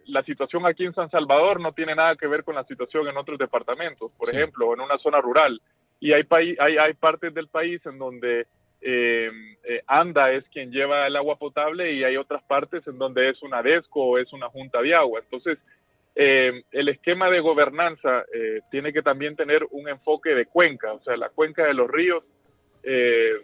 la 0.07 0.23
situación 0.23 0.66
aquí 0.66 0.85
en 0.85 0.94
San 0.94 1.11
Salvador 1.11 1.61
no 1.61 1.73
tiene 1.73 1.94
nada 1.94 2.14
que 2.16 2.27
ver 2.27 2.44
con 2.44 2.55
la 2.55 2.64
situación 2.64 3.09
en 3.09 3.16
otros 3.16 3.38
departamentos, 3.38 4.12
por 4.18 4.29
ejemplo, 4.29 4.75
en 4.75 4.81
una 4.81 4.99
zona 4.99 5.20
rural 5.20 5.61
y 6.05 6.12
hay, 6.12 6.27
hay, 6.59 6.77
hay 6.77 6.93
partes 6.93 7.33
del 7.33 7.49
país 7.49 7.81
en 7.87 7.97
donde 7.97 8.47
eh, 8.83 9.31
eh, 9.64 9.83
ANDA 9.87 10.33
es 10.33 10.45
quien 10.53 10.71
lleva 10.71 11.07
el 11.07 11.17
agua 11.17 11.37
potable 11.37 11.95
y 11.95 12.05
hay 12.05 12.19
otras 12.19 12.43
partes 12.43 12.87
en 12.87 12.99
donde 12.99 13.31
es 13.31 13.43
una 13.43 13.62
DESCO 13.62 14.01
o 14.05 14.19
es 14.19 14.31
una 14.35 14.51
junta 14.51 14.83
de 14.83 14.95
agua. 14.95 15.21
Entonces, 15.21 15.57
eh, 16.14 16.62
el 16.73 16.90
esquema 16.90 17.31
de 17.31 17.40
gobernanza 17.40 18.23
tiene 18.71 18.93
que 18.93 19.01
también 19.01 19.35
tener 19.35 19.67
un 19.71 19.88
enfoque 19.88 20.35
de 20.35 20.45
cuenca, 20.45 20.93
o 20.93 21.03
sea, 21.03 21.17
la 21.17 21.31
cuenca 21.31 21.64
de 21.64 21.73
los 21.73 21.90
ríos 21.90 22.23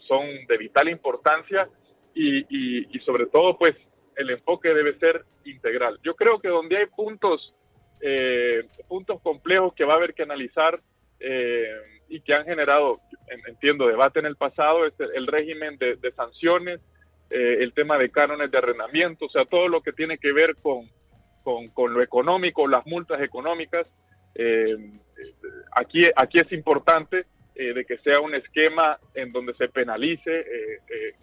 son 0.07 0.27
de 0.47 0.59
vital 0.59 0.91
importancia 0.91 1.67
y, 2.15 2.85
y, 2.95 2.99
sobre 3.07 3.25
todo, 3.25 3.57
pues, 3.57 3.75
el 4.17 4.29
enfoque 4.29 4.75
debe 4.75 4.99
ser 4.99 5.25
integral. 5.47 5.99
Yo 6.03 6.15
creo 6.15 6.39
que 6.39 6.49
donde 6.49 6.77
hay 6.77 6.87
puntos, 6.95 7.55
puntos 8.87 9.19
complejos 9.23 9.73
que 9.73 9.87
va 9.87 9.95
a 9.95 9.97
haber 9.97 10.13
que 10.13 10.25
analizar, 10.25 10.79
eh, 11.21 12.00
y 12.11 12.21
que 12.21 12.35
han 12.35 12.45
generado, 12.45 13.01
entiendo, 13.47 13.87
debate 13.87 14.19
en 14.19 14.27
el 14.27 14.35
pasado, 14.35 14.85
es 14.85 14.95
el 14.99 15.29
régimen 15.29 15.79
de, 15.79 16.13
sanciones, 16.17 16.81
eh, 17.31 17.59
el 17.61 17.73
tema 17.73 17.97
de 17.99 18.11
cánones 18.11 18.51
de 18.51 18.59
arrendamiento, 18.59 19.27
o 19.27 19.31
sea, 19.31 19.45
todo 19.45 19.69
lo 19.69 19.81
que 19.81 19.93
tiene 19.93 20.19
que 20.19 20.33
ver 20.33 20.57
con, 20.57 20.91
con, 21.73 21.95
lo 21.95 22.03
económico, 22.03 22.67
las 22.67 22.85
multas 22.85 23.23
económicas. 23.23 23.87
Eh, 24.35 24.77
aquí, 25.71 26.01
aquí 26.17 26.41
es 26.41 26.51
importante 26.51 27.27
eh, 27.55 27.73
de 27.73 27.85
que 27.85 27.99
sea 27.99 28.19
un 28.19 28.35
esquema 28.35 28.99
en 29.15 29.31
donde 29.31 29.55
se 29.55 29.69
penalice 29.69 30.45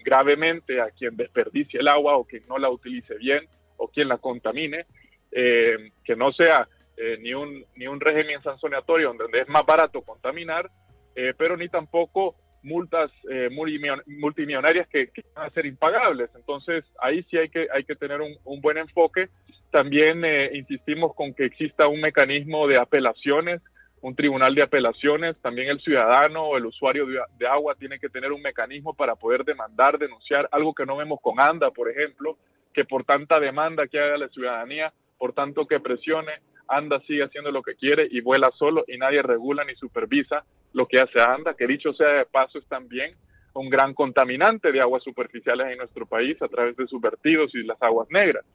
gravemente 0.06 0.80
a 0.80 0.89
quien 0.91 1.17
desperdicie 1.17 1.82
el 1.82 1.89
agua 1.89 2.15
o 2.15 2.23
quien 2.23 2.43
no 2.47 2.58
la 2.58 2.69
utilice 2.69 3.15
bien 3.15 3.45
o 3.76 3.89
quien 3.89 4.08
la 4.08 4.19
contamine, 4.19 4.86
que 5.30 6.15
no 6.15 6.32
sea 6.32 6.67
eh, 6.99 7.15
ni, 7.19 7.31
un, 7.36 7.63
ni 7.75 7.86
un 7.86 7.99
régimen 7.99 8.41
sancionatorio 8.41 9.13
donde 9.13 9.41
es 9.41 9.47
más 9.47 9.63
barato 9.67 10.01
contaminar, 10.01 10.67
eh, 11.15 11.31
pero 11.38 11.55
ni 11.55 11.69
tampoco 11.69 12.36
multas 12.63 13.12
eh, 13.29 13.49
multimillonarias 13.51 14.88
que, 14.88 15.12
van 15.36 15.45
a 15.45 15.49
ser 15.51 15.67
impagables. 15.67 16.31
Entonces, 16.36 16.83
ahí 16.99 17.21
sí 17.29 17.38
hay 17.38 17.49
que, 17.49 17.67
hay 17.71 17.83
que 17.83 17.95
tener 17.95 18.19
un, 18.21 18.62
buen 18.62 18.79
enfoque. 18.79 19.29
También 19.69 20.25
insistimos 20.53 21.13
con 21.13 21.36
que 21.36 21.45
exista 21.45 21.88
un 21.88 22.01
mecanismo 22.01 22.67
de 22.67 22.79
apelaciones, 22.79 23.62
un 24.01 24.15
tribunal 24.15 24.55
de 24.55 24.63
apelaciones. 24.63 25.38
También 25.41 25.69
el 25.69 25.79
ciudadano 25.81 26.45
o 26.45 26.57
el 26.57 26.65
usuario 26.65 27.05
de, 27.05 27.19
de 27.38 27.47
agua 27.47 27.75
tiene 27.75 27.99
que 27.99 28.10
tener 28.10 28.31
un 28.31 28.41
mecanismo 28.41 28.95
para 28.95 29.15
poder 29.15 29.45
demandar, 29.45 29.99
denunciar, 29.99 30.49
algo 30.51 30.73
que 30.73 30.86
no 30.86 30.97
vemos 30.97 31.19
con 31.21 31.39
ANDA, 31.39 31.69
por 31.69 31.91
ejemplo, 31.91 32.38
que 32.73 32.86
por 32.86 33.03
tanta 33.05 33.39
demanda 33.39 33.88
que 33.88 33.99
haga 33.99 34.17
la 34.17 34.29
ciudadanía, 34.29 34.91
por 35.17 35.34
tanto 35.34 35.65
que 35.65 35.80
presione, 35.80 36.32
ANDA 36.67 36.99
sigue 37.01 37.23
haciendo 37.23 37.51
lo 37.51 37.63
que 37.63 37.75
quiere 37.75 38.08
y 38.10 38.21
vuela 38.21 38.51
solo 38.58 38.84
y 38.88 38.97
nadie 38.97 39.21
regula 39.21 39.63
ni 39.63 39.75
supervisa 39.75 40.43
lo 40.73 40.86
que 40.86 40.99
hace 40.99 41.21
ANDA, 41.21 41.56
que 41.56 41.67
dicho 41.67 41.93
sea 41.93 42.10
de 42.10 42.25
paso 42.25 42.60
es 42.60 42.65
también 42.67 43.15
un 43.53 43.69
gran 43.69 43.93
contaminante 43.93 44.71
de 44.71 44.80
aguas 44.80 45.03
superficiales 45.03 45.67
en 45.67 45.80
nuestro 45.80 46.06
país 46.06 46.39
a 46.41 46.47
través 46.47 46.75
de 46.77 46.88
sus 46.88 47.01
vertidos 47.01 47.53
y 47.56 47.63
las 47.63 47.82
aguas 47.82 48.08
negras. 48.12 48.45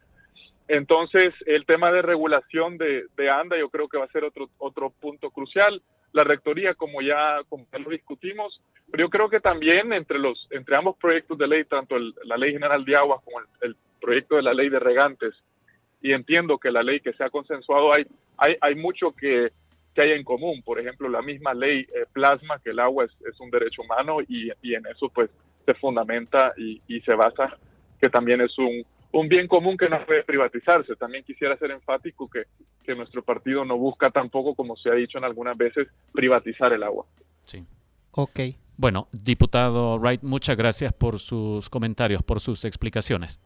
Entonces, 0.68 1.34
el 1.46 1.66
tema 1.66 1.90
de 1.90 2.02
regulación 2.02 2.78
de, 2.78 3.06
ANDA 3.30 3.58
yo 3.58 3.68
creo 3.68 3.88
que 3.88 3.98
va 3.98 4.04
a 4.04 4.12
ser 4.12 4.24
otro, 4.24 4.48
otro 4.58 4.90
punto 4.90 5.30
crucial. 5.30 5.82
La 6.12 6.22
rectoría, 6.22 6.74
como 6.74 7.02
ya, 7.02 7.40
como 7.48 7.66
lo 7.72 7.90
discutimos, 7.90 8.60
pero 8.90 9.04
yo 9.04 9.10
creo 9.10 9.28
que 9.28 9.40
también 9.40 9.92
entre, 9.92 10.18
los, 10.18 10.46
entre 10.50 10.76
ambos 10.76 10.96
proyectos 10.98 11.36
de 11.36 11.48
ley, 11.48 11.64
tanto 11.64 11.98
la 11.98 12.36
Ley 12.36 12.52
General 12.52 12.84
de 12.84 12.94
Aguas 12.94 13.20
como 13.24 13.40
el 13.60 13.76
proyecto 14.00 14.36
de 14.36 14.42
la 14.42 14.54
Ley 14.54 14.68
de 14.68 14.78
Regantes, 14.78 15.34
y 16.02 16.12
entiendo 16.12 16.58
que 16.58 16.70
la 16.70 16.82
ley 16.82 17.00
que 17.00 17.12
se 17.12 17.24
ha 17.24 17.30
consensuado 17.30 17.94
hay, 17.94 18.04
hay, 18.36 18.56
hay 18.60 18.74
mucho 18.74 19.12
que, 19.12 19.52
que 19.94 20.02
hay 20.02 20.10
en 20.12 20.24
común. 20.24 20.62
Por 20.62 20.80
ejemplo, 20.80 21.08
la 21.08 21.22
misma 21.22 21.54
ley 21.54 21.80
eh, 21.80 22.06
plasma 22.12 22.58
que 22.58 22.70
el 22.70 22.80
agua 22.80 23.04
es, 23.04 23.40
un 23.40 23.50
derecho 23.50 23.82
humano 23.82 24.18
y, 24.20 24.50
y, 24.62 24.74
en 24.74 24.84
eso 24.86 25.08
pues 25.08 25.30
se 25.64 25.74
fundamenta 25.74 26.52
y, 26.56 26.82
y, 26.88 27.00
se 27.02 27.14
basa 27.14 27.56
que 28.00 28.08
también 28.08 28.40
es 28.40 28.58
un, 28.58 28.84
un 29.12 29.28
bien 29.28 29.46
común 29.46 29.76
que 29.76 29.88
no 29.88 30.04
puede 30.04 30.24
privatizarse. 30.24 30.96
También 30.96 31.22
quisiera 31.22 31.56
ser 31.56 31.70
enfático 31.70 32.28
que, 32.28 32.42
que 32.82 32.96
nuestro 32.96 33.22
partido 33.22 33.64
no 33.64 33.78
busca 33.78 34.10
tampoco, 34.10 34.56
como 34.56 34.76
se 34.76 34.90
ha 34.90 34.94
dicho 34.94 35.18
en 35.18 35.24
algunas 35.24 35.56
veces, 35.56 35.86
privatizar 36.12 36.72
el 36.72 36.82
agua. 36.82 37.06
Sí. 37.44 37.64
Ok. 38.10 38.40
Bueno, 38.76 39.06
diputado 39.12 39.98
Wright, 39.98 40.22
muchas 40.22 40.56
gracias 40.56 40.92
por 40.92 41.20
sus 41.20 41.70
comentarios, 41.70 42.24
por 42.24 42.40
sus 42.40 42.64
explicaciones 42.64 43.40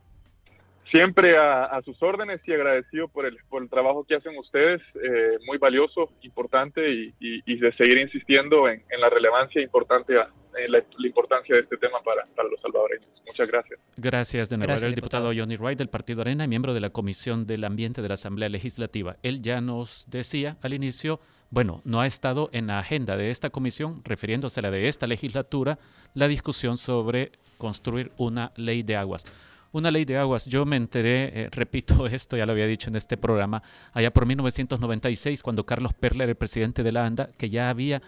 siempre 0.91 1.37
a, 1.37 1.81
sus 1.85 2.01
órdenes 2.03 2.41
y 2.47 2.53
agradecido 2.53 3.09
por 3.09 3.27
el, 3.27 3.37
por 3.49 3.63
el 3.63 3.69
trabajo 3.69 4.05
que 4.05 4.17
hacen 4.17 4.37
ustedes, 4.39 4.81
eh, 4.95 5.39
muy 5.47 5.59
valioso, 5.59 6.11
importante 6.23 6.89
y, 6.89 7.13
de 7.57 7.73
seguir 7.73 7.99
insistiendo 7.99 8.69
en, 8.69 8.83
la 9.01 9.09
relevancia 9.09 9.61
importante, 9.63 10.15
en 10.15 10.73
la, 10.73 10.83
importancia 11.05 11.57
de 11.57 11.63
este 11.63 11.77
tema 11.79 11.99
para, 12.05 12.27
los 12.49 12.61
salvadoreños. 12.61 13.09
Muchas 13.27 13.51
gracias. 13.51 13.81
Gracias 13.97 14.51
de 14.51 14.59
nuevo. 14.59 14.73
el 14.75 14.95
diputado, 14.95 15.33
Johnny 15.37 15.57
Wright 15.57 15.79
del 15.79 15.89
Partido 15.89 16.21
Arena 16.21 16.45
y 16.45 16.49
miembro 16.49 16.75
de 16.75 16.81
la 16.81 16.91
Comisión 16.91 17.47
del 17.47 17.65
Ambiente 17.65 18.03
de 18.03 18.09
la 18.09 18.15
Asamblea 18.15 18.49
Legislativa. 18.49 19.17
Él 19.23 19.43
ya 19.43 19.61
nos 19.61 20.07
decía 20.11 20.57
al 20.63 20.75
inicio 20.75 21.21
Bueno, 21.51 21.81
no 21.85 22.01
ha 22.01 22.07
estado 22.07 22.51
en 22.53 22.69
la 22.69 22.79
agenda 22.79 23.17
de 23.17 23.31
esta 23.31 23.51
comisión, 23.51 24.03
refiriéndose 24.05 24.61
a 24.61 24.65
la 24.65 24.71
de 24.71 24.89
esta 24.89 25.07
legislatura, 25.07 25.79
la 26.15 26.29
discusión 26.29 26.77
sobre 26.77 27.33
construir 27.59 28.11
una 28.19 28.53
ley 28.57 28.83
de 28.83 28.97
aguas. 28.97 29.25
Una 29.73 29.91
ley 29.91 30.05
de 30.05 30.17
aguas, 30.17 30.47
yo 30.47 30.65
me 30.65 30.77
enteré, 30.77 31.43
eh, 31.43 31.49
repito 31.53 32.07
esto, 32.07 32.37
ya 32.37 32.47
lo 32.47 32.53
había 32.53 32.67
dicho 32.67 32.91
en 32.91 32.97
este 32.97 33.17
programa, 33.17 33.63
allá 33.93 34.13
por 34.13 34.27
1996, 34.27 35.43
cuando 35.43 35.67
Carlos 35.67 35.93
Perler, 35.95 36.23
era 36.23 36.31
el 36.31 36.37
presidente 36.37 36.83
de 36.83 36.93
la 36.93 37.05
ANDA, 37.05 37.29
que 37.37 37.51
ya 37.51 37.71
había 37.71 38.03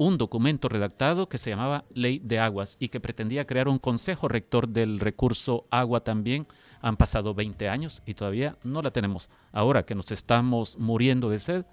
un 0.00 0.16
documento 0.16 0.70
redactado 0.70 1.28
que 1.28 1.36
se 1.36 1.50
llamaba 1.50 1.84
Ley 1.92 2.20
de 2.20 2.38
Aguas 2.38 2.78
y 2.80 2.88
que 2.88 3.00
pretendía 3.00 3.46
crear 3.46 3.68
un 3.68 3.78
consejo 3.78 4.28
rector 4.28 4.66
del 4.66 4.98
recurso 4.98 5.66
agua 5.70 6.00
también. 6.00 6.46
Han 6.80 6.96
pasado 6.96 7.34
20 7.34 7.68
años 7.68 8.02
y 8.06 8.14
todavía 8.14 8.56
no 8.62 8.80
la 8.80 8.92
tenemos. 8.92 9.28
Ahora 9.52 9.84
que 9.84 9.94
nos 9.94 10.10
estamos 10.10 10.78
muriendo 10.78 11.28
de 11.28 11.38
sed, 11.38 11.66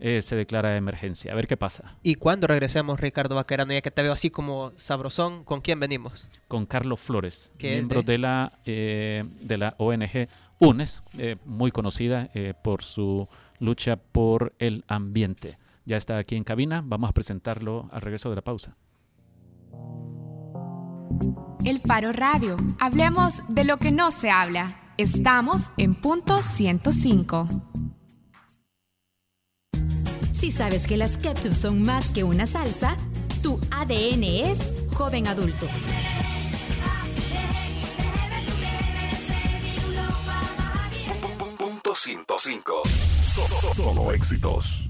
eh, 0.00 0.22
se 0.22 0.34
declara 0.34 0.76
emergencia. 0.76 1.32
A 1.32 1.34
ver 1.34 1.46
qué 1.46 1.56
pasa. 1.56 1.96
Y 2.02 2.14
cuando 2.14 2.46
regresemos, 2.46 2.98
Ricardo 2.98 3.34
Vaquerano, 3.34 3.72
ya 3.72 3.82
que 3.82 3.90
te 3.90 4.02
veo 4.02 4.12
así 4.12 4.30
como 4.30 4.72
sabrosón, 4.76 5.44
¿con 5.44 5.60
quién 5.60 5.78
venimos? 5.78 6.26
Con 6.48 6.66
Carlos 6.66 7.00
Flores, 7.00 7.52
miembro 7.60 8.02
de... 8.02 8.18
la, 8.18 8.52
eh, 8.64 9.22
de 9.40 9.58
la 9.58 9.74
ONG 9.78 10.28
UNES, 10.58 11.02
eh, 11.18 11.36
muy 11.44 11.70
conocida 11.70 12.30
por 12.62 12.82
su 12.82 13.28
lucha 13.58 13.96
por 13.96 14.54
el 14.58 14.84
ambiente. 14.88 15.58
Ya 15.84 15.96
está 15.96 16.18
aquí 16.18 16.36
en 16.36 16.44
cabina, 16.44 16.82
vamos 16.84 17.10
a 17.10 17.12
presentarlo 17.12 17.88
al 17.92 18.00
regreso 18.00 18.30
de 18.30 18.36
la 18.36 18.42
pausa. 18.42 18.76
El 21.64 21.80
Faro 21.80 22.12
Radio. 22.12 22.56
Hablemos 22.78 23.42
de 23.48 23.64
lo 23.64 23.76
que 23.76 23.90
no 23.90 24.10
se 24.10 24.30
habla. 24.30 24.76
Estamos 24.96 25.72
en 25.76 25.94
punto 25.94 26.42
105. 26.42 27.69
Si 30.40 30.50
sabes 30.50 30.86
que 30.86 30.96
las 30.96 31.18
ketchup 31.18 31.52
son 31.52 31.82
más 31.82 32.08
que 32.12 32.24
una 32.24 32.46
salsa, 32.46 32.96
tu 33.42 33.60
ADN 33.70 34.24
es 34.24 34.58
joven 34.94 35.26
adulto. 35.26 35.66
Punto 41.58 41.94
105. 41.94 42.82
Solo 43.74 44.12
éxitos. 44.12 44.89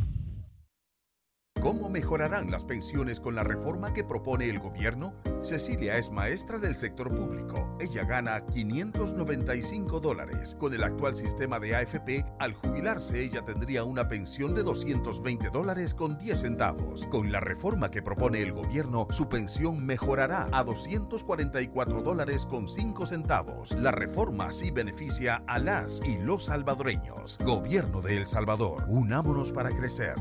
¿Cómo 1.61 1.91
mejorarán 1.91 2.51
las 2.51 2.65
pensiones 2.65 3.21
con 3.21 3.35
la 3.35 3.45
reforma 3.45 3.93
que 3.93 4.03
propone 4.03 4.49
el 4.49 4.59
gobierno? 4.59 5.13
Cecilia 5.43 5.99
es 5.99 6.11
maestra 6.11 6.57
del 6.57 6.75
sector 6.75 7.15
público. 7.15 7.77
Ella 7.79 8.05
gana 8.05 8.47
595 8.47 10.01
dólares. 10.01 10.57
Con 10.59 10.73
el 10.73 10.83
actual 10.83 11.17
sistema 11.17 11.61
de 11.61 11.77
AFP, 11.77 12.25
al 12.39 12.55
jubilarse 12.55 13.21
ella 13.21 13.45
tendría 13.45 13.85
una 13.85 14.09
pensión 14.09 14.55
de 14.55 14.63
220 14.63 15.51
dólares 15.51 15.93
con 15.93 16.17
10 16.17 16.41
centavos. 16.41 17.07
Con 17.09 17.31
la 17.31 17.41
reforma 17.41 17.91
que 17.91 18.01
propone 18.01 18.41
el 18.41 18.53
gobierno, 18.53 19.07
su 19.11 19.29
pensión 19.29 19.85
mejorará 19.85 20.49
a 20.53 20.65
244 20.65 22.01
dólares 22.01 22.47
con 22.47 22.69
5 22.69 23.05
centavos. 23.05 23.73
La 23.73 23.93
reforma 23.93 24.51
sí 24.53 24.71
beneficia 24.71 25.43
a 25.47 25.59
las 25.59 26.01
y 26.07 26.17
los 26.23 26.47
salvadoreños. 26.47 27.37
Gobierno 27.45 28.01
de 28.01 28.17
El 28.17 28.27
Salvador, 28.27 28.87
unámonos 28.89 29.53
para 29.53 29.71
crecer. 29.71 30.15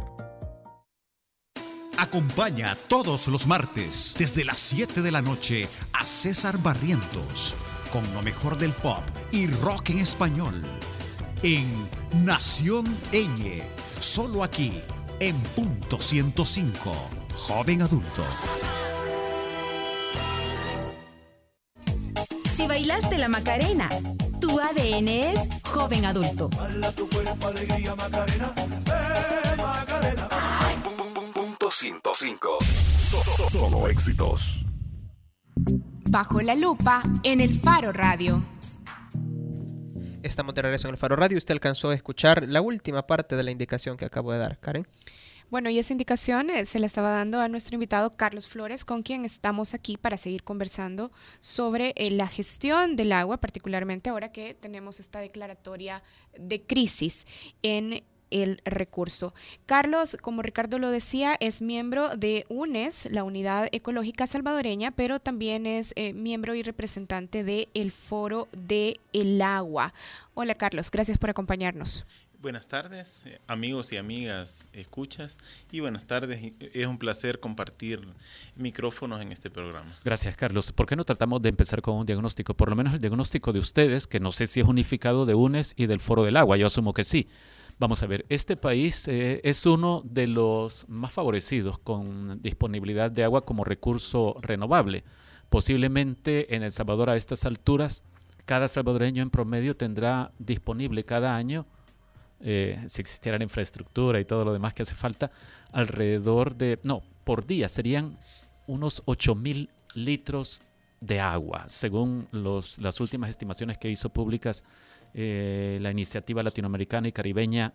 Acompaña 1.99 2.77
todos 2.88 3.27
los 3.27 3.45
martes 3.45 4.15
desde 4.17 4.45
las 4.45 4.57
7 4.59 5.01
de 5.01 5.12
la 5.12 5.21
noche 5.21 5.67
a 5.91 6.05
César 6.05 6.57
Barrientos 6.57 7.55
con 7.91 8.01
lo 8.13 8.21
mejor 8.21 8.57
del 8.57 8.71
pop 8.71 9.03
y 9.33 9.47
rock 9.47 9.89
en 9.89 9.99
español 9.99 10.62
en 11.43 11.89
Nación 12.23 12.85
Eñe, 13.12 13.63
solo 13.99 14.45
aquí 14.45 14.79
en 15.19 15.35
punto 15.41 16.01
105, 16.01 16.95
joven 17.35 17.81
adulto. 17.81 18.23
Si 22.55 22.65
bailaste 22.65 23.17
la 23.17 23.27
Macarena, 23.27 23.89
tu 24.39 24.57
ADN 24.57 25.09
es 25.09 25.39
joven 25.63 26.05
adulto. 26.05 26.49
Macarena. 27.97 29.38
105. 31.79 32.57
Solo 32.99 33.87
éxitos. 33.87 34.65
Bajo 36.09 36.41
la 36.41 36.53
lupa 36.53 37.01
en 37.23 37.39
el 37.39 37.57
Faro 37.57 37.93
Radio. 37.93 38.43
Estamos 40.21 40.53
de 40.55 40.61
regreso 40.61 40.89
en 40.89 40.95
el 40.95 40.99
Faro 40.99 41.15
Radio. 41.15 41.37
Usted 41.37 41.53
alcanzó 41.53 41.91
a 41.91 41.95
escuchar 41.95 42.45
la 42.49 42.59
última 42.59 43.07
parte 43.07 43.37
de 43.37 43.43
la 43.43 43.51
indicación 43.51 43.95
que 43.95 44.03
acabo 44.03 44.33
de 44.33 44.39
dar, 44.39 44.59
Karen. 44.59 44.89
Bueno, 45.49 45.69
y 45.69 45.79
esa 45.79 45.93
indicación 45.93 46.49
eh, 46.49 46.65
se 46.65 46.79
la 46.79 46.85
estaba 46.85 47.11
dando 47.11 47.39
a 47.39 47.47
nuestro 47.47 47.75
invitado 47.75 48.11
Carlos 48.11 48.49
Flores, 48.49 48.83
con 48.83 49.01
quien 49.01 49.23
estamos 49.23 49.73
aquí 49.73 49.95
para 49.95 50.17
seguir 50.17 50.43
conversando 50.43 51.13
sobre 51.39 51.93
eh, 51.95 52.11
la 52.11 52.27
gestión 52.27 52.97
del 52.97 53.13
agua, 53.13 53.37
particularmente 53.37 54.09
ahora 54.09 54.33
que 54.33 54.53
tenemos 54.53 54.99
esta 54.99 55.21
declaratoria 55.21 56.03
de 56.37 56.61
crisis 56.61 57.25
en 57.61 58.03
el 58.31 58.61
recurso. 58.65 59.33
Carlos, 59.65 60.17
como 60.21 60.41
Ricardo 60.41 60.79
lo 60.79 60.89
decía, 60.89 61.35
es 61.39 61.61
miembro 61.61 62.15
de 62.15 62.45
UNES, 62.49 63.09
la 63.11 63.23
Unidad 63.23 63.69
Ecológica 63.71 64.27
Salvadoreña, 64.27 64.91
pero 64.91 65.19
también 65.19 65.65
es 65.65 65.93
eh, 65.95 66.13
miembro 66.13 66.55
y 66.55 66.63
representante 66.63 67.43
del 67.43 67.69
el 67.73 67.91
Foro 67.91 68.47
de 68.51 68.99
el 69.13 69.41
Agua. 69.41 69.93
Hola 70.33 70.55
Carlos, 70.55 70.91
gracias 70.91 71.17
por 71.17 71.29
acompañarnos. 71.29 72.05
Buenas 72.41 72.69
tardes, 72.69 73.25
eh, 73.25 73.37
amigos 73.47 73.91
y 73.91 73.97
amigas 73.97 74.65
escuchas, 74.71 75.37
y 75.73 75.81
buenas 75.81 76.05
tardes. 76.05 76.53
Es 76.73 76.87
un 76.87 76.97
placer 76.97 77.41
compartir 77.41 77.99
micrófonos 78.55 79.19
en 79.19 79.33
este 79.33 79.49
programa. 79.49 79.91
Gracias, 80.05 80.37
Carlos. 80.37 80.71
¿Por 80.71 80.85
qué 80.85 80.95
no 80.95 81.03
tratamos 81.03 81.41
de 81.41 81.49
empezar 81.49 81.81
con 81.81 81.95
un 81.95 82.05
diagnóstico? 82.05 82.53
Por 82.53 82.69
lo 82.69 82.77
menos 82.77 82.93
el 82.93 83.01
diagnóstico 83.01 83.51
de 83.51 83.59
ustedes, 83.59 84.07
que 84.07 84.21
no 84.21 84.31
sé 84.31 84.47
si 84.47 84.61
es 84.61 84.65
unificado 84.65 85.25
de 85.25 85.35
UNES 85.35 85.73
y 85.75 85.87
del 85.87 85.99
Foro 85.99 86.23
del 86.23 86.37
Agua, 86.37 86.55
yo 86.55 86.67
asumo 86.67 86.93
que 86.93 87.03
sí. 87.03 87.27
Vamos 87.79 88.03
a 88.03 88.07
ver, 88.07 88.25
este 88.27 88.57
país 88.57 89.07
eh, 89.07 89.39
es 89.45 89.65
uno 89.65 90.01
de 90.03 90.27
los 90.27 90.85
más 90.89 91.13
favorecidos 91.13 91.79
con 91.79 92.41
disponibilidad 92.41 93.09
de 93.09 93.23
agua 93.23 93.45
como 93.45 93.63
recurso 93.63 94.35
renovable. 94.41 95.05
Posiblemente 95.47 96.53
en 96.53 96.63
El 96.63 96.73
Salvador 96.73 97.09
a 97.09 97.15
estas 97.15 97.45
alturas, 97.45 98.03
cada 98.43 98.67
salvadoreño 98.67 99.23
en 99.23 99.29
promedio 99.29 99.77
tendrá 99.77 100.33
disponible 100.39 101.05
cada 101.05 101.37
año, 101.37 101.67
eh, 102.41 102.83
si 102.87 102.99
existiera 102.99 103.37
la 103.37 103.45
infraestructura 103.45 104.19
y 104.19 104.25
todo 104.25 104.43
lo 104.43 104.51
demás 104.51 104.73
que 104.73 104.81
hace 104.81 104.95
falta, 104.95 105.31
alrededor 105.71 106.57
de, 106.57 106.79
no, 106.83 107.01
por 107.23 107.45
día 107.45 107.69
serían 107.69 108.17
unos 108.67 109.03
8 109.05 109.35
mil 109.35 109.69
litros 109.95 110.61
de 110.99 111.21
agua, 111.21 111.63
según 111.69 112.27
los, 112.31 112.77
las 112.79 112.99
últimas 112.99 113.29
estimaciones 113.29 113.77
que 113.77 113.89
hizo 113.89 114.09
públicas 114.09 114.65
eh, 115.13 115.79
la 115.81 115.91
iniciativa 115.91 116.43
latinoamericana 116.43 117.07
y 117.07 117.11
caribeña 117.11 117.73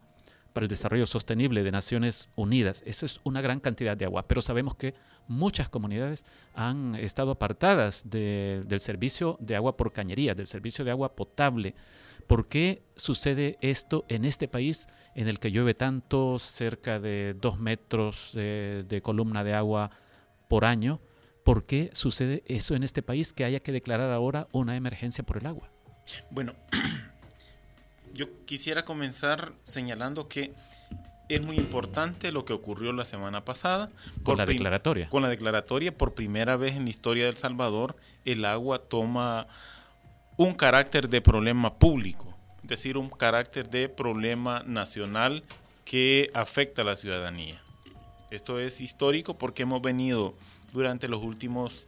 para 0.52 0.64
el 0.64 0.68
desarrollo 0.68 1.04
sostenible 1.04 1.64
de 1.64 1.72
Naciones 1.72 2.30
Unidas. 2.36 2.82
Eso 2.86 3.06
es 3.06 3.20
una 3.24 3.40
gran 3.40 3.60
cantidad 3.60 3.96
de 3.96 4.04
agua, 4.04 4.28
pero 4.28 4.40
sabemos 4.40 4.74
que 4.76 4.94
muchas 5.26 5.68
comunidades 5.68 6.24
han 6.54 6.94
estado 6.94 7.32
apartadas 7.32 8.08
del 8.08 8.80
servicio 8.80 9.36
de 9.40 9.56
agua 9.56 9.76
por 9.76 9.92
cañería, 9.92 10.34
del 10.34 10.46
servicio 10.46 10.84
de 10.84 10.92
agua 10.92 11.16
potable. 11.16 11.74
¿Por 12.28 12.46
qué 12.46 12.84
sucede 12.94 13.58
esto 13.60 14.04
en 14.08 14.24
este 14.24 14.46
país 14.46 14.86
en 15.14 15.28
el 15.28 15.40
que 15.40 15.50
llueve 15.50 15.74
tanto, 15.74 16.38
cerca 16.38 17.00
de 17.00 17.34
dos 17.40 17.58
metros 17.58 18.32
de 18.34 19.00
columna 19.02 19.42
de 19.42 19.54
agua 19.54 19.90
por 20.48 20.64
año? 20.64 21.00
¿Por 21.44 21.66
qué 21.66 21.90
sucede 21.92 22.42
eso 22.46 22.74
en 22.74 22.84
este 22.84 23.02
país 23.02 23.32
que 23.32 23.44
haya 23.44 23.60
que 23.60 23.72
declarar 23.72 24.10
ahora 24.12 24.48
una 24.52 24.76
emergencia 24.76 25.24
por 25.24 25.36
el 25.36 25.46
agua? 25.46 25.70
Bueno, 26.30 26.54
yo 28.14 28.26
quisiera 28.46 28.84
comenzar 28.84 29.52
señalando 29.64 30.28
que 30.28 30.52
es 31.28 31.42
muy 31.42 31.56
importante 31.56 32.32
lo 32.32 32.44
que 32.44 32.52
ocurrió 32.52 32.92
la 32.92 33.04
semana 33.04 33.44
pasada. 33.44 33.90
Con 34.22 34.38
la 34.38 34.46
declaratoria. 34.46 35.08
Con 35.08 35.22
la 35.22 35.28
declaratoria, 35.28 35.96
por 35.96 36.14
primera 36.14 36.56
vez 36.56 36.76
en 36.76 36.84
la 36.84 36.90
historia 36.90 37.24
de 37.24 37.30
El 37.30 37.36
Salvador, 37.36 37.96
el 38.24 38.44
agua 38.44 38.78
toma 38.78 39.46
un 40.36 40.54
carácter 40.54 41.08
de 41.08 41.20
problema 41.20 41.74
público, 41.78 42.36
es 42.62 42.68
decir, 42.68 42.96
un 42.96 43.10
carácter 43.10 43.68
de 43.68 43.88
problema 43.88 44.62
nacional 44.66 45.44
que 45.84 46.30
afecta 46.34 46.82
a 46.82 46.84
la 46.84 46.96
ciudadanía. 46.96 47.60
Esto 48.30 48.58
es 48.58 48.80
histórico 48.80 49.38
porque 49.38 49.62
hemos 49.62 49.80
venido 49.80 50.34
durante 50.72 51.08
los 51.08 51.22
últimos 51.22 51.86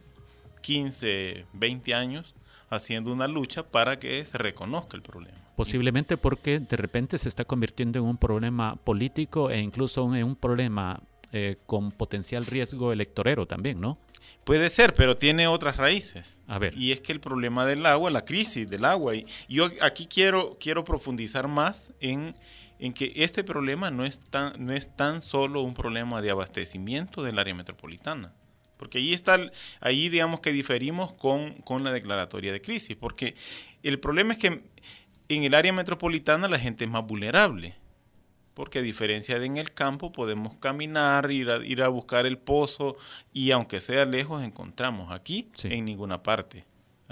15, 0.61 1.45
20 1.53 1.93
años 1.93 2.35
haciendo 2.69 3.11
una 3.11 3.27
lucha 3.27 3.63
para 3.63 3.99
que 3.99 4.23
se 4.25 4.37
reconozca 4.37 4.95
el 4.95 5.03
problema. 5.03 5.46
Posiblemente 5.57 6.17
porque 6.17 6.59
de 6.59 6.77
repente 6.77 7.17
se 7.17 7.27
está 7.27 7.43
convirtiendo 7.43 7.99
en 7.99 8.05
un 8.05 8.17
problema 8.17 8.75
político 8.75 9.49
e 9.49 9.59
incluso 9.59 10.15
en 10.15 10.23
un 10.23 10.35
problema 10.35 11.01
eh, 11.33 11.57
con 11.65 11.91
potencial 11.91 12.45
riesgo 12.45 12.93
electorero 12.93 13.45
también, 13.45 13.81
¿no? 13.81 13.97
Puede 14.45 14.69
ser, 14.69 14.93
pero 14.93 15.17
tiene 15.17 15.47
otras 15.47 15.77
raíces. 15.77 16.39
A 16.47 16.59
ver. 16.59 16.77
Y 16.77 16.91
es 16.91 17.01
que 17.01 17.11
el 17.11 17.19
problema 17.19 17.65
del 17.65 17.85
agua, 17.85 18.11
la 18.11 18.23
crisis 18.23 18.69
del 18.69 18.85
agua, 18.85 19.15
y 19.15 19.25
yo 19.49 19.69
aquí 19.81 20.05
quiero, 20.05 20.57
quiero 20.59 20.85
profundizar 20.85 21.47
más 21.47 21.91
en 21.99 22.33
en 22.79 22.93
que 22.93 23.11
este 23.15 23.43
problema 23.43 23.91
no 23.91 24.05
es 24.05 24.19
tan, 24.19 24.53
no 24.63 24.73
es 24.73 24.95
tan 24.95 25.21
solo 25.21 25.61
un 25.61 25.73
problema 25.73 26.21
de 26.21 26.29
abastecimiento 26.29 27.23
del 27.23 27.39
área 27.39 27.55
metropolitana. 27.55 28.33
Porque 28.77 28.99
ahí 28.99 29.13
está, 29.13 29.39
ahí 29.79 30.09
digamos 30.09 30.39
que 30.39 30.51
diferimos 30.51 31.13
con, 31.13 31.53
con 31.61 31.83
la 31.83 31.91
declaratoria 31.91 32.51
de 32.51 32.61
crisis. 32.61 32.95
Porque 32.95 33.33
el 33.81 33.99
problema 33.99 34.33
es 34.33 34.39
que 34.39 34.61
en 35.29 35.43
el 35.43 35.53
área 35.53 35.73
metropolitana 35.73 36.47
la 36.47 36.59
gente 36.59 36.85
es 36.85 36.89
más 36.89 37.05
vulnerable. 37.05 37.75
Porque 38.53 38.79
a 38.79 38.81
diferencia 38.81 39.37
de 39.37 39.45
en 39.45 39.57
el 39.57 39.71
campo 39.73 40.11
podemos 40.11 40.57
caminar, 40.57 41.29
ir 41.31 41.51
a, 41.51 41.57
ir 41.63 41.83
a 41.83 41.89
buscar 41.89 42.25
el 42.25 42.39
pozo 42.39 42.97
y 43.31 43.51
aunque 43.51 43.79
sea 43.79 44.05
lejos 44.05 44.43
encontramos. 44.43 45.11
Aquí 45.11 45.51
en 45.63 45.85
ninguna 45.85 46.23
parte. 46.23 46.65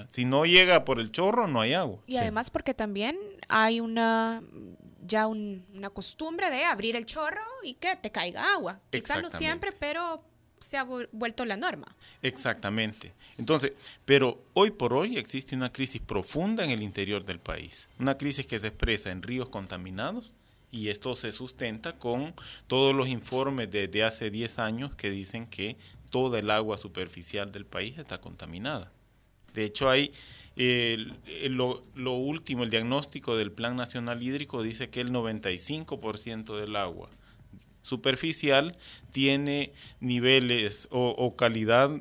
Si 0.10 0.26
no 0.26 0.46
llega 0.46 0.84
por 0.84 1.00
el 1.00 1.12
chorro, 1.12 1.48
no 1.48 1.62
hay 1.62 1.74
agua. 1.74 2.00
Y 2.08 2.18
además 2.18 2.50
porque 2.50 2.74
también 2.74 3.18
hay 3.48 3.80
una 3.80 4.42
ya 5.06 5.28
una 5.28 5.90
costumbre 5.92 6.50
de 6.50 6.66
abrir 6.66 6.96
el 6.96 7.06
chorro 7.06 7.44
y 7.64 7.76
que 7.76 7.96
te 7.96 8.12
caiga 8.12 8.54
agua. 8.54 8.82
Quizás 8.90 9.22
no 9.22 9.30
siempre, 9.30 9.72
pero 9.72 10.24
se 10.60 10.78
ha 10.78 10.84
vuelto 10.84 11.46
la 11.46 11.58
norma. 11.58 11.96
Exactamente. 12.22 13.14
Entonces, 13.38 13.74
pero 14.06 14.42
hoy 14.54 14.72
por 14.72 14.94
hoy 14.94 15.18
existe 15.18 15.56
una 15.56 15.72
crisis 15.72 16.02
profunda 16.02 16.64
en 16.64 16.72
el 16.72 16.82
interior 16.82 17.26
del 17.26 17.40
país. 17.40 17.88
Una 18.00 18.18
crisis 18.18 18.48
que 18.48 18.60
se 18.60 18.68
expresa 18.68 19.12
en 19.12 19.22
ríos 19.22 19.50
contaminados 19.50 20.34
y 20.72 20.90
esto 20.90 21.16
se 21.16 21.32
sustenta 21.32 21.94
con 21.94 22.34
todos 22.68 22.96
los 22.96 23.08
informes 23.08 23.72
desde 23.72 24.04
hace 24.04 24.30
10 24.30 24.60
años 24.60 24.96
que 24.96 25.10
dicen 25.10 25.48
que 25.48 25.78
toda 26.10 26.40
el 26.40 26.50
agua 26.50 26.78
superficial 26.78 27.52
del 27.52 27.66
país 27.66 27.98
está 27.98 28.20
contaminada. 28.20 28.92
De 29.54 29.64
hecho, 29.66 29.90
hay 29.90 30.14
lo, 30.56 31.82
lo, 31.96 32.14
último, 32.14 32.64
el 32.64 32.70
diagnóstico 32.70 33.36
del 33.36 33.52
Plan 33.52 33.76
Nacional 33.76 34.24
Hídrico 34.24 34.64
dice 34.64 34.90
que 34.90 35.02
el 35.02 35.12
95% 35.12 36.58
del 36.58 36.76
agua 36.78 37.10
superficial 37.86 38.76
tiene 39.12 39.72
niveles 40.00 40.88
o, 40.90 41.36
calidad 41.36 41.92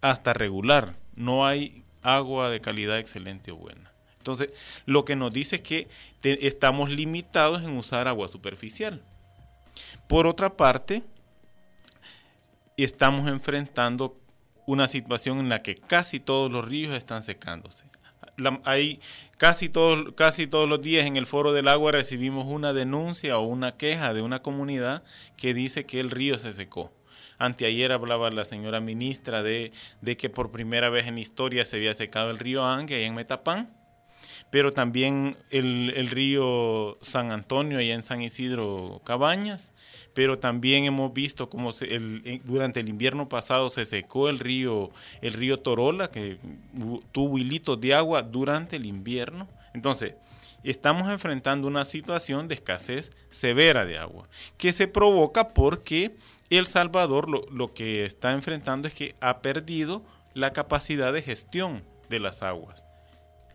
hasta 0.00 0.32
regular. 0.32 0.94
No 1.14 1.46
hay 1.46 1.84
agua 2.00 2.48
de 2.48 2.62
calidad 2.62 2.98
excelente 2.98 3.52
o 3.52 3.56
buena. 3.56 3.92
Entonces, 4.16 4.48
lo 4.86 5.04
que 5.04 5.14
nos 5.14 5.32
dice 5.32 5.56
es 5.56 5.62
que 5.62 5.88
estamos 6.22 6.88
limitados 6.88 7.62
en 7.62 7.76
usar 7.76 8.08
agua 8.08 8.28
superficial. 8.28 9.02
Por 10.08 10.26
otra 10.26 10.56
parte, 10.56 11.02
estamos 12.78 13.28
enfrentando 13.28 14.16
una 14.66 14.88
situación 14.88 15.40
en 15.40 15.50
la 15.50 15.62
que 15.62 15.76
casi 15.76 16.20
todos 16.20 16.50
los 16.50 16.64
ríos 16.64 16.96
están 16.96 17.22
secándose. 17.22 17.84
Hay 18.64 19.00
casi 19.38 19.68
todos, 19.68 20.12
casi 20.14 20.46
todos 20.46 20.68
los 20.68 20.80
días 20.82 21.06
en 21.06 21.16
el 21.16 21.26
foro 21.26 21.52
del 21.52 21.68
agua 21.68 21.92
recibimos 21.92 22.46
una 22.46 22.72
denuncia 22.72 23.38
o 23.38 23.42
una 23.42 23.76
queja 23.76 24.14
de 24.14 24.22
una 24.22 24.42
comunidad 24.42 25.02
que 25.36 25.54
dice 25.54 25.86
que 25.86 26.00
el 26.00 26.10
río 26.10 26.38
se 26.38 26.52
secó. 26.52 26.92
Anteayer 27.38 27.92
hablaba 27.92 28.30
la 28.30 28.44
señora 28.44 28.80
ministra 28.80 29.42
de, 29.42 29.72
de 30.00 30.16
que 30.16 30.30
por 30.30 30.52
primera 30.52 30.90
vez 30.90 31.06
en 31.06 31.16
la 31.16 31.20
historia 31.20 31.64
se 31.64 31.76
había 31.76 31.94
secado 31.94 32.30
el 32.30 32.38
río 32.38 32.64
Angue 32.64 33.04
en 33.04 33.14
Metapán 33.14 33.81
pero 34.52 34.74
también 34.74 35.34
el, 35.48 36.10
río 36.10 36.98
San 37.00 37.32
Antonio 37.32 37.78
allá 37.78 37.94
en 37.94 38.02
San 38.02 38.20
Isidro 38.20 39.00
Cabañas, 39.02 39.72
pero 40.12 40.38
también 40.38 40.84
hemos 40.84 41.14
visto 41.14 41.48
cómo 41.48 41.70
durante 42.44 42.80
el 42.80 42.90
invierno 42.90 43.30
pasado 43.30 43.70
se 43.70 43.86
secó 43.86 44.28
el 44.28 44.38
río, 44.38 44.90
el 45.22 45.32
río 45.32 45.58
Torola, 45.58 46.10
que 46.10 46.36
tuvo 47.12 47.38
hilitos 47.38 47.80
de 47.80 47.94
agua 47.94 48.20
durante 48.20 48.76
el 48.76 48.84
invierno. 48.84 49.48
Entonces, 49.72 50.16
estamos 50.64 51.08
enfrentando 51.08 51.66
una 51.66 51.86
situación 51.86 52.46
de 52.46 52.56
escasez 52.56 53.10
severa 53.30 53.86
de 53.86 53.96
agua, 53.96 54.28
que 54.58 54.74
se 54.74 54.86
provoca 54.86 55.54
porque 55.54 56.14
El 56.50 56.66
Salvador 56.66 57.30
lo, 57.30 57.46
lo 57.50 57.72
que 57.72 58.04
está 58.04 58.32
enfrentando 58.32 58.86
es 58.86 58.92
que 58.92 59.14
ha 59.22 59.40
perdido 59.40 60.02
la 60.34 60.52
capacidad 60.52 61.10
de 61.10 61.22
gestión 61.22 61.82
de 62.10 62.20
las 62.20 62.42
aguas. 62.42 62.81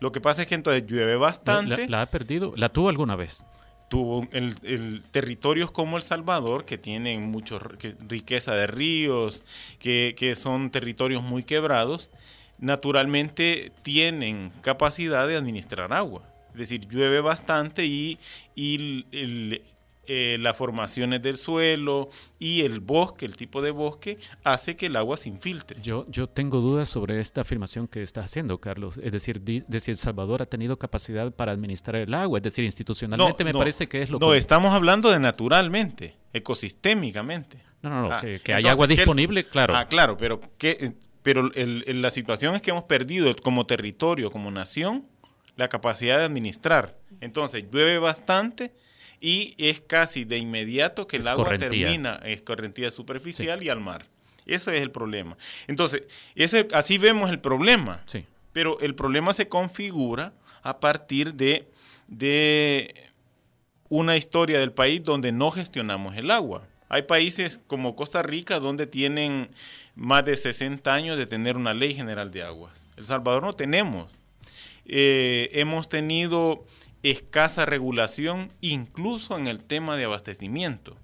Lo 0.00 0.12
que 0.12 0.20
pasa 0.20 0.42
es 0.42 0.48
que 0.48 0.54
entonces 0.54 0.86
llueve 0.86 1.16
bastante. 1.16 1.88
¿La, 1.88 2.02
ha 2.02 2.06
perdido? 2.06 2.52
¿La 2.56 2.68
tuvo 2.68 2.88
alguna 2.88 3.16
vez? 3.16 3.44
Tuvo 3.88 4.26
el, 4.32 5.02
territorios 5.10 5.70
como 5.70 5.96
El 5.96 6.02
Salvador, 6.02 6.64
que 6.64 6.78
tienen 6.78 7.22
mucha 7.22 7.58
riqueza 7.58 8.54
de 8.54 8.66
ríos, 8.66 9.44
que, 9.78 10.34
son 10.36 10.70
territorios 10.70 11.22
muy 11.22 11.42
quebrados, 11.42 12.10
naturalmente 12.58 13.72
tienen 13.82 14.52
capacidad 14.60 15.26
de 15.26 15.36
administrar 15.36 15.92
agua. 15.92 16.22
Es 16.52 16.58
decir, 16.58 16.86
llueve 16.88 17.20
bastante 17.20 17.86
y, 17.86 18.18
y 18.54 19.04
el, 19.12 19.62
eh, 20.10 20.38
las 20.40 20.56
formaciones 20.56 21.20
del 21.20 21.36
suelo 21.36 22.08
y 22.38 22.62
el 22.62 22.80
bosque, 22.80 23.26
el 23.26 23.36
tipo 23.36 23.60
de 23.60 23.70
bosque, 23.70 24.16
hace 24.42 24.74
que 24.74 24.86
el 24.86 24.96
agua 24.96 25.18
se 25.18 25.28
infiltre. 25.28 25.78
Yo, 25.82 26.06
yo 26.08 26.30
tengo 26.30 26.60
dudas 26.60 26.88
sobre 26.88 27.20
esta 27.20 27.42
afirmación 27.42 27.86
que 27.86 28.02
estás 28.02 28.24
haciendo, 28.24 28.58
Carlos. 28.58 28.98
Es 29.04 29.12
decir, 29.12 29.42
de 29.42 29.80
si 29.80 29.90
El 29.90 29.98
Salvador 29.98 30.40
ha 30.40 30.46
tenido 30.46 30.78
capacidad 30.78 31.30
para 31.30 31.52
administrar 31.52 31.96
el 31.96 32.14
agua. 32.14 32.38
Es 32.38 32.42
decir, 32.42 32.64
institucionalmente 32.64 33.44
me 33.44 33.52
parece 33.52 33.86
que 33.86 34.00
es 34.00 34.08
lo 34.08 34.18
no, 34.18 34.32
estamos 34.32 34.72
hablando 34.72 35.10
de 35.10 35.20
naturalmente, 35.20 36.16
ecosistémicamente. 36.32 37.62
No, 37.82 37.90
no, 37.90 38.08
no, 38.08 38.14
ah, 38.14 38.20
que, 38.20 38.54
hay 38.54 38.66
agua 38.66 38.86
disponible, 38.86 39.44
claro. 39.44 39.76
Ah, 39.76 39.88
claro, 39.88 40.16
pero, 40.16 40.40
que, 40.56 40.94
pero 41.22 41.50
la 41.52 42.10
situación 42.10 42.54
es 42.54 42.62
que 42.62 42.70
hemos 42.70 42.84
perdido 42.84 43.36
como 43.36 43.66
territorio, 43.66 44.30
como 44.30 44.50
nación, 44.50 45.06
la 45.56 45.68
capacidad 45.68 46.16
de 46.16 46.24
administrar. 46.24 46.96
Entonces, 47.20 47.66
llueve 47.70 47.98
bastante 47.98 48.72
y 49.20 49.54
es 49.58 49.80
casi 49.80 50.24
de 50.24 50.38
inmediato 50.38 51.06
que 51.06 51.16
el 51.16 51.28
agua 51.28 51.58
termina, 51.58 52.20
es 52.24 52.42
correntía 52.42 52.90
superficial 52.90 53.62
y 53.62 53.68
al 53.68 53.80
mar. 53.80 54.06
Ese 54.46 54.74
es 54.76 54.82
el 54.82 54.90
problema. 54.90 55.36
Entonces, 55.66 56.02
ese, 56.34 56.68
así 56.72 56.98
vemos 56.98 57.30
el 57.30 57.38
problema. 57.38 58.02
Sí. 58.06 58.24
Pero 58.52 58.80
el 58.80 58.94
problema 58.94 59.34
se 59.34 59.48
configura 59.48 60.32
a 60.62 60.80
partir 60.80 61.34
de, 61.34 61.68
de 62.06 62.94
una 63.88 64.16
historia 64.16 64.58
del 64.58 64.72
país 64.72 65.04
donde 65.04 65.32
no 65.32 65.50
gestionamos 65.50 66.16
el 66.16 66.30
agua. 66.30 66.66
Hay 66.88 67.02
países 67.02 67.60
como 67.66 67.94
Costa 67.94 68.22
Rica 68.22 68.58
donde 68.60 68.86
tienen 68.86 69.50
más 69.94 70.24
de 70.24 70.36
60 70.36 70.92
años 70.92 71.18
de 71.18 71.26
tener 71.26 71.56
una 71.56 71.74
ley 71.74 71.94
general 71.94 72.30
de 72.30 72.42
aguas. 72.42 72.72
El 72.96 73.04
Salvador 73.04 73.42
no 73.42 73.52
tenemos. 73.52 74.10
Eh, 74.86 75.50
hemos 75.52 75.88
tenido 75.88 76.64
escasa 77.02 77.66
regulación 77.66 78.52
incluso 78.60 79.36
en 79.36 79.46
el 79.46 79.62
tema 79.62 79.96
de 79.96 80.04
abastecimiento. 80.04 80.96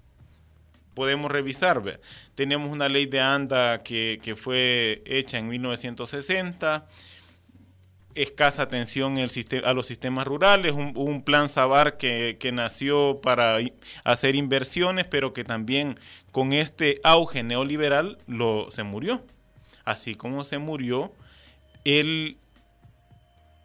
Podemos 0.93 1.29
revisar, 1.29 1.99
tenemos 2.35 2.69
una 2.69 2.87
ley 2.87 3.05
de 3.05 3.19
ANDA 3.19 3.79
que, 3.79 4.37
fue 4.39 5.03
hecha 5.05 5.37
en 5.37 5.49
1960, 5.49 6.87
escasa 8.15 8.61
atención 8.61 9.17
el 9.17 9.29
a 9.65 9.73
los 9.73 9.87
sistemas 9.87 10.25
rurales, 10.25 10.71
un, 10.71 11.21
plan 11.23 11.49
SABAR 11.49 11.97
que, 11.97 12.51
nació 12.53 13.19
para 13.21 13.57
hacer 14.05 14.35
inversiones, 14.35 15.05
pero 15.05 15.33
que 15.33 15.43
también 15.43 15.99
con 16.31 16.53
este 16.53 17.01
auge 17.03 17.43
neoliberal 17.43 18.17
lo, 18.25 18.71
se 18.71 18.83
murió. 18.83 19.21
Así 19.83 20.15
como 20.15 20.45
se 20.45 20.57
murió 20.59 21.13
el 21.83 22.37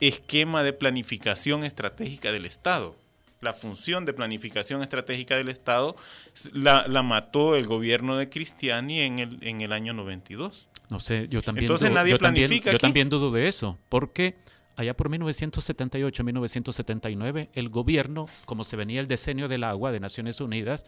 esquema 0.00 0.62
de 0.62 0.72
planificación 0.72 1.64
estratégica 1.64 2.32
del 2.32 2.46
Estado. 2.46 2.96
La 3.40 3.54
función 3.54 4.04
de 4.04 4.12
planificación 4.12 4.82
estratégica 4.82 5.36
del 5.36 5.48
Estado 5.48 5.96
la, 6.52 6.84
mató 7.02 7.56
el 7.56 7.66
gobierno 7.66 8.16
de 8.16 8.28
Cristiani 8.28 9.00
en 9.00 9.18
el, 9.18 9.38
en 9.40 9.62
el 9.62 9.72
año 9.72 9.94
92. 9.94 10.68
No 10.90 11.00
sé, 11.00 11.26
yo 11.30 11.40
también, 11.40 11.64
Entonces, 11.64 11.90
nadie 11.90 12.18
planifica 12.18 12.72
yo 12.72 12.78
también 12.78 13.08
dudo 13.08 13.30
de 13.30 13.48
eso, 13.48 13.78
porque 13.88 14.36
allá 14.76 14.96
por 14.96 15.10
1978-1979, 15.10 17.50
el 17.52 17.68
gobierno, 17.68 18.26
como 18.46 18.64
se 18.64 18.76
venía 18.76 19.00
el 19.00 19.08
decenio 19.08 19.48
del 19.48 19.64
agua 19.64 19.92
de 19.92 20.00
Naciones 20.00 20.40
Unidas, 20.40 20.86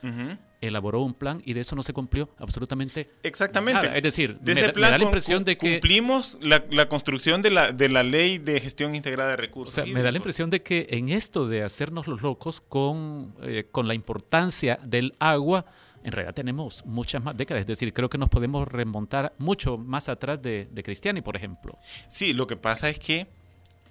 elaboró 0.61 1.03
un 1.03 1.15
plan 1.15 1.43
y 1.45 1.53
de 1.53 1.61
eso 1.61 1.77
no 1.77 1.83
se 1.83 1.93
cumplió 1.93 2.31
absolutamente 2.39 3.11
Exactamente. 3.23 3.91
Es 3.95 4.03
decir, 4.03 4.39
me, 4.43 4.55
da 4.55 4.99
la 4.99 5.05
impresión 5.05 5.45
de 5.45 5.57
que... 5.57 5.73
Cumplimos 5.73 6.39
la, 6.41 6.89
construcción 6.89 7.43
de 7.43 7.51
la, 7.51 7.73
de 7.73 7.89
la 7.89 8.03
ley 8.03 8.39
de 8.39 8.61
gestión 8.61 8.95
integrada 8.95 9.31
de 9.31 9.37
recursos. 9.37 9.79
O 9.79 9.85
sea, 9.85 9.93
me 9.93 10.03
da 10.03 10.11
la 10.11 10.19
impresión 10.19 10.51
de 10.51 10.63
que 10.63 10.87
en 10.91 11.09
esto 11.09 11.49
de 11.49 11.63
hacernos 11.63 12.07
los 12.07 12.23
locos 12.23 12.61
con, 12.61 13.35
eh, 13.43 13.67
con 13.71 13.89
la 13.89 13.95
importancia 13.95 14.79
del 14.85 15.15
agua, 15.19 15.67
en 16.05 16.13
realidad 16.13 16.35
tenemos 16.35 16.85
muchas 16.85 17.23
más 17.23 17.37
décadas. 17.37 17.63
Es 17.63 17.67
decir, 17.67 17.93
creo 17.93 18.09
que 18.09 18.19
nos 18.19 18.29
podemos 18.29 18.67
remontar 18.67 19.33
mucho 19.39 19.77
más 19.77 20.09
atrás 20.09 20.41
de, 20.43 20.69
de 20.71 20.83
Cristiani, 20.83 21.23
por 21.23 21.37
ejemplo. 21.37 21.75
Sí, 22.09 22.33
lo 22.33 22.47
que 22.47 22.57
pasa 22.57 22.89
es 22.89 22.99
que 22.99 23.29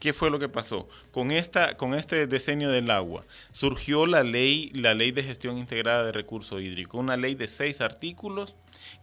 ¿Qué 0.02 0.14
fue 0.14 0.32
lo 0.32 0.40
que 0.40 0.50
pasó? 0.50 0.90
Con, 1.12 1.30
esta, 1.30 1.78
con 1.78 1.94
este 1.94 2.26
decenio 2.26 2.72
del 2.72 2.90
agua 2.90 3.24
surgió 3.52 4.08
la 4.08 4.24
ley, 4.24 4.72
la 4.74 4.96
ley 4.96 5.12
de 5.12 5.22
gestión 5.22 5.60
integrada 5.60 6.04
de 6.04 6.12
recursos 6.12 6.60
hídricos, 6.60 7.00
una 7.00 7.18
ley 7.18 7.36
de 7.36 7.48
seis 7.48 7.82
artículos 7.82 8.56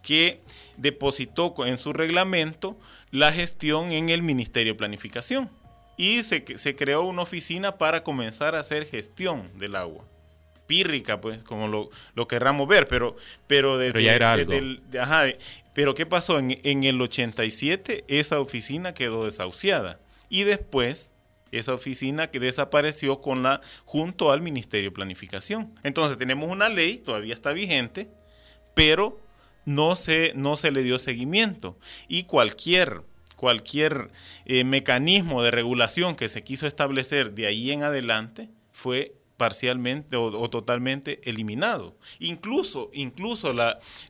que 0.03 0.40
depositó 0.76 1.55
en 1.64 1.78
su 1.78 1.92
reglamento 1.92 2.76
la 3.12 3.32
gestión 3.32 3.92
en 3.92 4.09
el 4.09 4.22
Ministerio 4.22 4.72
de 4.72 4.76
Planificación. 4.78 5.49
Y 5.96 6.22
se, 6.22 6.44
se 6.59 6.74
creó 6.74 7.05
una 7.05 7.22
oficina 7.22 7.78
para 7.78 8.03
comenzar 8.03 8.57
a 8.57 8.61
hacer 8.61 8.84
gestión 8.84 9.57
del 9.57 9.76
agua. 9.76 10.05
pírrica, 10.66 11.20
pues, 11.20 11.44
como 11.44 11.68
lo, 11.68 11.90
lo 12.16 12.26
querramos 12.26 12.66
ver, 12.66 12.88
pero, 12.88 13.14
pero, 13.46 13.78
Pero 13.78 14.01
ya 14.01 14.16
era 14.16 14.32
algo. 14.32 14.53
ajá, 15.01 15.26
pero 15.74 15.94
¿qué 15.94 16.07
pasó? 16.07 16.40
En, 16.40 16.59
en 16.64 16.82
el 16.82 17.01
87 17.01 18.05
esa 18.09 18.40
oficina 18.40 18.94
quedó 18.94 19.26
desahuciada 19.26 20.01
y 20.29 20.45
después 20.45 21.12
esa 21.53 21.74
oficina 21.74 22.31
que 22.31 22.41
desapareció 22.41 23.20
con 23.20 23.43
la 23.43 23.61
junto 23.85 24.33
al 24.33 24.43
Ministerio 24.43 24.91
de 24.91 24.95
Planificación. 24.95 25.74
Entonces 25.83 26.18
tenemos 26.18 26.51
una 26.51 26.68
ley, 26.68 26.99
todavía 26.99 27.35
está 27.35 27.53
vigente, 27.53 28.11
pero 28.74 29.20
no 29.64 29.97
se, 29.97 30.33
no 30.35 30.57
se 30.57 30.70
le 30.70 30.83
dio 30.83 30.99
seguimiento. 30.99 31.79
Y 32.09 32.24
cualquier, 32.24 33.03
cualquier 33.37 34.11
eh, 34.45 34.64
mecanismo 34.64 35.43
de 35.43 35.51
regulación 35.51 36.16
que 36.16 36.29
se 36.29 36.45
quiso 36.45 36.66
establecer 36.66 37.33
de 37.33 37.47
ahí 37.47 37.70
en 37.70 37.83
adelante 37.83 38.51
fue 38.72 39.17
parcialmente 39.39 40.16
o, 40.16 40.51
totalmente 40.51 41.20
eliminado. 41.28 41.97
Incluso, 42.18 42.91
incluso 42.93 43.55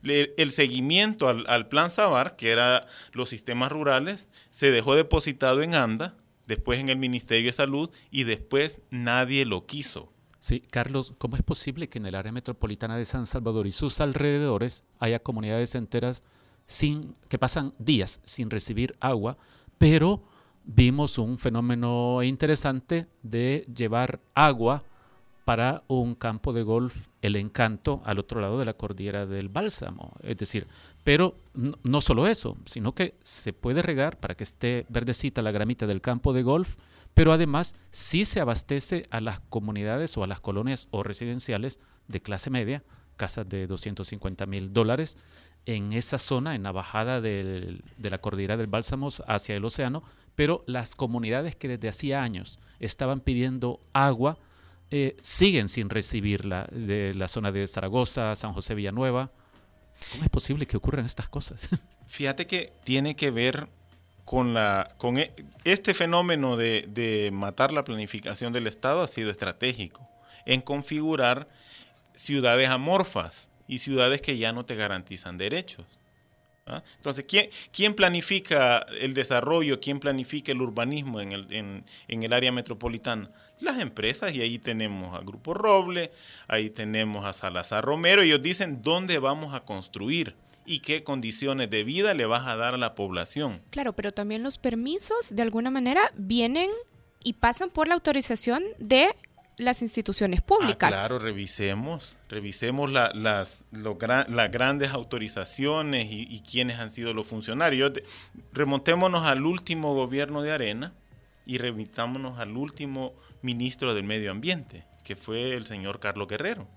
el 0.03 0.51
seguimiento 0.51 1.29
al, 1.29 1.45
al 1.47 1.69
plan 1.69 1.89
Sabar, 1.89 2.35
que 2.35 2.51
era 2.51 2.85
los 3.13 3.29
sistemas 3.29 3.71
rurales, 3.71 4.27
se 4.49 4.71
dejó 4.71 4.95
depositado 4.95 5.61
en 5.61 5.75
ANDA, 5.75 6.17
después 6.47 6.79
en 6.79 6.89
el 6.89 6.97
Ministerio 6.97 7.47
de 7.47 7.53
Salud 7.53 7.89
y 8.11 8.25
después 8.25 8.81
nadie 8.89 9.45
lo 9.45 9.65
quiso. 9.65 10.11
Sí, 10.39 10.61
Carlos, 10.61 11.13
¿cómo 11.17 11.37
es 11.37 11.43
posible 11.43 11.87
que 11.87 11.99
en 11.99 12.07
el 12.07 12.15
área 12.15 12.31
metropolitana 12.31 12.97
de 12.97 13.05
San 13.05 13.25
Salvador 13.25 13.67
y 13.67 13.71
sus 13.71 14.01
alrededores 14.01 14.83
haya 14.99 15.19
comunidades 15.19 15.75
enteras 15.75 16.23
sin 16.69 17.15
que 17.29 17.39
pasan 17.39 17.73
días 17.79 18.21
sin 18.25 18.51
recibir 18.51 18.95
agua, 18.99 19.37
pero 19.79 20.23
vimos 20.63 21.17
un 21.17 21.39
fenómeno 21.39 22.21
interesante 22.21 23.07
de 23.23 23.65
llevar 23.75 24.19
agua 24.35 24.83
para 25.49 25.81
un 25.87 26.13
campo 26.13 26.53
de 26.53 26.61
golf, 26.61 27.07
el 27.23 27.35
encanto, 27.35 28.03
al 28.05 28.19
otro 28.19 28.39
lado 28.39 28.59
de 28.59 28.65
la 28.65 28.75
cordillera 28.75 29.25
del 29.25 29.49
Bálsamo. 29.49 30.13
Es 30.21 30.37
decir, 30.37 30.67
pero 31.03 31.33
no, 31.81 32.01
solo 32.01 32.27
eso, 32.27 32.55
sino 32.65 32.93
que 32.93 33.15
se 33.23 33.51
puede 33.51 33.81
regar 33.81 34.19
para 34.19 34.35
que 34.35 34.43
esté 34.43 34.85
verdecita 34.89 35.41
la 35.41 35.49
gramita 35.49 35.87
del 35.87 36.01
campo 36.01 36.33
de 36.33 36.43
golf, 36.43 36.75
pero 37.15 37.33
además 37.33 37.75
sí 37.89 38.25
se 38.25 38.39
abastece 38.41 39.07
a 39.09 39.21
las 39.21 39.39
comunidades 39.39 40.15
o 40.19 40.23
a 40.23 40.27
las 40.27 40.39
colonias 40.39 40.87
o 40.91 41.01
residenciales 41.01 41.79
de 42.07 42.21
clase 42.21 42.51
media, 42.51 42.83
casas 43.17 43.49
de 43.49 43.65
250 43.65 44.45
mil 44.45 44.71
dólares, 44.71 45.17
en 45.65 45.93
esa 45.93 46.19
zona, 46.19 46.53
en 46.53 46.61
la 46.61 46.71
bajada 46.73 47.21
del- 47.21 47.81
de 47.97 48.09
la 48.11 48.19
cordillera 48.19 48.55
del 48.55 48.67
Bálsamo 48.67 49.09
hacia 49.25 49.55
el 49.55 49.65
océano, 49.65 50.03
pero 50.35 50.63
las 50.67 50.93
comunidades 50.93 51.55
que 51.55 51.67
desde 51.69 51.89
hacía 51.89 52.21
años 52.21 52.59
estaban 52.79 53.19
pidiendo 53.19 53.79
agua, 53.93 54.37
eh, 54.91 55.15
siguen 55.21 55.69
sin 55.69 55.89
recibirla 55.89 56.67
de 56.71 57.13
la 57.13 57.27
zona 57.27 57.51
de 57.51 57.67
Zaragoza, 57.67 58.35
San 58.35 58.53
José 58.53 58.75
Villanueva. 58.75 59.31
¿Cómo 60.11 60.23
es 60.23 60.29
posible 60.29 60.65
que 60.65 60.77
ocurran 60.77 61.05
estas 61.05 61.29
cosas? 61.29 61.69
Fíjate 62.07 62.47
que 62.47 62.71
tiene 62.83 63.15
que 63.15 63.31
ver 63.31 63.67
con 64.25 64.53
la 64.53 64.93
con 64.97 65.17
e- 65.17 65.33
este 65.63 65.93
fenómeno 65.93 66.55
de, 66.55 66.85
de 66.87 67.31
matar 67.31 67.71
la 67.73 67.83
planificación 67.83 68.53
del 68.53 68.67
Estado 68.67 69.01
ha 69.01 69.07
sido 69.07 69.29
estratégico 69.29 70.07
en 70.45 70.61
configurar 70.61 71.47
ciudades 72.13 72.69
amorfas 72.69 73.49
y 73.67 73.79
ciudades 73.79 74.21
que 74.21 74.37
ya 74.37 74.51
no 74.51 74.65
te 74.65 74.75
garantizan 74.75 75.37
derechos. 75.37 75.85
¿ah? 76.65 76.83
Entonces, 76.97 77.25
¿quién, 77.27 77.49
quién 77.71 77.93
planifica 77.93 78.79
el 78.99 79.13
desarrollo? 79.13 79.79
¿Quién 79.79 79.99
planifica 79.99 80.51
el 80.51 80.61
urbanismo 80.61 81.21
en 81.21 81.31
el, 81.31 81.53
en, 81.53 81.85
en 82.07 82.23
el 82.23 82.33
área 82.33 82.51
metropolitana? 82.51 83.29
Las 83.59 83.79
empresas, 83.79 84.33
y 84.35 84.41
ahí 84.41 84.57
tenemos 84.59 85.13
a 85.15 85.19
Grupo 85.23 85.53
Roble, 85.53 86.11
ahí 86.47 86.69
tenemos 86.69 87.25
a 87.25 87.33
Salazar 87.33 87.83
Romero, 87.83 88.21
ellos 88.21 88.41
dicen 88.41 88.81
dónde 88.81 89.19
vamos 89.19 89.53
a 89.53 89.61
construir 89.65 90.35
y 90.65 90.79
qué 90.79 91.03
condiciones 91.03 91.69
de 91.69 91.83
vida 91.83 92.13
le 92.13 92.25
vas 92.25 92.47
a 92.47 92.55
dar 92.55 92.75
a 92.75 92.77
la 92.77 92.95
población. 92.95 93.61
Claro, 93.71 93.93
pero 93.93 94.11
también 94.13 94.43
los 94.43 94.57
permisos 94.57 95.35
de 95.35 95.41
alguna 95.41 95.71
manera 95.71 96.01
vienen 96.15 96.69
y 97.23 97.33
pasan 97.33 97.69
por 97.69 97.87
la 97.87 97.95
autorización 97.95 98.63
de 98.77 99.07
las 99.57 99.81
instituciones 99.81 100.41
públicas. 100.41 100.93
Ah, 100.93 100.99
claro, 100.99 101.19
revisemos, 101.19 102.17
revisemos 102.29 102.89
la- 102.89 103.11
las, 103.13 103.65
lo 103.71 103.97
las 104.29 104.51
grandes 104.51 104.91
autorizaciones 104.91 106.09
y, 106.11 106.27
y 106.33 106.39
quiénes 106.41 106.79
han 106.79 106.91
sido 106.91 107.13
los 107.13 107.27
funcionarios. 107.27 107.91
Remontémonos 108.53 109.25
al 109.25 109.45
último 109.45 109.93
gobierno 109.95 110.41
de 110.43 110.51
Arena 110.53 110.93
y 111.45 111.57
remitámonos 111.57 112.39
al 112.39 112.55
último 112.55 113.13
ministro 113.41 113.93
del 113.93 114.03
Medio 114.03 114.31
Ambiente, 114.31 114.85
que 115.03 115.15
fue 115.15 115.55
el 115.55 115.65
señor 115.65 115.99
Carlos 115.99 116.27
Guerrero. 116.27 116.67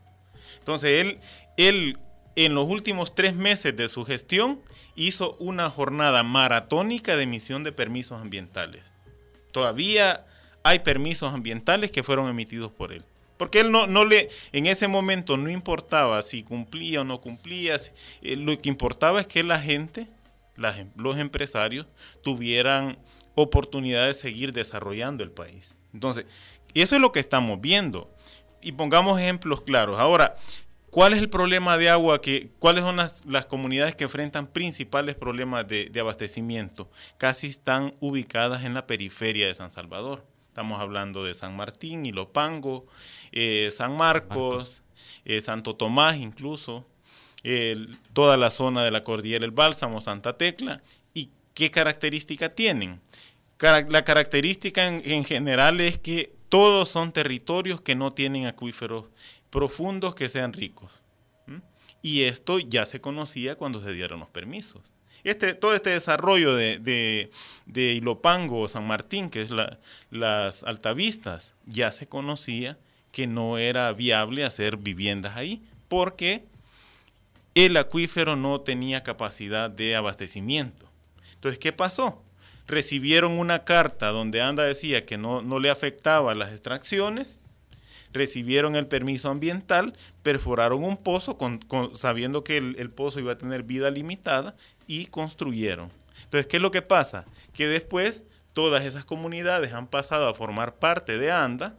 Entonces, 0.59 1.01
él, 1.01 1.21
él 1.57 1.99
en 2.37 2.55
los 2.55 2.67
últimos 2.69 3.15
tres 3.15 3.35
meses 3.35 3.77
de 3.77 3.89
su 3.89 4.05
gestión 4.05 4.61
hizo 4.95 5.37
una 5.39 5.71
jornada 5.71 6.23
maratónica 6.23 7.17
de 7.17 7.25
emisión 7.25 7.65
de 7.65 7.73
permisos 7.73 8.21
ambientales. 8.21 8.93
Todavía 9.53 10.27
hay 10.63 10.81
permisos 10.81 11.33
ambientales 11.33 11.91
que 11.91 12.03
fueron 12.03 12.29
emitidos 12.29 12.73
por 12.73 12.93
él. 12.93 13.05
Porque 13.37 13.61
él 13.61 13.73
no, 13.73 13.87
no 13.87 14.05
le, 14.05 14.29
en 14.53 14.67
ese 14.67 14.87
momento 14.87 15.37
no 15.37 15.51
importaba 15.51 16.23
si 16.23 16.45
cumplía 16.45 17.01
o 17.01 17.05
no 17.05 17.21
cumplía, 17.21 17.77
eh, 18.23 18.37
lo 18.37 18.57
que 18.61 18.69
importaba 18.69 19.21
es 19.21 19.27
que 19.27 19.43
la 19.43 19.59
gente, 19.59 20.07
em- 20.57 20.91
los 20.97 21.19
empresarios, 21.19 21.87
tuvieran 22.23 22.99
oportunidad 23.35 24.07
de 24.07 24.15
seguir 24.15 24.53
desarrollando 24.53 25.25
el 25.25 25.33
país. 25.33 25.75
Entonces, 25.93 26.27
eso 26.81 26.95
es 26.95 27.01
lo 27.01 27.13
que 27.13 27.21
estamos 27.21 27.61
viendo. 27.61 28.11
Y 28.63 28.73
pongamos 28.73 29.21
ejemplos 29.21 29.61
claros. 29.63 29.99
Ahora, 29.99 30.35
¿cuál 30.91 31.13
es 31.13 31.19
el 31.19 31.29
problema 31.29 31.77
de 31.77 31.91
agua? 31.91 32.21
Que, 32.21 32.51
¿Cuáles 32.59 32.85
son 32.85 32.97
las, 32.97 33.27
las 33.27 33.47
comunidades 33.47 33.95
que 33.95 34.05
enfrentan 34.05 34.47
principales 34.47 35.17
problemas 35.17 35.67
de, 35.67 35.93
abastecimiento? 36.01 36.91
Casi 37.19 37.49
están 37.49 37.95
ubicadas 38.01 38.65
en 38.65 38.75
la 38.75 38.87
periferia 38.87 39.47
de 39.47 39.55
San 39.55 39.73
Salvador. 39.73 40.25
Estamos 40.47 40.81
hablando 40.81 41.25
de 41.25 41.35
San 41.35 41.57
Martín, 41.57 42.07
Ilopango, 42.07 42.87
eh, 43.33 43.73
San 43.75 43.97
Marcos, 43.97 44.83
eh, 45.25 45.41
Santo 45.41 45.77
Tomás 45.77 46.17
incluso, 46.17 46.87
toda 48.13 48.37
la 48.37 48.51
zona 48.51 48.85
de 48.85 48.91
la 48.91 49.03
cordillera 49.03 49.41
del 49.41 49.51
Bálsamo, 49.51 50.01
Santa 50.01 50.37
Tecla. 50.37 50.81
¿Y 51.15 51.31
qué 51.55 51.71
característica 51.71 52.55
tienen? 52.55 53.01
La 53.59 54.05
característica 54.05 54.87
en 54.87 55.25
general 55.25 55.81
es 55.81 55.97
que 55.97 56.33
todos 56.53 56.91
son 56.91 57.13
territorios 57.13 57.81
que 57.81 57.95
no 57.95 58.11
tienen 58.13 58.45
acuíferos 58.47 59.07
profundos 59.49 60.15
que 60.15 60.29
sean 60.29 60.53
ricos. 60.53 61.01
Y 62.03 62.25
esto 62.25 62.59
ya 62.59 62.85
se 62.85 63.01
conocía 63.01 63.55
cuando 63.57 63.83
se 63.83 63.95
dieron 63.95 64.21
los 64.21 64.29
permisos. 64.29 64.83
Este, 65.25 65.55
todo 65.55 65.75
este 65.75 65.89
desarrollo 65.89 66.55
de, 66.55 66.79
de, 66.79 67.31
de 67.65 67.95
Ilopango 67.95 68.61
o 68.61 68.69
San 68.69 68.87
Martín, 68.87 69.31
que 69.31 69.41
es 69.41 69.51
la- 69.51 69.79
las 70.11 70.63
altavistas, 70.65 71.55
ya 71.65 71.91
se 71.91 72.07
conocía 72.07 72.77
que 73.13 73.27
no 73.27 73.57
era 73.57 73.91
viable 73.95 74.45
hacer 74.45 74.77
viviendas 74.77 75.37
ahí, 75.37 75.63
porque 75.89 76.45
el 77.55 77.79
acuífero 77.79 78.37
no 78.37 78.61
tenía 78.61 79.03
capacidad 79.03 79.71
de 79.71 79.97
abastecimiento. 79.97 80.87
Entonces, 81.35 81.59
¿qué 81.59 81.73
pasó? 81.73 82.23
Recibieron 82.67 83.33
una 83.39 83.65
carta 83.65 84.09
donde 84.09 84.41
Anda 84.41 84.63
decía 84.65 85.05
que 85.05 85.19
no, 85.19 85.43
no 85.43 85.59
le 85.59 85.71
afectaba 85.71 86.35
las 86.35 86.53
extracciones, 86.53 87.39
recibieron 88.13 88.77
el 88.77 88.87
permiso 88.87 89.31
ambiental, 89.31 89.97
perforaron 90.23 90.85
un 90.85 90.97
pozo 90.97 91.39
con- 91.39 91.61
sabiendo 91.95 92.45
que 92.45 92.59
el, 92.59 92.77
el 92.79 92.91
pozo 92.91 93.21
iba 93.21 93.33
a 93.33 93.39
tener 93.39 93.63
vida 93.63 93.91
limitada 93.91 94.55
y 94.87 95.07
construyeron. 95.07 95.91
Entonces, 96.25 96.47
¿qué 96.47 96.57
es 96.59 96.63
lo 96.63 96.71
que 96.71 96.83
pasa? 96.83 97.25
Que 97.53 97.69
después 97.69 98.25
todas 98.53 98.85
esas 98.85 99.05
comunidades 99.05 99.73
han 99.73 99.87
pasado 99.87 100.29
a 100.29 100.35
formar 100.35 100.77
parte 100.77 101.19
de 101.19 101.31
ANDA, 101.33 101.77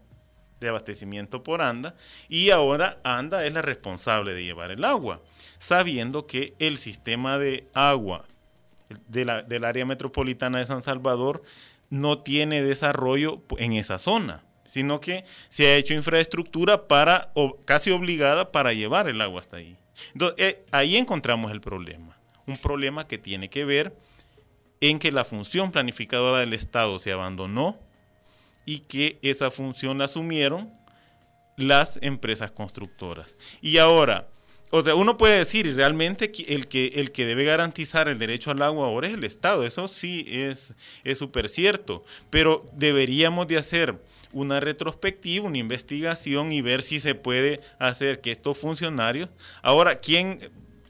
de 0.59 0.69
abastecimiento 0.69 1.43
por 1.43 1.61
ANDA, 1.61 1.95
y 2.29 2.49
ahora 2.49 2.97
ANDA 3.03 3.45
es 3.45 3.53
la 3.53 3.61
responsable 3.61 4.33
de 4.33 4.43
llevar 4.43 4.71
el 4.71 4.85
agua, 4.85 5.21
sabiendo 5.59 6.25
que 6.25 6.55
el 6.59 6.77
sistema 6.77 7.37
de 7.37 7.67
agua 7.73 8.25
del 9.07 9.63
área 9.63 9.85
metropolitana 9.85 10.59
de 10.59 10.65
San 10.65 10.81
Salvador 10.81 11.43
no 11.89 12.19
tiene 12.19 12.63
desarrollo 12.63 13.41
en 13.57 13.73
esa 13.73 13.99
zona, 13.99 14.43
sino 14.65 14.99
que 14.99 15.25
se 15.49 15.67
ha 15.67 15.75
hecho 15.75 15.93
infraestructura 15.93 16.87
para, 16.87 17.31
o 17.35 17.57
casi 17.65 17.91
obligada 17.91 18.51
para 18.51 18.73
llevar 18.73 19.07
el 19.07 19.21
agua 19.21 19.41
hasta 19.41 19.57
ahí. 19.57 19.77
Entonces, 20.13 20.35
eh, 20.39 20.65
ahí 20.71 20.97
encontramos 20.97 21.51
el 21.51 21.61
problema. 21.61 22.17
Un 22.47 22.57
problema 22.57 23.07
que 23.07 23.17
tiene 23.17 23.49
que 23.49 23.63
ver 23.63 23.95
en 24.81 24.99
que 24.99 25.11
la 25.11 25.23
función 25.23 25.71
planificadora 25.71 26.39
del 26.39 26.53
Estado 26.53 26.99
se 26.99 27.11
abandonó 27.11 27.79
y 28.65 28.79
que 28.79 29.19
esa 29.21 29.51
función 29.51 29.97
la 29.97 30.05
asumieron 30.05 30.73
las 31.55 31.99
empresas 32.01 32.51
constructoras. 32.51 33.37
Y 33.61 33.77
ahora, 33.77 34.27
o 34.75 34.81
sea, 34.81 34.95
uno 34.95 35.17
puede 35.17 35.37
decir, 35.37 35.71
realmente 35.75 36.31
el 36.47 36.67
que, 36.67 36.87
el 36.95 37.11
que 37.11 37.27
debe 37.27 37.45
garantizar 37.45 38.07
el 38.07 38.17
derecho 38.17 38.49
al 38.49 38.63
agua 38.63 38.87
ahora 38.87 39.07
es 39.07 39.13
el 39.13 39.23
Estado, 39.23 39.65
eso 39.65 39.87
sí 39.87 40.25
es 40.27 40.73
es 41.03 41.19
súper 41.19 41.47
cierto, 41.47 42.03
pero 42.31 42.65
deberíamos 42.73 43.45
de 43.45 43.57
hacer 43.57 44.01
una 44.31 44.59
retrospectiva, 44.59 45.45
una 45.45 45.59
investigación 45.59 46.51
y 46.51 46.61
ver 46.61 46.81
si 46.81 46.99
se 46.99 47.13
puede 47.13 47.61
hacer 47.77 48.19
que 48.19 48.31
estos 48.31 48.57
funcionarios... 48.57 49.29
Ahora, 49.61 49.99
¿quién, 49.99 50.39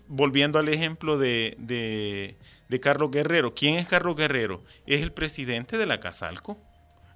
volviendo 0.07 0.59
al 0.59 0.69
ejemplo 0.69 1.17
de, 1.17 1.57
de, 1.59 2.37
de 2.69 2.79
Carlos 2.79 3.11
Guerrero, 3.11 3.53
¿quién 3.53 3.75
es 3.75 3.89
Carlos 3.89 4.15
Guerrero? 4.15 4.63
Es 4.87 5.01
el 5.01 5.11
presidente 5.11 5.77
de 5.77 5.87
la 5.87 5.99
Casalco. 5.99 6.57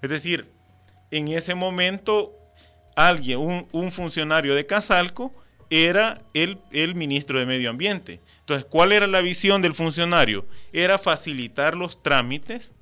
Es 0.02 0.10
decir, 0.10 0.52
en 1.12 1.30
ese 1.30 1.56
momento 1.56 2.38
alguien, 2.98 3.40
un, 3.40 3.70
un 3.72 3.90
funcionario 3.90 4.54
de 4.54 4.66
Casalco, 4.66 5.34
era 5.70 6.22
el, 6.34 6.60
el, 6.72 6.96
ministro 6.96 7.40
de 7.40 7.46
Medio 7.46 7.70
Ambiente. 7.70 8.22
Entonces, 8.40 8.66
¿cuál 8.66 8.92
era 8.92 9.08
la 9.08 9.22
visión 9.22 9.62
del 9.62 9.74
funcionario? 9.74 10.46
Era 10.72 10.98
facilitar 10.98 11.76
los 11.76 12.02
trámites 12.02 12.74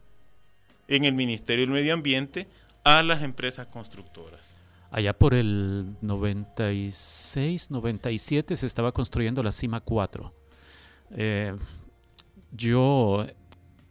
en 0.88 1.06
el 1.06 1.14
Ministerio 1.14 1.66
del 1.66 1.74
Medio 1.74 1.94
Ambiente 1.94 2.48
a 2.84 3.04
las 3.04 3.24
empresas 3.24 3.68
constructoras. 3.68 4.56
Allá 4.92 5.14
por 5.14 5.34
el 5.34 5.96
96, 6.02 7.72
97 7.72 8.56
se 8.56 8.68
estaba 8.68 8.92
construyendo 8.92 9.44
la 9.44 9.52
Cima 9.52 9.82
4. 9.82 10.34
Eh, 11.18 11.56
yo 12.52 13.26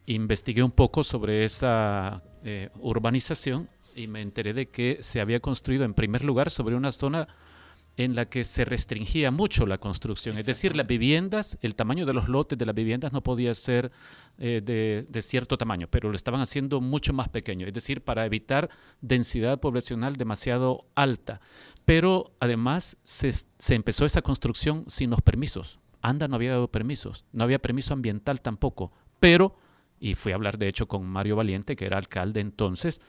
investigué 0.06 0.62
un 0.62 0.70
poco 0.70 1.04
sobre 1.04 1.44
esa 1.44 2.22
eh, 2.42 2.70
urbanización 2.80 3.68
y 3.94 4.06
me 4.06 4.22
enteré 4.22 4.54
de 4.54 4.68
que 4.68 4.98
se 5.00 5.20
había 5.20 5.40
construido 5.40 5.84
en 5.84 5.94
primer 5.94 6.24
lugar 6.24 6.50
sobre 6.50 6.74
una 6.74 6.92
zona 6.92 7.28
en 7.96 8.14
la 8.16 8.28
que 8.28 8.42
se 8.42 8.64
restringía 8.64 9.30
mucho 9.30 9.66
la 9.66 9.78
construcción. 9.78 10.36
Es 10.36 10.46
decir, 10.46 10.76
las 10.76 10.86
viviendas, 10.86 11.58
el 11.62 11.76
tamaño 11.76 12.06
de 12.06 12.12
los 12.12 12.28
lotes 12.28 12.58
de 12.58 12.66
las 12.66 12.74
viviendas 12.74 13.12
no 13.12 13.22
podía 13.22 13.54
ser 13.54 13.92
eh, 14.38 14.60
de, 14.64 15.06
de, 15.08 15.22
cierto 15.22 15.56
tamaño, 15.56 15.86
pero 15.88 16.08
lo 16.08 16.16
estaban 16.16 16.40
haciendo 16.40 16.80
mucho 16.80 17.12
más 17.12 17.28
pequeño, 17.28 17.66
es 17.66 17.72
decir, 17.72 18.02
para 18.02 18.26
evitar 18.26 18.68
densidad 19.00 19.60
poblacional 19.60 20.16
demasiado 20.16 20.86
alta. 20.96 21.40
Pero 21.84 22.32
además 22.40 22.96
se, 23.04 23.30
se 23.30 23.74
empezó 23.74 24.04
esa 24.04 24.22
construcción 24.22 24.84
sin 24.88 25.10
los 25.10 25.20
permisos. 25.20 25.78
ANDA 26.02 26.28
no 26.28 26.36
había 26.36 26.50
dado 26.50 26.68
permisos, 26.68 27.24
no 27.32 27.44
había 27.44 27.60
permiso 27.60 27.94
ambiental 27.94 28.40
tampoco, 28.40 28.92
pero, 29.20 29.56
y 30.00 30.14
fui 30.14 30.32
a 30.32 30.34
hablar 30.34 30.58
de 30.58 30.68
hecho 30.68 30.86
con 30.88 31.06
Mario 31.06 31.36
Valiente, 31.36 31.76
que 31.76 31.86
era 31.86 31.96
alcalde 31.96 32.40
entonces, 32.40 33.00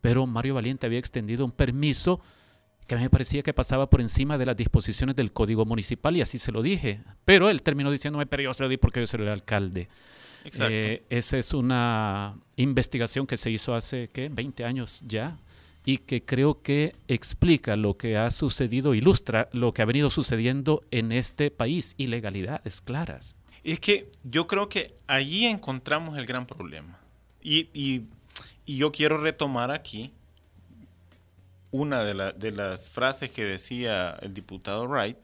pero 0.00 0.26
Mario 0.26 0.54
Valiente 0.54 0.86
había 0.86 0.98
extendido 0.98 1.44
un 1.44 1.52
permiso 1.52 2.20
que 2.86 2.94
a 2.94 2.98
mí 2.98 3.04
me 3.04 3.10
parecía 3.10 3.42
que 3.42 3.52
pasaba 3.52 3.88
por 3.88 4.00
encima 4.00 4.38
de 4.38 4.46
las 4.46 4.56
disposiciones 4.56 5.16
del 5.16 5.32
código 5.32 5.64
municipal 5.64 6.16
y 6.16 6.20
así 6.20 6.38
se 6.38 6.52
lo 6.52 6.62
dije. 6.62 7.00
Pero 7.24 7.50
él 7.50 7.62
terminó 7.62 7.90
diciéndome, 7.90 8.26
pero 8.26 8.42
yo 8.42 8.54
se 8.54 8.62
lo 8.62 8.68
di 8.68 8.76
porque 8.76 9.00
yo 9.00 9.06
soy 9.06 9.22
el 9.22 9.28
alcalde. 9.28 9.88
Eh, 10.44 11.02
esa 11.08 11.38
es 11.38 11.54
una 11.54 12.36
investigación 12.56 13.26
que 13.26 13.36
se 13.36 13.50
hizo 13.50 13.74
hace, 13.74 14.08
¿qué? 14.08 14.28
20 14.28 14.64
años 14.64 15.02
ya 15.06 15.38
y 15.86 15.98
que 15.98 16.22
creo 16.22 16.62
que 16.62 16.94
explica 17.08 17.76
lo 17.76 17.96
que 17.96 18.16
ha 18.16 18.30
sucedido, 18.30 18.94
ilustra 18.94 19.48
lo 19.52 19.72
que 19.72 19.82
ha 19.82 19.84
venido 19.84 20.10
sucediendo 20.10 20.82
en 20.90 21.12
este 21.12 21.50
país, 21.50 21.94
ilegalidades 21.98 22.80
claras. 22.80 23.36
Es 23.64 23.80
que 23.80 24.10
yo 24.24 24.46
creo 24.46 24.68
que 24.68 24.94
allí 25.06 25.46
encontramos 25.46 26.18
el 26.18 26.26
gran 26.26 26.46
problema. 26.46 26.98
Y, 27.42 27.68
y, 27.74 28.02
y 28.64 28.78
yo 28.78 28.92
quiero 28.92 29.18
retomar 29.18 29.70
aquí 29.70 30.12
una 31.74 32.04
de, 32.04 32.14
la, 32.14 32.30
de, 32.30 32.52
las 32.52 32.88
frases 32.88 33.32
que 33.32 33.44
decía 33.44 34.16
el 34.22 34.32
diputado 34.32 34.86
Wright, 34.86 35.18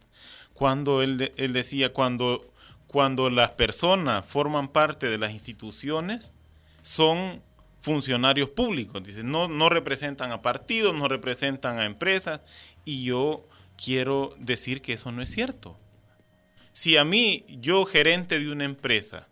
cuando 0.53 1.01
él 1.01 1.32
decía, 1.53 1.92
cuando, 1.92 2.53
cuando 2.88 3.30
las 3.30 3.53
personas 3.53 4.26
forman 4.26 4.66
parte 4.66 5.07
de 5.07 5.16
las 5.16 5.30
instituciones, 5.30 6.34
son 6.82 7.40
funcionarios 7.82 8.51
públicos. 8.51 9.01
Dice, 9.01 9.22
no, 9.22 9.46
no 9.46 9.68
representan 9.68 10.32
a 10.32 10.42
partidos, 10.42 10.92
no 10.92 11.07
representan 11.07 11.78
a 11.78 11.84
empresas. 11.84 12.40
Y 12.84 13.05
yo 13.05 13.46
quiero 13.76 14.34
decir 14.40 14.82
que 14.82 14.94
eso 14.94 15.12
no 15.12 15.22
es 15.22 15.30
cierto. 15.30 15.78
Si 16.72 16.96
a 16.96 17.05
mí, 17.05 17.44
yo 17.61 17.84
gerente 17.84 18.40
de 18.40 18.51
una 18.51 18.64
empresa, 18.64 19.28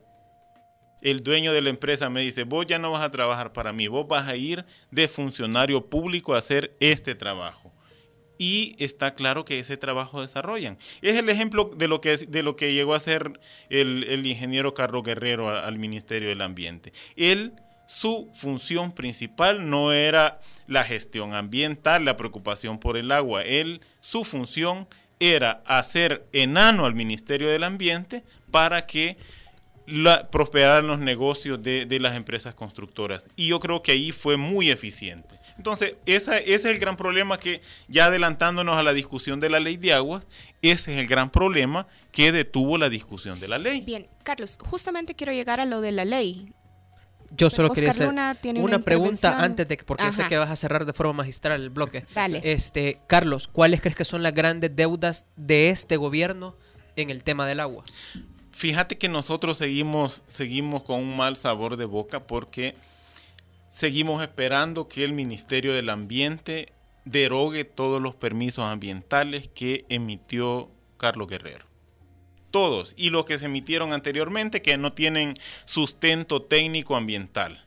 el 1.01 1.23
dueño 1.23 1.53
de 1.53 1.63
la 1.63 1.71
empresa 1.71 2.11
me 2.11 2.21
dice, 2.21 2.45
vos 2.45 2.67
ya 2.67 2.79
no 2.79 2.91
vas 2.93 3.05
a 3.05 3.11
trabajar 3.11 3.53
para 3.53 3.73
mí, 3.73 3.89
vos 3.89 4.07
vas 4.09 4.29
a 4.29 4.37
ir 4.37 4.65
de 4.91 5.09
funcionario 5.09 5.87
público 5.87 6.35
a 6.35 6.39
hacer 6.39 6.77
este 6.81 7.15
trabajo. 7.15 7.73
Y 8.41 8.75
está 8.79 9.15
claro 9.15 9.45
que 9.45 9.59
ese 9.59 9.77
trabajo 9.77 10.23
desarrollan. 10.23 10.79
Es 11.03 11.17
el 11.17 11.29
ejemplo 11.29 11.71
de 11.77 11.89
lo 11.89 12.01
que, 12.01 12.17
de 12.17 12.43
lo 12.45 12.55
que 12.55 12.73
llegó 12.73 12.95
a 12.95 12.99
hacer 12.99 13.41
el, 13.69 14.05
el 14.05 14.27
ingeniero 14.27 14.75
Carlos 14.75 15.03
Guerrero 15.03 15.49
al, 15.49 15.57
al 15.57 15.79
Ministerio 15.79 16.29
del 16.29 16.43
Ambiente. 16.43 16.93
Él 17.17 17.55
su 17.89 18.31
función 18.35 18.93
principal 18.93 19.71
no 19.71 19.95
era 19.95 20.39
la 20.67 20.85
gestión 20.85 21.35
ambiental, 21.35 22.05
la 22.05 22.17
preocupación 22.17 22.79
por 22.79 22.99
el 22.99 23.11
agua. 23.11 23.43
Él, 23.43 23.81
su 24.01 24.27
función 24.27 24.87
era 25.21 25.63
hacer 25.65 26.29
enano 26.33 26.85
al 26.85 26.95
Ministerio 26.95 27.49
del 27.49 27.65
Ambiente 27.65 28.25
para 28.51 28.85
que 28.87 29.17
la, 29.89 30.31
prosperaran 30.31 30.87
los 30.87 30.99
negocios 30.99 31.63
de, 31.63 31.87
de, 31.87 32.01
las 32.01 32.15
empresas 32.17 32.55
constructoras. 32.55 33.25
Y 33.37 33.49
yo 33.49 33.61
creo 33.61 33.83
que 33.83 33.93
ahí 33.93 34.13
fue 34.13 34.37
muy 34.37 34.71
eficiente. 34.71 35.35
Entonces, 35.57 35.95
esa, 36.07 36.39
ese 36.39 36.55
es 36.55 36.65
el 36.67 36.79
gran 36.79 36.97
problema 36.97 37.39
que, 37.39 37.63
ya 37.89 38.07
adelantándonos 38.07 38.77
a 38.77 38.83
la 38.83 38.93
discusión 38.93 39.41
de 39.41 39.51
la 39.51 39.59
ley 39.59 39.77
de 39.77 39.93
aguas, 39.93 40.25
ese 40.63 40.95
es 40.95 41.01
el 41.01 41.07
gran 41.07 41.31
problema 41.31 41.87
que 42.13 42.31
detuvo 42.33 42.79
la 42.79 42.89
discusión 42.89 43.41
de 43.41 43.49
la 43.49 43.59
ley. 43.59 43.81
Bien, 43.81 44.09
Carlos, 44.23 44.59
justamente 44.61 45.15
quiero 45.15 45.33
llegar 45.33 45.61
a 45.61 45.65
lo 45.65 45.81
de 45.81 45.93
la 45.93 46.05
ley. 46.05 46.55
Yo 47.31 47.51
solo 47.51 47.69
Oscar 47.69 47.75
quería 47.75 47.91
hacer 47.91 48.09
una, 48.09 48.39
una, 48.43 48.61
una 48.61 48.79
pregunta 48.79 49.43
antes 49.43 49.69
de 49.69 49.77
que, 49.77 49.85
porque 49.85 50.05
Ajá. 50.05 50.13
yo 50.13 50.23
sé 50.23 50.29
que 50.29 50.39
vas 50.39 50.51
a 50.51 50.57
cerrar 50.57 50.87
de 50.87 50.93
forma 50.93 51.13
magistral 51.13 51.61
el 51.61 51.71
bloque. 51.71 52.07
Dale. 52.15 52.41
Este, 52.45 53.01
Carlos, 53.07 53.49
¿cuáles 53.49 53.81
crees 53.81 53.97
que 53.97 54.05
son 54.05 54.23
las 54.23 54.33
grandes 54.33 54.75
deudas 54.75 55.27
de 55.37 55.71
este 55.71 55.97
gobierno 55.97 56.57
en 56.97 57.11
el 57.11 57.25
tema 57.25 57.47
del 57.47 57.61
agua? 57.61 57.85
Fíjate 58.59 58.99
que 58.99 59.09
nosotros 59.09 59.57
seguimos, 59.57 60.25
seguimos 60.27 60.83
con 60.83 60.99
un 60.99 61.17
mal 61.17 61.37
sabor 61.37 61.77
de 61.77 61.85
boca 61.85 62.27
porque 62.27 62.75
seguimos 63.71 64.21
esperando 64.21 64.89
que 64.89 65.05
el 65.05 65.13
Ministerio 65.13 65.75
del 65.75 65.89
Ambiente 65.91 66.73
derogue 67.05 67.65
todos 67.65 68.03
los 68.03 68.17
permisos 68.17 68.65
ambientales 68.65 69.47
que 69.47 69.85
emitió 69.89 70.73
Carlos 70.97 71.29
Guerrero 71.29 71.67
todos, 72.51 72.95
y 72.97 73.11
los 73.11 73.27
que 73.27 73.39
se 73.39 73.45
emitieron 73.45 73.93
anteriormente 73.93 74.61
que 74.61 74.77
no 74.77 74.93
tienen 74.93 75.39
sustento 75.65 76.43
técnico 76.43 76.97
ambiental, 76.97 77.65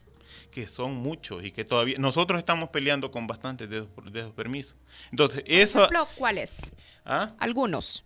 que 0.51 0.67
son 0.67 0.95
muchos 0.95 1.45
y 1.45 1.53
que 1.53 1.63
todavía 1.63 1.95
nosotros 1.99 2.37
estamos 2.37 2.69
peleando 2.69 3.11
con 3.11 3.27
bastantes 3.27 3.69
de 3.69 3.77
esos, 3.77 3.89
de 4.11 4.19
esos 4.19 4.33
permisos. 4.33 4.75
Entonces, 5.11 5.43
eso... 5.45 5.87
¿cuáles? 6.17 6.73
¿Ah? 7.05 7.33
Algunos. 7.39 8.03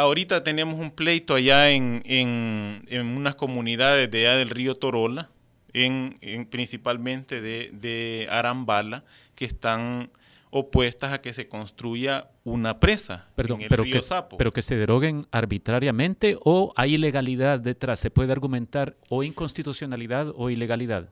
Ahorita 0.00 0.42
tenemos 0.42 0.80
un 0.80 0.90
pleito 0.92 1.34
allá 1.34 1.70
en, 1.70 2.02
en, 2.06 2.80
en 2.88 3.06
unas 3.06 3.34
comunidades 3.34 4.10
de 4.10 4.26
allá 4.26 4.38
del 4.38 4.48
río 4.48 4.74
Torola, 4.74 5.28
en, 5.74 6.16
en 6.22 6.46
principalmente 6.46 7.42
de, 7.42 7.68
de 7.74 8.26
Arambala, 8.30 9.04
que 9.34 9.44
están 9.44 10.10
opuestas 10.48 11.12
a 11.12 11.20
que 11.20 11.34
se 11.34 11.48
construya 11.48 12.30
una 12.44 12.80
presa 12.80 13.28
Perdón, 13.34 13.58
en 13.58 13.64
el 13.64 13.68
pero 13.68 13.82
río 13.84 13.92
que, 13.92 14.00
Sapo. 14.00 14.38
pero 14.38 14.52
que 14.52 14.62
se 14.62 14.76
deroguen 14.76 15.26
arbitrariamente 15.32 16.38
o 16.44 16.72
hay 16.76 16.94
ilegalidad 16.94 17.60
detrás. 17.60 18.00
Se 18.00 18.10
puede 18.10 18.32
argumentar 18.32 18.96
o 19.10 19.22
inconstitucionalidad 19.22 20.32
o 20.34 20.48
ilegalidad. 20.48 21.10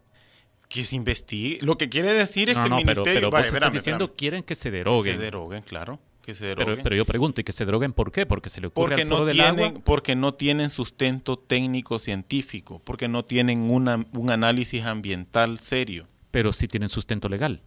Que 0.70 0.84
se 0.86 0.96
investigue. 0.96 1.58
Lo 1.60 1.76
que 1.76 1.90
quiere 1.90 2.14
decir 2.14 2.48
es 2.48 2.56
no, 2.56 2.62
que 2.64 2.70
no, 2.70 2.78
el 2.78 2.84
ministerio. 2.86 3.04
Pero, 3.04 3.14
pero 3.14 3.30
vale, 3.30 3.42
vos 3.42 3.46
espérame, 3.48 3.68
estás 3.68 3.82
diciendo 3.84 4.04
espérame. 4.06 4.18
quieren 4.18 4.42
que 4.44 4.54
se 4.54 4.70
deroguen. 4.70 5.12
Que 5.12 5.18
se 5.18 5.24
deroguen, 5.24 5.62
claro. 5.62 6.00
Que 6.28 6.34
se 6.34 6.44
deroguen. 6.44 6.74
Pero, 6.74 6.82
pero 6.82 6.96
yo 6.96 7.06
pregunto, 7.06 7.40
¿y 7.40 7.44
que 7.44 7.52
se 7.52 7.64
deroguen 7.64 7.94
por 7.94 8.12
qué? 8.12 8.26
Porque 8.26 8.50
se 8.50 8.60
le 8.60 8.66
ocurre 8.66 8.90
porque 8.90 9.00
al 9.00 9.08
foro 9.08 9.20
no, 9.20 9.24
del 9.24 9.36
tienen, 9.36 9.64
agua. 9.64 9.80
porque 9.82 10.14
no 10.14 10.34
tienen 10.34 10.68
sustento 10.68 11.38
técnico 11.38 11.98
científico, 11.98 12.82
porque 12.84 13.08
no 13.08 13.24
tienen 13.24 13.70
una, 13.70 14.04
un 14.12 14.30
análisis 14.30 14.84
ambiental 14.84 15.58
serio. 15.58 16.06
Pero 16.30 16.52
sí 16.52 16.68
tienen 16.68 16.90
sustento 16.90 17.30
legal. 17.30 17.62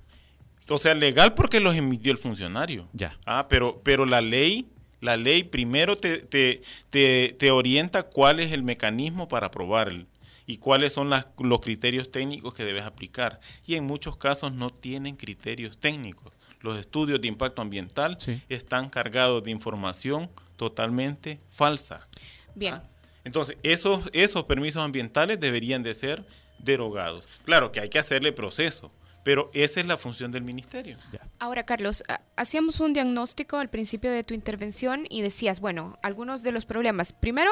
O 0.70 0.78
sea, 0.78 0.94
legal 0.94 1.34
porque 1.34 1.60
los 1.60 1.76
emitió 1.76 2.12
el 2.12 2.20
funcionario. 2.20 2.88
Ya. 2.94 3.18
Ah, 3.26 3.48
pero, 3.50 3.82
pero 3.84 4.06
la 4.06 4.22
ley, 4.22 4.68
la 5.00 5.18
ley 5.18 5.44
primero 5.44 5.98
te, 5.98 6.20
te, 6.20 6.62
te, 6.92 7.36
te 7.40 7.50
orienta 7.50 8.04
cuál 8.04 8.40
es 8.40 8.52
el 8.52 8.62
mecanismo 8.62 9.28
para 9.28 9.48
aprobar 9.48 9.88
el, 9.88 10.06
y 10.46 10.58
cuáles 10.58 10.94
son 10.94 11.10
las, 11.10 11.26
los 11.40 11.62
criterios 11.62 12.12
técnicos 12.12 12.54
que 12.54 12.64
debes 12.64 12.84
aplicar. 12.84 13.40
Y 13.66 13.74
en 13.74 13.86
muchos 13.86 14.18
casos 14.18 14.54
no 14.54 14.70
tienen 14.70 15.16
criterios 15.16 15.80
técnicos. 15.80 16.32
Los 16.62 16.78
estudios 16.80 17.20
de 17.22 17.28
impacto 17.28 17.62
ambiental 17.62 18.18
Sí. 18.20 18.42
están 18.50 18.90
cargados 18.90 19.44
de 19.44 19.52
información 19.52 20.30
totalmente 20.58 21.40
falsa. 21.50 22.08
Bien. 22.56 22.76
Ah, 22.76 22.84
Entonces, 23.24 23.56
esos, 23.64 24.10
esos 24.14 24.44
permisos 24.46 24.84
ambientales 24.84 25.40
deberían 25.40 25.84
de 25.84 25.94
ser 25.94 26.26
derogados. 26.60 27.28
Claro 27.46 27.72
que 27.72 27.80
hay 27.80 27.90
que 27.90 28.00
hacerle 28.00 28.32
proceso, 28.32 28.92
Pero 29.24 29.52
esa 29.54 29.80
es 29.80 29.86
la 29.86 29.98
función 29.98 30.32
del 30.32 30.44
ministerio. 30.44 30.98
Ahora, 31.38 31.64
Carlos, 31.64 32.04
hacíamos 32.36 32.80
un 32.80 32.94
diagnóstico 32.94 33.58
al 33.58 33.70
principio 33.70 34.12
de 34.12 34.24
tu 34.24 34.34
intervención 34.34 35.06
y 35.10 35.22
decías, 35.22 35.60
bueno, 35.60 36.00
algunos 36.02 36.42
de 36.42 36.52
los 36.52 36.66
problemas. 36.66 37.14
Primero, 37.14 37.52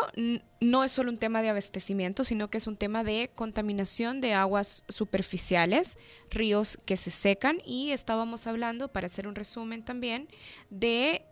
no 0.59 0.83
es 0.83 0.91
solo 0.91 1.11
un 1.11 1.19
tema 1.19 1.41
de 1.43 1.49
abastecimiento, 1.49 2.23
sino 2.23 2.49
que 2.49 2.57
es 2.57 2.65
un 2.65 2.75
tema 2.75 3.03
de 3.03 3.29
contaminación 3.35 4.19
de 4.19 4.33
aguas 4.33 4.83
superficiales, 4.87 5.97
ríos 6.31 6.77
que 6.85 6.97
se 6.97 7.11
secan 7.11 7.61
y 7.63 7.91
estábamos 7.91 8.47
hablando, 8.47 8.87
para 8.87 9.05
hacer 9.05 9.27
un 9.27 9.35
resumen 9.35 9.83
también, 9.83 10.27
de 10.71 11.23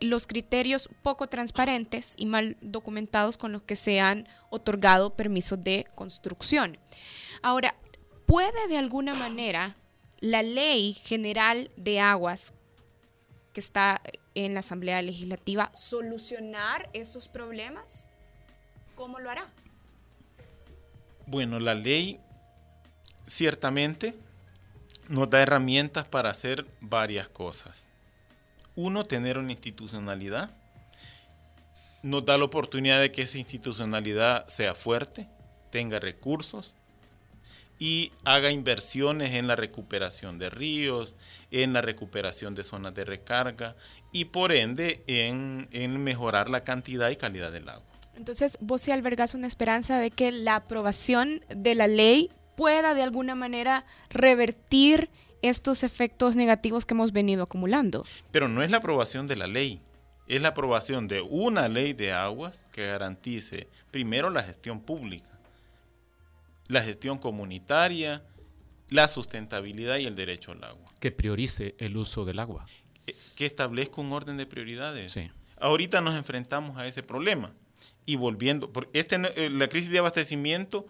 los 0.00 0.26
criterios 0.26 0.88
poco 1.02 1.28
transparentes 1.28 2.14
y 2.16 2.26
mal 2.26 2.56
documentados 2.60 3.36
con 3.36 3.52
los 3.52 3.62
que 3.62 3.76
se 3.76 4.00
han 4.00 4.26
otorgado 4.50 5.14
permisos 5.14 5.62
de 5.62 5.86
construcción. 5.94 6.78
Ahora, 7.42 7.76
¿puede 8.26 8.68
de 8.68 8.78
alguna 8.78 9.14
manera 9.14 9.76
la 10.22 10.42
ley 10.42 10.94
general 10.94 11.70
de 11.76 11.98
aguas 11.98 12.54
que 13.52 13.60
está 13.60 14.00
en 14.36 14.54
la 14.54 14.60
Asamblea 14.60 15.02
Legislativa 15.02 15.70
solucionar 15.74 16.88
esos 16.92 17.26
problemas? 17.26 18.08
¿Cómo 18.94 19.18
lo 19.18 19.28
hará? 19.30 19.50
Bueno, 21.26 21.58
la 21.58 21.74
ley 21.74 22.20
ciertamente 23.26 24.14
nos 25.08 25.28
da 25.28 25.42
herramientas 25.42 26.06
para 26.06 26.30
hacer 26.30 26.66
varias 26.80 27.28
cosas. 27.28 27.88
Uno, 28.76 29.04
tener 29.04 29.38
una 29.38 29.50
institucionalidad. 29.50 30.50
Nos 32.02 32.24
da 32.24 32.38
la 32.38 32.44
oportunidad 32.44 33.00
de 33.00 33.10
que 33.10 33.22
esa 33.22 33.38
institucionalidad 33.38 34.46
sea 34.46 34.76
fuerte, 34.76 35.28
tenga 35.70 35.98
recursos 35.98 36.76
y 37.82 38.12
haga 38.24 38.52
inversiones 38.52 39.34
en 39.34 39.48
la 39.48 39.56
recuperación 39.56 40.38
de 40.38 40.50
ríos, 40.50 41.16
en 41.50 41.72
la 41.72 41.82
recuperación 41.82 42.54
de 42.54 42.62
zonas 42.62 42.94
de 42.94 43.04
recarga 43.04 43.74
y 44.12 44.26
por 44.26 44.52
ende 44.52 45.02
en, 45.08 45.66
mejorar 46.04 46.48
la 46.48 46.62
cantidad 46.62 47.10
y 47.10 47.16
calidad 47.16 47.50
del 47.50 47.68
agua. 47.68 47.84
Entonces, 48.14 48.56
vos 48.60 48.82
sí 48.82 48.92
albergas 48.92 49.34
una 49.34 49.48
esperanza 49.48 49.98
de 49.98 50.12
que 50.12 50.30
la 50.30 50.54
aprobación 50.54 51.44
de 51.48 51.74
la 51.74 51.88
ley 51.88 52.30
pueda 52.56 52.94
de 52.94 53.02
alguna 53.02 53.34
manera 53.34 53.84
revertir 54.10 55.10
estos 55.42 55.82
efectos 55.82 56.36
negativos 56.36 56.86
que 56.86 56.94
hemos 56.94 57.10
venido 57.10 57.42
acumulando. 57.42 58.06
Pero 58.30 58.46
no 58.46 58.62
es 58.62 58.70
la 58.70 58.76
aprobación 58.76 59.26
de 59.26 59.34
la 59.34 59.48
ley, 59.48 59.80
es 60.28 60.40
la 60.40 60.50
aprobación 60.50 61.08
de 61.08 61.20
una 61.20 61.68
ley 61.68 61.94
de 61.94 62.12
aguas 62.12 62.60
que 62.70 62.86
garantice 62.86 63.68
primero 63.90 64.30
la 64.30 64.44
gestión 64.44 64.78
pública, 64.78 65.31
la 66.72 66.82
gestión 66.82 67.18
comunitaria, 67.18 68.24
la 68.88 69.06
sustentabilidad 69.06 69.98
y 69.98 70.06
el 70.06 70.16
derecho 70.16 70.52
al 70.52 70.64
agua. 70.64 70.90
Que 71.00 71.12
priorice 71.12 71.74
el 71.78 71.96
uso 71.96 72.24
del 72.24 72.38
agua. 72.38 72.66
Eh, 73.06 73.14
que 73.36 73.46
establezca 73.46 74.00
un 74.00 74.12
orden 74.12 74.38
de 74.38 74.46
prioridades. 74.46 75.12
Sí. 75.12 75.30
Ahorita 75.60 76.00
nos 76.00 76.16
enfrentamos 76.16 76.78
a 76.78 76.86
ese 76.86 77.02
problema. 77.02 77.52
Y 78.06 78.16
volviendo, 78.16 78.72
este, 78.94 79.16
eh, 79.36 79.50
la 79.50 79.68
crisis 79.68 79.90
de 79.90 79.98
abastecimiento 79.98 80.86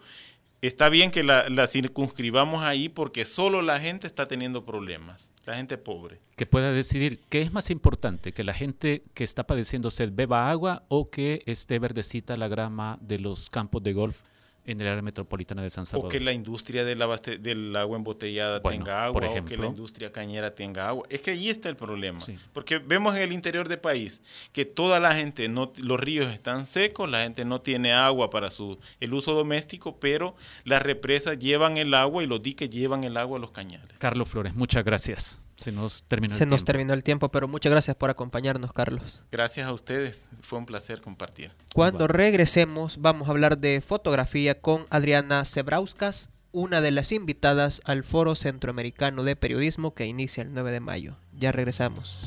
está 0.61 0.87
bien 0.87 1.11
que 1.11 1.23
la, 1.23 1.67
circunscribamos 1.67 2.63
ahí 2.63 2.87
porque 2.87 3.25
solo 3.25 3.61
la 3.61 3.79
gente 3.81 4.07
está 4.07 4.25
teniendo 4.25 4.65
problemas, 4.65 5.31
la 5.45 5.55
gente 5.55 5.77
pobre. 5.77 6.21
Que 6.37 6.45
pueda 6.45 6.71
decidir 6.71 7.19
qué 7.29 7.41
es 7.41 7.51
más 7.51 7.69
importante, 7.69 8.31
que 8.31 8.45
la 8.45 8.53
gente 8.53 9.03
que 9.13 9.25
está 9.25 9.45
padeciendo 9.45 9.91
sed 9.91 10.11
beba 10.13 10.49
agua 10.49 10.83
o 10.87 11.09
que 11.09 11.43
esté 11.45 11.77
verdecita 11.77 12.37
la 12.37 12.47
grama 12.47 12.97
de 13.01 13.19
los 13.19 13.49
campos 13.49 13.83
de 13.83 13.91
golf 13.91 14.21
en 14.65 14.79
el 14.79 14.87
área 14.87 15.01
metropolitana 15.01 15.61
de 15.61 15.69
San 15.69 15.85
Salvador. 15.85 16.07
O 16.07 16.11
que 16.11 16.19
la 16.19 16.31
industria 16.31 16.85
del, 16.85 17.03
del 17.41 17.75
agua 17.75 17.97
embotellada 17.97 18.61
tenga 18.61 19.05
agua, 19.05 19.21
o 19.29 19.45
que 19.45 19.57
la 19.57 19.67
industria 19.67 20.11
cañera 20.11 20.55
tenga 20.55 20.87
agua. 20.87 21.05
Es 21.09 21.21
que 21.21 21.31
ahí 21.31 21.49
está 21.49 21.69
el 21.69 21.75
problema. 21.75 22.19
Porque 22.53 22.77
vemos 22.79 23.15
en 23.15 23.23
el 23.23 23.33
interior 23.33 23.67
del 23.67 23.79
país 23.79 24.21
que 24.51 24.65
toda 24.65 24.99
la 24.99 25.13
gente, 25.13 25.49
no, 25.49 25.73
los 25.77 25.99
ríos 25.99 26.33
están 26.33 26.65
secos, 26.65 27.09
la 27.09 27.23
gente 27.23 27.45
no 27.45 27.61
tiene 27.61 27.93
agua 27.93 28.29
para 28.29 28.51
su, 28.51 28.79
el 28.99 29.13
uso 29.13 29.33
doméstico, 29.33 29.99
pero 29.99 30.35
las 30.63 30.81
represas 30.81 31.37
llevan 31.39 31.77
el 31.77 31.93
agua 31.93 32.23
y 32.23 32.27
los 32.27 32.41
diques 32.41 32.69
llevan 32.69 33.03
el 33.03 33.17
agua 33.17 33.37
a 33.37 33.41
los 33.41 33.51
cañales. 33.51 33.97
Carlos 33.97 34.29
Flores, 34.29 34.55
muchas 34.55 34.85
gracias. 34.85 35.42
Se 35.55 35.71
nos 35.71 36.03
terminó 36.03 36.35
Se 36.35 36.45
nos 36.45 36.65
terminó 36.65 36.93
el 36.93 37.03
tiempo, 37.03 37.29
pero 37.29 37.47
muchas 37.47 37.71
gracias 37.71 37.95
por 37.95 38.09
acompañarnos, 38.09 38.73
Carlos. 38.73 39.23
Gracias 39.31 39.67
a 39.67 39.73
ustedes, 39.73 40.29
fue 40.41 40.59
un 40.59 40.65
placer 40.65 41.01
compartir. 41.01 41.51
Cuando 41.73 42.07
regresemos, 42.07 42.99
vamos 42.99 43.27
a 43.27 43.31
hablar 43.31 43.57
de 43.57 43.81
fotografía 43.81 44.59
con 44.59 44.87
Adriana 44.89 45.45
Zebrauskas, 45.45 46.31
una 46.51 46.81
de 46.81 46.91
las 46.91 47.11
invitadas 47.11 47.81
al 47.85 48.03
Foro 48.03 48.35
Centroamericano 48.35 49.23
de 49.23 49.35
Periodismo 49.35 49.93
que 49.93 50.05
inicia 50.05 50.43
el 50.43 50.53
9 50.53 50.71
de 50.71 50.79
mayo. 50.79 51.17
Ya 51.33 51.51
regresamos. 51.51 52.17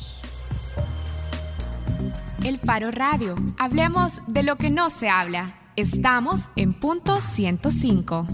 El 2.45 2.59
Faro 2.59 2.91
Radio. 2.91 3.35
Hablemos 3.59 4.21
de 4.29 4.43
lo 4.43 4.57
que 4.57 4.71
no 4.71 4.91
se 4.91 5.09
habla. 5.09 5.59
Estamos 5.75 6.51
en 6.57 6.75
punto 6.75 7.21
105. 7.21 8.27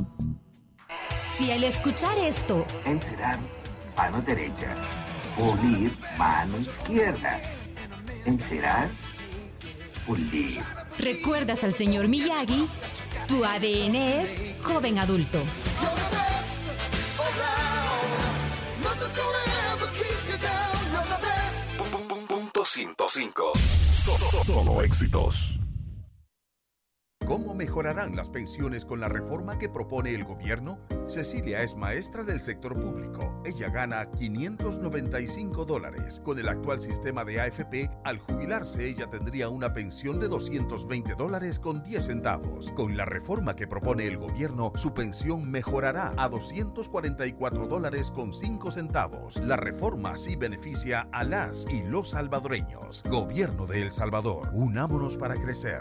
Si 1.36 1.50
al 1.50 1.64
escuchar 1.64 2.18
esto, 2.18 2.66
mano 3.96 4.20
derecha. 4.22 4.74
Pulir, 5.36 5.92
mano 6.18 6.58
izquierda. 6.58 7.40
Encerar, 8.24 8.90
pulir. 10.06 10.60
¿Recuerdas 10.98 11.64
al 11.64 11.72
señor 11.72 12.08
Miyagi? 12.08 12.68
Tu 13.26 13.44
ADN 13.44 13.96
es 13.96 14.36
joven 14.62 14.98
adulto. 14.98 15.42
Punto 22.28 22.64
105. 22.64 23.52
Solo 24.44 24.82
éxitos. 24.82 25.61
¿Cómo 27.32 27.54
mejorarán 27.54 28.14
las 28.14 28.28
pensiones 28.28 28.84
con 28.84 29.00
la 29.00 29.08
reforma 29.08 29.56
que 29.56 29.70
propone 29.70 30.14
el 30.14 30.22
gobierno? 30.22 30.78
Cecilia 31.06 31.62
es 31.62 31.74
maestra 31.74 32.24
del 32.24 32.42
sector 32.42 32.78
público. 32.78 33.40
Ella 33.46 33.70
gana 33.70 34.10
595 34.10 35.64
dólares. 35.64 36.20
Con 36.22 36.38
el 36.38 36.46
actual 36.46 36.82
sistema 36.82 37.24
de 37.24 37.40
AFP, 37.40 37.90
al 38.04 38.18
jubilarse 38.18 38.86
ella 38.86 39.08
tendría 39.08 39.48
una 39.48 39.72
pensión 39.72 40.20
de 40.20 40.28
220 40.28 41.14
dólares 41.14 41.58
con 41.58 41.82
10 41.82 42.04
centavos. 42.04 42.70
Con 42.72 42.98
la 42.98 43.06
reforma 43.06 43.56
que 43.56 43.66
propone 43.66 44.06
el 44.06 44.18
gobierno, 44.18 44.70
su 44.76 44.92
pensión 44.92 45.50
mejorará 45.50 46.12
a 46.18 46.28
244 46.28 47.66
dólares 47.66 48.10
con 48.10 48.34
5 48.34 48.70
centavos. 48.72 49.38
La 49.38 49.56
reforma 49.56 50.18
sí 50.18 50.36
beneficia 50.36 51.08
a 51.12 51.24
las 51.24 51.66
y 51.70 51.80
los 51.80 52.10
salvadoreños. 52.10 53.02
Gobierno 53.08 53.66
de 53.66 53.80
El 53.80 53.92
Salvador, 53.92 54.50
unámonos 54.52 55.16
para 55.16 55.36
crecer. 55.36 55.80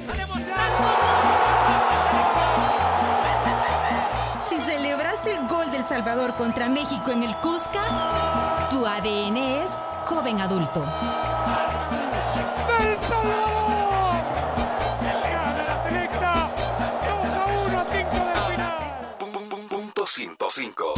Salvador 6.21 6.37
contra 6.37 6.69
México 6.69 7.09
en 7.09 7.23
el 7.23 7.35
Cusca, 7.37 8.67
tu 8.69 8.85
ADN 8.85 9.37
es 9.37 9.71
joven 10.05 10.39
adulto. 10.39 10.83
¡El 12.79 12.99
Salvador! 12.99 14.21
El 15.01 15.57
de 15.57 15.63
la 15.63 15.77
selecta, 15.81 16.49
2 17.09 17.37
a 17.37 17.45
1 17.69 17.79
a 17.79 17.83
5 17.83 18.09
del 18.13 18.37
final. 18.51 19.67
Punto 19.67 20.05
105. 20.05 20.93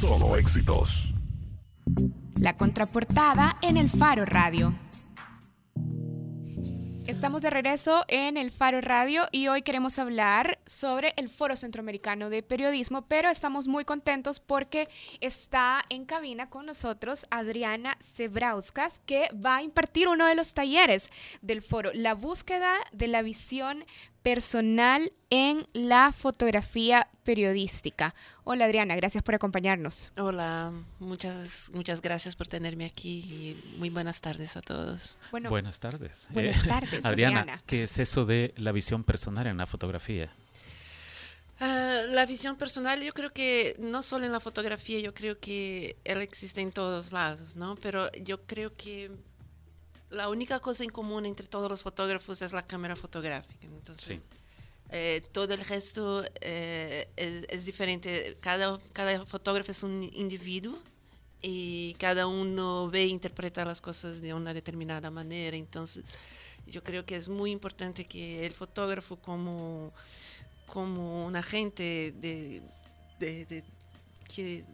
Solo 0.00 0.36
éxitos. 0.36 1.14
La 2.40 2.56
contraportada 2.56 3.56
en 3.62 3.76
el 3.76 3.88
Faro 3.88 4.24
Radio. 4.24 4.74
Estamos 7.06 7.42
de 7.42 7.50
regreso 7.50 8.02
en 8.08 8.38
el 8.38 8.50
Faro 8.50 8.80
Radio 8.80 9.24
y 9.30 9.48
hoy 9.48 9.60
queremos 9.60 9.98
hablar 9.98 10.58
sobre 10.64 11.12
el 11.18 11.28
Foro 11.28 11.54
Centroamericano 11.54 12.30
de 12.30 12.42
Periodismo, 12.42 13.06
pero 13.06 13.28
estamos 13.28 13.68
muy 13.68 13.84
contentos 13.84 14.40
porque 14.40 14.88
está 15.20 15.82
en 15.90 16.06
cabina 16.06 16.48
con 16.48 16.64
nosotros 16.64 17.26
Adriana 17.30 17.98
Zebrauskas, 18.00 19.00
que 19.04 19.28
va 19.34 19.56
a 19.56 19.62
impartir 19.62 20.08
uno 20.08 20.24
de 20.24 20.34
los 20.34 20.54
talleres 20.54 21.10
del 21.42 21.60
foro, 21.60 21.90
la 21.92 22.14
búsqueda 22.14 22.72
de 22.90 23.08
la 23.08 23.20
visión 23.20 23.84
personal 24.24 25.12
en 25.28 25.68
la 25.74 26.10
fotografía 26.10 27.08
periodística. 27.24 28.14
Hola 28.42 28.64
Adriana, 28.64 28.96
gracias 28.96 29.22
por 29.22 29.34
acompañarnos. 29.34 30.12
Hola, 30.16 30.72
muchas, 30.98 31.70
muchas 31.74 32.00
gracias 32.00 32.34
por 32.34 32.48
tenerme 32.48 32.86
aquí 32.86 33.18
y 33.18 33.76
muy 33.76 33.90
buenas 33.90 34.22
tardes 34.22 34.56
a 34.56 34.62
todos. 34.62 35.18
Bueno, 35.30 35.50
buenas 35.50 35.78
tardes. 35.78 36.26
Buenas 36.30 36.66
tardes, 36.66 37.04
Adriana. 37.04 37.60
¿Qué 37.66 37.82
es 37.82 37.98
eso 37.98 38.24
de 38.24 38.54
la 38.56 38.72
visión 38.72 39.04
personal 39.04 39.46
en 39.46 39.58
la 39.58 39.66
fotografía? 39.66 40.32
Ah, 41.60 42.00
la 42.08 42.24
visión 42.24 42.56
personal, 42.56 43.02
yo 43.02 43.12
creo 43.12 43.30
que 43.30 43.76
no 43.78 44.02
solo 44.02 44.24
en 44.24 44.32
la 44.32 44.40
fotografía, 44.40 45.00
yo 45.00 45.12
creo 45.12 45.38
que 45.38 45.98
él 46.02 46.22
existe 46.22 46.62
en 46.62 46.72
todos 46.72 47.12
lados, 47.12 47.56
¿no? 47.56 47.76
Pero 47.76 48.10
yo 48.12 48.40
creo 48.46 48.74
que 48.74 49.10
la 50.14 50.28
única 50.28 50.60
cosa 50.60 50.84
en 50.84 50.90
común 50.90 51.26
entre 51.26 51.46
todos 51.46 51.70
los 51.70 51.82
fotógrafos 51.82 52.42
es 52.42 52.52
la 52.52 52.66
cámara 52.66 52.96
fotográfica. 52.96 53.66
Entonces, 53.66 54.22
eh, 54.90 55.22
todo 55.32 55.54
el 55.54 55.64
resto 55.64 56.24
eh, 56.40 57.08
es, 57.16 57.46
es, 57.48 57.66
diferente. 57.66 58.36
Cada, 58.40 58.78
cada 58.92 59.24
fotógrafo 59.26 59.70
es 59.72 59.82
un 59.82 60.02
individuo 60.12 60.78
y 61.42 61.94
cada 61.94 62.26
uno 62.26 62.88
ve 62.88 63.02
e 63.02 63.08
interpreta 63.08 63.64
las 63.64 63.80
cosas 63.80 64.20
de 64.20 64.32
una 64.34 64.54
determinada 64.54 65.10
manera. 65.10 65.56
Entonces, 65.56 66.04
yo 66.66 66.82
creo 66.82 67.04
que 67.04 67.16
es 67.16 67.28
muy 67.28 67.50
importante 67.50 68.06
que 68.06 68.46
el 68.46 68.52
fotógrafo 68.52 69.16
como, 69.16 69.92
como 70.66 71.26
un 71.26 71.36
agente 71.36 72.14
de, 72.16 72.62
de, 73.18 73.44
de 73.46 73.64
que 74.34 74.64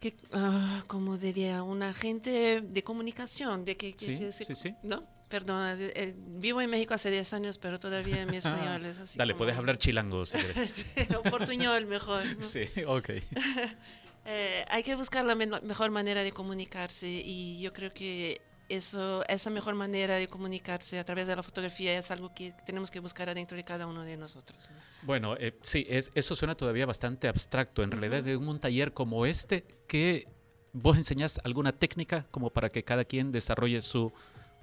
que, 0.00 0.14
uh, 0.32 0.86
como 0.86 1.18
diría, 1.18 1.62
un 1.62 1.82
agente 1.82 2.60
de 2.60 2.82
comunicación, 2.84 3.64
de 3.64 3.76
que, 3.76 3.94
que, 3.94 4.32
sí, 4.32 4.44
sí, 4.44 4.54
sí. 4.54 4.74
¿no? 4.82 5.02
Perdón, 5.28 5.76
eh, 5.80 6.14
vivo 6.16 6.60
en 6.60 6.70
México 6.70 6.94
hace 6.94 7.10
10 7.10 7.32
años, 7.32 7.58
pero 7.58 7.80
todavía 7.80 8.24
mi 8.26 8.36
español 8.36 8.84
es 8.84 9.00
así. 9.00 9.18
Dale, 9.18 9.32
como... 9.32 9.38
puedes 9.38 9.56
hablar 9.56 9.76
chilango. 9.76 10.24
Si 10.24 10.38
o 11.16 11.22
portuñol 11.22 11.86
mejor. 11.86 12.24
¿no? 12.24 12.42
Sí, 12.42 12.64
ok. 12.86 13.08
eh, 14.26 14.64
hay 14.68 14.82
que 14.84 14.94
buscar 14.94 15.24
la 15.24 15.34
me 15.34 15.46
mejor 15.62 15.90
manera 15.90 16.22
de 16.22 16.30
comunicarse 16.30 17.08
y 17.08 17.60
yo 17.60 17.72
creo 17.72 17.92
que 17.92 18.40
eso, 18.68 19.24
esa 19.28 19.50
mejor 19.50 19.74
manera 19.74 20.16
de 20.16 20.28
comunicarse 20.28 20.98
a 20.98 21.04
través 21.04 21.26
de 21.26 21.36
la 21.36 21.42
fotografía 21.42 21.98
es 21.98 22.10
algo 22.10 22.34
que 22.34 22.52
tenemos 22.64 22.90
que 22.90 23.00
buscar 23.00 23.28
adentro 23.28 23.56
de 23.56 23.64
cada 23.64 23.86
uno 23.86 24.02
de 24.02 24.16
nosotros. 24.16 24.58
¿no? 24.70 24.80
Bueno, 25.02 25.36
eh, 25.38 25.56
sí, 25.62 25.86
es, 25.88 26.10
eso 26.14 26.34
suena 26.34 26.56
todavía 26.56 26.86
bastante 26.86 27.28
abstracto. 27.28 27.82
En 27.82 27.90
uh 27.90 27.92
-huh. 27.92 28.00
realidad, 28.00 28.22
de 28.22 28.36
un 28.36 28.58
taller 28.58 28.92
como 28.92 29.26
este, 29.26 29.64
que 29.86 30.28
vos 30.72 30.96
enseñás 30.96 31.40
alguna 31.44 31.72
técnica 31.72 32.26
como 32.30 32.50
para 32.50 32.68
que 32.68 32.82
cada 32.82 33.04
quien 33.04 33.32
desarrolle 33.32 33.80
su, 33.80 34.12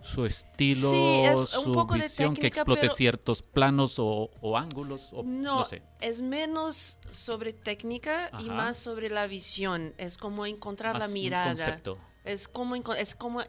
su 0.01 0.25
estilo, 0.25 0.91
sí, 0.91 1.23
su 1.47 1.71
visión, 1.87 2.33
técnica, 2.33 2.41
que 2.41 2.47
explote 2.47 2.81
pero... 2.81 2.93
ciertos 2.93 3.41
planos 3.41 3.97
o, 3.99 4.29
o 4.41 4.57
ángulos? 4.57 5.11
O, 5.13 5.23
no, 5.23 5.59
no 5.59 5.65
sé. 5.65 5.81
es 6.01 6.21
menos 6.21 6.97
sobre 7.09 7.53
técnica 7.53 8.27
Ajá. 8.31 8.41
y 8.41 8.49
más 8.49 8.77
sobre 8.77 9.09
la 9.09 9.27
visión. 9.27 9.93
Es 9.97 10.17
como 10.17 10.45
encontrar 10.45 10.93
más 10.93 11.07
la 11.07 11.13
mirada. 11.13 11.51
Un 11.51 11.57
concepto. 11.57 11.97
Es 12.25 12.47
como, 12.47 12.75
es 12.75 13.15
como 13.15 13.41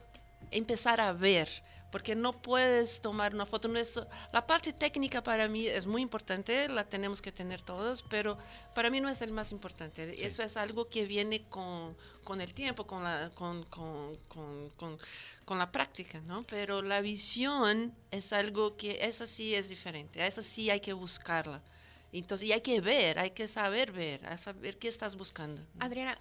empezar 0.55 1.01
a 1.01 1.13
ver, 1.13 1.49
porque 1.91 2.15
no 2.15 2.33
puedes 2.41 3.01
tomar 3.01 3.35
una 3.35 3.45
foto. 3.45 3.69
No 3.69 3.79
es, 3.79 4.01
la 4.33 4.47
parte 4.47 4.73
técnica 4.73 5.23
para 5.23 5.49
mí 5.49 5.67
es 5.67 5.87
muy 5.87 6.03
importante, 6.03 6.69
la 6.69 6.89
tenemos 6.89 7.21
que 7.21 7.31
tener 7.31 7.61
todos, 7.63 8.03
pero 8.09 8.39
para 8.75 8.91
mí 8.91 9.01
no 9.01 9.09
es 9.09 9.21
el 9.23 9.33
más 9.33 9.53
importante. 9.53 10.15
Sí. 10.15 10.25
Eso 10.25 10.43
es 10.43 10.57
algo 10.57 10.89
que 10.89 11.05
viene 11.07 11.43
con, 11.49 11.97
con 12.25 12.41
el 12.41 12.55
tiempo, 12.55 12.87
con 12.87 13.05
la, 13.05 13.31
con, 13.35 13.63
con, 13.65 14.17
con, 14.29 14.99
con, 15.45 15.59
la 15.59 15.71
práctica, 15.71 16.21
¿no? 16.23 16.43
Pero 16.45 16.83
la 16.83 17.01
visión 17.01 17.95
es 18.11 18.33
algo 18.33 18.77
que, 18.77 18.99
esa 19.03 19.27
sí 19.27 19.55
es 19.55 19.69
diferente, 19.69 20.27
esa 20.27 20.43
sí 20.43 20.71
hay 20.71 20.81
que 20.81 20.93
buscarla. 20.93 21.63
Entonces, 22.13 22.49
y 22.49 22.53
hay 22.53 22.61
que 22.61 22.81
ver, 22.81 23.19
hay 23.19 23.31
que 23.31 23.49
saber 23.49 23.91
ver, 23.91 24.21
saber 24.39 24.79
qué 24.79 24.87
estás 24.87 25.17
buscando. 25.17 25.61
Adriana, 25.81 26.17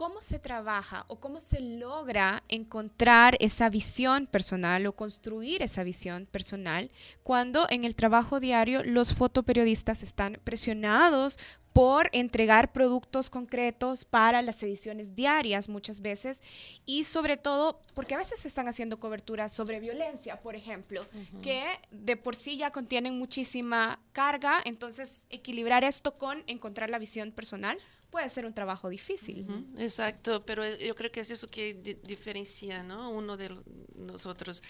¿Cómo 0.00 0.22
se 0.22 0.38
trabaja 0.38 1.04
o 1.08 1.20
cómo 1.20 1.38
se 1.40 1.60
logra 1.60 2.42
encontrar 2.48 3.36
esa 3.38 3.68
visión 3.68 4.26
personal 4.26 4.86
o 4.86 4.96
construir 4.96 5.60
esa 5.60 5.82
visión 5.84 6.24
personal 6.24 6.90
cuando 7.22 7.66
en 7.68 7.84
el 7.84 7.94
trabajo 7.94 8.40
diario 8.40 8.82
los 8.82 9.12
fotoperiodistas 9.12 10.02
están 10.02 10.40
presionados 10.42 11.38
por 11.80 12.10
entregar 12.12 12.74
productos 12.74 13.30
concretos 13.30 14.04
para 14.04 14.42
las 14.42 14.62
ediciones 14.62 15.16
diarias 15.16 15.70
muchas 15.70 16.02
veces 16.02 16.42
y 16.84 17.04
sobre 17.04 17.38
todo 17.38 17.80
porque 17.94 18.12
a 18.14 18.18
veces 18.18 18.38
se 18.38 18.48
están 18.48 18.68
haciendo 18.68 19.00
coberturas 19.00 19.50
sobre 19.50 19.80
violencia, 19.80 20.38
por 20.38 20.54
ejemplo, 20.54 21.00
uh 21.00 21.18
-huh. 21.18 21.40
que 21.40 21.64
de 21.90 22.18
por 22.18 22.36
sí 22.36 22.58
ya 22.58 22.70
contienen 22.70 23.16
muchísima 23.16 23.98
carga, 24.12 24.60
entonces 24.66 25.26
equilibrar 25.30 25.82
esto 25.82 26.12
con 26.12 26.44
encontrar 26.46 26.90
la 26.90 26.98
visión 26.98 27.32
personal 27.32 27.78
puede 28.10 28.28
ser 28.28 28.44
un 28.44 28.52
trabajo 28.52 28.90
difícil. 28.90 29.46
Uh 29.48 29.54
-huh. 29.54 29.80
Exacto, 29.80 30.42
pero 30.44 30.62
yo 30.76 30.94
creo 30.94 31.10
que 31.10 31.20
es 31.20 31.30
eso 31.30 31.46
que 31.48 31.72
di 31.72 31.94
diferencia, 31.94 32.82
¿no? 32.82 33.08
Uno 33.08 33.38
de 33.38 33.48
nosotros, 33.94 34.62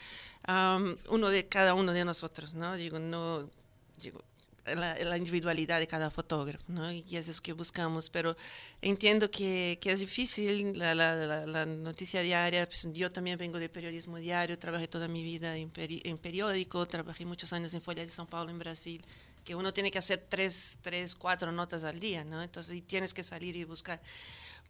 um, 0.46 0.94
uno 1.08 1.28
de 1.28 1.48
cada 1.48 1.74
uno 1.74 1.92
de 1.92 2.04
nosotros, 2.04 2.54
¿no? 2.54 2.76
Digo, 2.76 3.00
no, 3.00 3.50
digo, 3.96 4.22
la, 4.66 4.94
la, 4.96 5.16
individualidad 5.16 5.78
de 5.78 5.86
cada 5.86 6.11
fotógrafo, 6.11 6.64
¿no? 6.68 6.90
Y 6.92 7.04
es 7.16 7.28
eso 7.28 7.40
que 7.42 7.52
buscamos, 7.52 8.11
pero 8.11 8.36
entiendo 8.82 9.30
que, 9.30 9.78
que 9.80 9.92
es 9.92 10.00
difícil 10.00 10.78
la, 10.78 10.94
la, 10.94 11.46
la, 11.46 11.66
noticia 11.66 12.20
diaria, 12.20 12.66
pues 12.66 12.88
yo 12.92 13.11
también 13.11 13.38
vengo 13.38 13.58
de 13.58 13.68
periodismo 13.68 14.18
diario, 14.18 14.58
trabajé 14.58 14.88
toda 14.88 15.08
mi 15.08 15.22
vida 15.22 15.56
en, 15.56 15.70
peri 15.70 16.02
en 16.04 16.18
periódico, 16.18 16.86
trabajé 16.86 17.24
muchos 17.24 17.52
años 17.52 17.72
en 17.74 17.82
Folha 17.82 18.04
de 18.04 18.11
São 18.11 18.26
Paulo, 18.26 18.50
en 18.50 18.58
Brasil, 18.58 19.00
que 19.44 19.54
uno 19.54 19.72
tiene 19.72 19.90
que 19.90 19.98
hacer 19.98 20.24
tres, 20.28 20.78
tres, 20.82 21.14
cuatro 21.14 21.50
notas 21.52 21.84
al 21.84 21.98
día, 21.98 22.24
¿no? 22.24 22.42
Entonces 22.42 22.74
y 22.74 22.82
tienes 22.82 23.14
que 23.14 23.24
salir 23.24 23.56
y 23.56 23.64
buscar. 23.64 24.00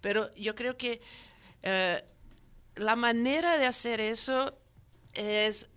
Pero 0.01 0.33
yo 0.35 0.55
creo 0.55 0.77
que 0.77 1.01
eh, 1.63 2.03
la 2.77 2.97
manera 2.97 3.59
de 3.59 3.67
hacer 3.67 4.01
eso 4.01 4.57
es 5.15 5.69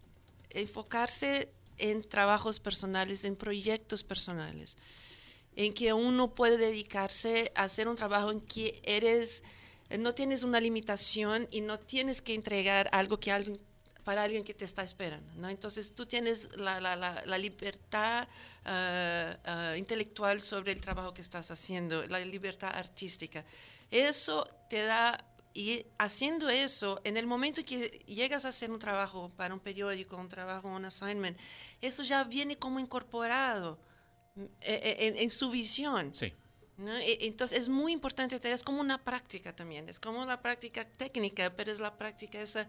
enfocarse 0.52 1.52
en 1.84 2.02
trabajos 2.02 2.62
personales, 2.62 3.26
en 3.26 3.36
proyectos 3.36 4.06
personales, 4.06 4.78
en 5.58 5.74
que 5.74 5.92
uno 5.92 6.34
puede 6.34 6.58
dedicarse 6.58 7.52
a 7.56 7.64
hacer 7.64 7.90
un 7.90 7.98
trabajo 7.98 8.32
en 8.32 8.40
que 8.40 8.82
eres, 8.86 9.44
no 10.00 10.16
tienes 10.16 10.44
una 10.44 10.62
limitación 10.62 11.46
y 11.52 11.60
no 11.60 11.78
tienes 11.78 12.22
que 12.22 12.36
entregar 12.36 12.90
algo 12.94 13.20
que 13.20 13.34
alguien 13.34 13.60
para 14.06 14.24
alguien 14.24 14.44
que 14.44 14.54
te 14.54 14.66
está 14.66 14.84
esperando, 14.84 15.34
¿no? 15.36 15.50
Entonces 15.50 15.94
tú 15.96 16.06
tienes 16.06 16.50
la, 16.58 17.38
libertad 17.38 18.28
uh, 18.66 19.52
uh, 19.52 19.76
intelectual 19.78 20.42
sobre 20.42 20.72
el 20.74 20.82
trabajo 20.82 21.14
que 21.14 21.22
estás 21.22 21.52
haciendo, 21.52 22.06
la 22.08 22.20
libertad 22.20 22.72
artística. 22.74 23.46
Eso 23.92 24.46
te 24.70 24.82
da, 24.82 25.24
y 25.54 25.86
haciendo 26.00 26.50
eso, 26.50 27.00
en 27.04 27.18
el 27.18 27.28
momento 27.28 27.64
que 27.64 27.90
llegas 28.06 28.46
a 28.46 28.50
hacer 28.50 28.72
un 28.72 28.80
trabajo 28.80 29.32
para 29.38 29.54
un 29.54 29.60
periódico, 29.60 30.18
un 30.18 30.30
trabajo, 30.30 30.68
un 30.68 30.86
assignment, 30.86 31.38
eso 31.82 32.04
ya 32.04 32.24
viene 32.24 32.58
como 32.58 32.80
incorporado 32.80 33.78
en, 34.36 34.50
en, 34.62 35.18
en 35.18 35.30
su 35.30 35.50
visión. 35.52 36.14
Sí. 36.14 36.34
¿No? 36.76 36.92
Entonces 36.96 37.60
es 37.60 37.70
muy 37.70 37.92
importante, 37.92 38.40
es 38.52 38.64
como 38.64 38.82
una 38.82 39.04
práctica 39.04 39.56
también, 39.56 39.88
es 39.90 40.00
como 40.00 40.20
una 40.20 40.42
práctica 40.42 40.86
técnica, 40.86 41.54
pero 41.56 41.72
es 41.72 41.80
la 41.80 41.96
práctica 41.96 42.42
esa 42.42 42.68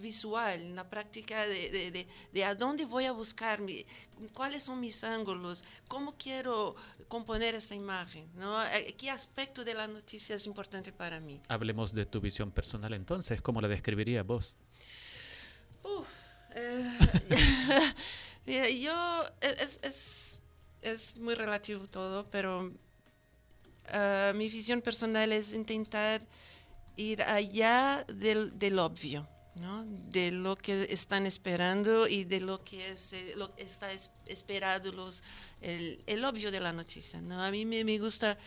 visual, 0.00 0.74
la 0.74 0.88
práctica 0.88 1.46
de, 1.46 1.70
de, 1.70 1.90
de, 1.90 2.06
de, 2.32 2.44
a 2.44 2.54
dónde 2.54 2.84
voy 2.84 3.04
a 3.04 3.12
buscar, 3.12 3.60
mi, 3.60 3.84
cuáles 4.32 4.64
son 4.64 4.80
mis 4.80 5.04
ángulos, 5.04 5.64
cómo 5.88 6.16
quiero 6.16 6.74
componer 7.08 7.54
esa 7.54 7.74
imagen, 7.74 8.28
¿no? 8.36 8.58
qué 8.96 9.10
aspecto 9.10 9.64
de 9.64 9.74
la 9.74 9.86
noticia 9.86 10.36
es 10.36 10.46
importante 10.46 10.92
para 10.92 11.20
mí. 11.20 11.40
Hablemos 11.48 11.94
de 11.94 12.06
tu 12.06 12.20
visión 12.20 12.50
personal 12.50 12.94
entonces, 12.94 13.42
¿cómo 13.42 13.60
la 13.60 13.68
describirías 13.68 14.26
vos? 14.26 14.54
Uf, 15.84 16.08
eh, 16.54 16.98
yo, 18.80 19.24
es, 19.40 19.80
es, 19.82 20.40
es 20.80 21.18
muy 21.18 21.34
relativo 21.34 21.86
todo, 21.86 22.28
pero 22.30 22.72
Uh, 23.90 24.34
mi 24.36 24.48
visión 24.48 24.80
personal 24.80 25.32
es 25.32 25.52
intentar 25.52 26.22
ir 26.96 27.22
allá 27.22 28.04
del, 28.06 28.56
del 28.58 28.78
obvio, 28.78 29.26
¿no? 29.56 29.84
de 30.10 30.30
lo 30.32 30.56
que 30.56 30.86
están 30.90 31.26
esperando 31.26 32.06
y 32.08 32.24
de 32.24 32.40
lo 32.40 32.62
que 32.64 32.88
es, 32.88 33.12
eh, 33.12 33.34
lo 33.36 33.50
está 33.56 33.90
es, 33.90 34.10
esperado 34.26 34.92
los, 34.92 35.22
el, 35.60 36.02
el, 36.06 36.24
obvio 36.24 36.50
de 36.50 36.60
la 36.60 36.72
noticia. 36.72 37.20
¿no? 37.20 37.42
A 37.42 37.50
mí 37.50 37.66
me, 37.66 37.84
me 37.84 37.98
gusta 37.98 38.38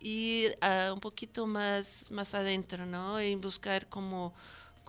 ir 0.00 0.56
uh, 0.62 0.92
un 0.92 1.00
poquito 1.00 1.46
más, 1.46 2.10
más 2.10 2.34
adentro 2.34 2.86
¿no? 2.86 3.20
y 3.22 3.34
buscar 3.36 3.88
como 3.88 4.34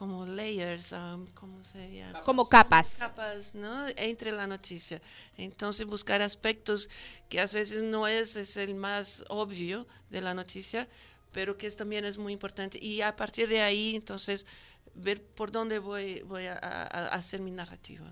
como 0.02 0.26
layers, 0.26 0.94
um, 0.94 1.28
¿cómo 1.36 1.64
sería? 1.64 2.12
Como 2.24 2.50
capas. 2.50 2.96
Capas, 2.98 3.54
¿no? 3.54 3.86
Entre 3.98 4.32
la 4.32 4.48
noticia. 4.48 5.00
Entonces 5.38 5.86
buscar 5.86 6.24
aspectos 6.24 6.90
que 7.30 7.40
a 7.40 7.46
veces 7.46 7.84
no 7.84 8.08
es, 8.08 8.36
es 8.36 8.58
el 8.58 8.74
más 8.74 9.24
obvio 9.30 9.86
de 10.10 10.22
la 10.22 10.34
noticia, 10.34 10.88
pero 11.32 11.56
que 11.56 11.68
es, 11.68 11.78
también 11.78 12.04
es 12.04 12.18
muy 12.18 12.34
importante. 12.34 12.80
Y 12.82 13.02
a 13.02 13.16
partir 13.16 13.48
de 13.48 13.62
ahí, 13.62 13.96
entonces, 13.96 14.48
ver 14.96 15.22
por 15.24 15.52
dónde 15.52 15.80
voy, 15.80 16.22
voy 16.22 16.46
a, 16.46 16.54
a, 16.54 16.84
a 16.84 17.08
hacer 17.16 17.42
mi 17.42 17.52
narrativa. 17.52 18.12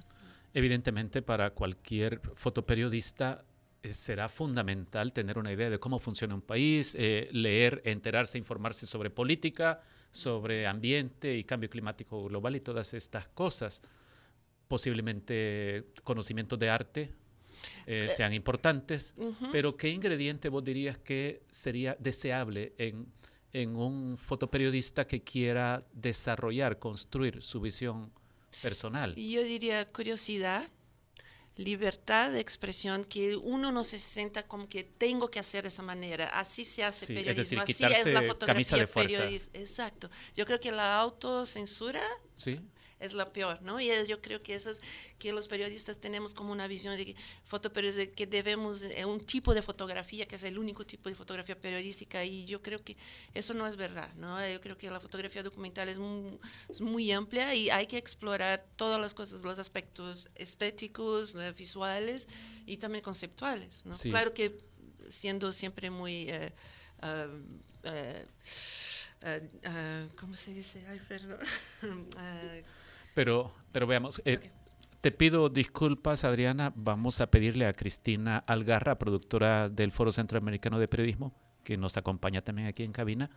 Evidentemente, 0.54 1.22
para 1.22 1.52
cualquier 1.52 2.22
fotoperiodista, 2.36 3.46
eh, 3.84 3.94
será 3.94 4.28
fundamental 4.28 5.14
tener 5.14 5.38
una 5.38 5.54
idea 5.54 5.70
de 5.70 5.80
cómo 5.80 6.00
funciona 6.00 6.34
un 6.36 6.42
país, 6.42 6.96
eh, 7.00 7.30
leer, 7.32 7.82
enterarse, 7.86 8.38
informarse 8.38 8.86
sobre 8.86 9.10
política, 9.10 9.82
sobre 10.12 10.66
ambiente 10.68 11.38
y 11.38 11.44
cambio 11.44 11.70
climático 11.70 12.24
global 12.26 12.56
y 12.56 12.62
todas 12.62 12.94
estas 12.94 13.30
cosas. 13.30 13.82
Posiblemente 14.68 15.86
conocimientos 16.04 16.58
de 16.60 16.70
arte 16.70 17.14
eh, 17.86 18.08
sean 18.08 18.34
importantes, 18.34 19.14
Ujú. 19.18 19.50
pero 19.52 19.76
¿qué 19.78 19.90
ingrediente 19.90 20.50
vos 20.50 20.64
dirías 20.64 20.98
que 20.98 21.44
sería 21.50 21.96
deseable 22.00 22.74
en, 22.78 23.08
en 23.54 23.76
un 23.76 24.18
fotoperiodista 24.18 25.06
que 25.08 25.24
quiera 25.24 25.84
desarrollar, 25.94 26.80
construir 26.80 27.42
su 27.42 27.60
visión 27.62 28.12
personal? 28.62 29.16
Yo 29.16 29.44
diría 29.44 29.86
curiosidad, 29.86 30.68
libertad 31.56 32.32
de 32.32 32.40
expresión, 32.40 33.04
que 33.04 33.36
uno 33.36 33.72
no 33.72 33.84
se 33.84 34.00
sienta 34.00 34.44
como 34.48 34.68
que 34.70 34.84
tengo 34.84 35.30
que 35.30 35.40
hacer 35.40 35.64
de 35.64 35.68
esa 35.70 35.82
manera. 35.84 36.28
Así 36.28 36.64
se 36.64 36.84
hace 36.84 37.06
Sí, 37.06 37.14
es 37.14 37.20
periodismo, 37.24 37.66
decir, 37.66 37.86
así 37.86 37.96
es 37.96 38.14
la 38.14 38.22
fotografía 38.22 38.54
camisa 38.54 38.78
de 38.78 38.88
fuerza. 38.88 39.18
periodista. 39.18 39.60
Exacto. 39.60 40.10
Yo 40.36 40.46
creo 40.46 40.60
que 40.60 40.72
la 40.72 41.00
autocensura 41.00 42.02
Sí. 42.34 42.62
Es 43.00 43.14
la 43.14 43.26
peor, 43.26 43.62
¿no? 43.62 43.80
Y 43.80 43.90
yo 44.08 44.22
creo 44.22 44.40
que 44.40 44.56
eso 44.56 44.70
es 44.70 44.82
que 45.18 45.32
los 45.32 45.48
periodistas 45.48 46.00
tenemos 46.00 46.34
como 46.34 46.52
una 46.52 46.68
visión 46.68 46.96
de 46.98 47.06
que 47.06 47.16
fotoperiodistas 47.46 48.16
que 48.16 48.28
debemos 48.28 48.84
eh, 48.84 49.06
un 49.06 49.20
tipo 49.26 49.54
de 49.54 49.62
fotografía 49.62 50.28
que 50.28 50.36
es 50.36 50.44
el 50.44 50.58
único 50.58 50.86
tipo 50.86 51.10
de 51.10 51.16
fotografía 51.16 51.60
periodística 51.60 52.24
y 52.26 52.46
yo 52.46 52.62
creo 52.62 52.84
que 52.84 52.98
eso 53.34 53.54
no 53.54 53.68
es 53.68 53.76
verdad, 53.76 54.14
¿no? 54.16 54.38
Yo 54.48 54.60
creo 54.62 54.78
que 54.78 54.90
la 54.90 55.00
fotografía 55.00 55.44
documental 55.44 55.90
es 55.90 56.00
muy, 56.00 56.40
es 56.70 56.82
muy 56.82 57.12
amplia 57.12 57.56
y 57.56 57.70
hay 57.70 57.88
que 57.88 57.98
explorar 57.98 58.66
todas 58.76 59.00
las 59.00 59.14
cosas, 59.14 59.44
los 59.44 59.60
aspectos 59.60 60.28
estéticos, 60.36 61.36
eh, 61.36 61.54
visuales 61.58 62.28
y 62.66 62.78
también 62.78 63.04
conceptuales, 63.04 63.86
¿no? 63.86 63.94
Sí. 63.94 64.10
Claro 64.10 64.34
que 64.34 64.58
siendo 65.10 65.52
siempre 65.54 65.90
muy 65.90 66.30
eh, 66.30 66.52
eh, 67.84 68.26
ah, 69.24 69.40
ah, 69.66 70.08
¿cómo 70.16 70.36
se 70.36 70.54
dice? 70.54 70.84
Ay, 70.88 71.00
perdón. 71.08 71.40
Pero, 73.20 73.52
pero 73.74 73.86
veamos, 73.86 74.22
eh, 74.24 74.40
te 75.02 75.12
pido 75.12 75.50
disculpas, 75.50 76.24
Adriana. 76.24 76.72
Vamos 76.78 77.20
a 77.20 77.30
pedirle 77.30 77.66
a 77.66 77.74
Cristina 77.74 78.38
Algarra, 78.48 78.98
productora 78.98 79.68
del 79.68 79.92
Foro 79.92 80.14
Centroamericano 80.14 80.80
de 80.80 80.88
Periodismo, 80.88 81.34
que 81.66 81.76
nos 81.76 81.98
acompaña 81.98 82.42
también 82.42 82.70
aquí 82.70 82.84
en 82.84 82.94
cabina, 82.94 83.30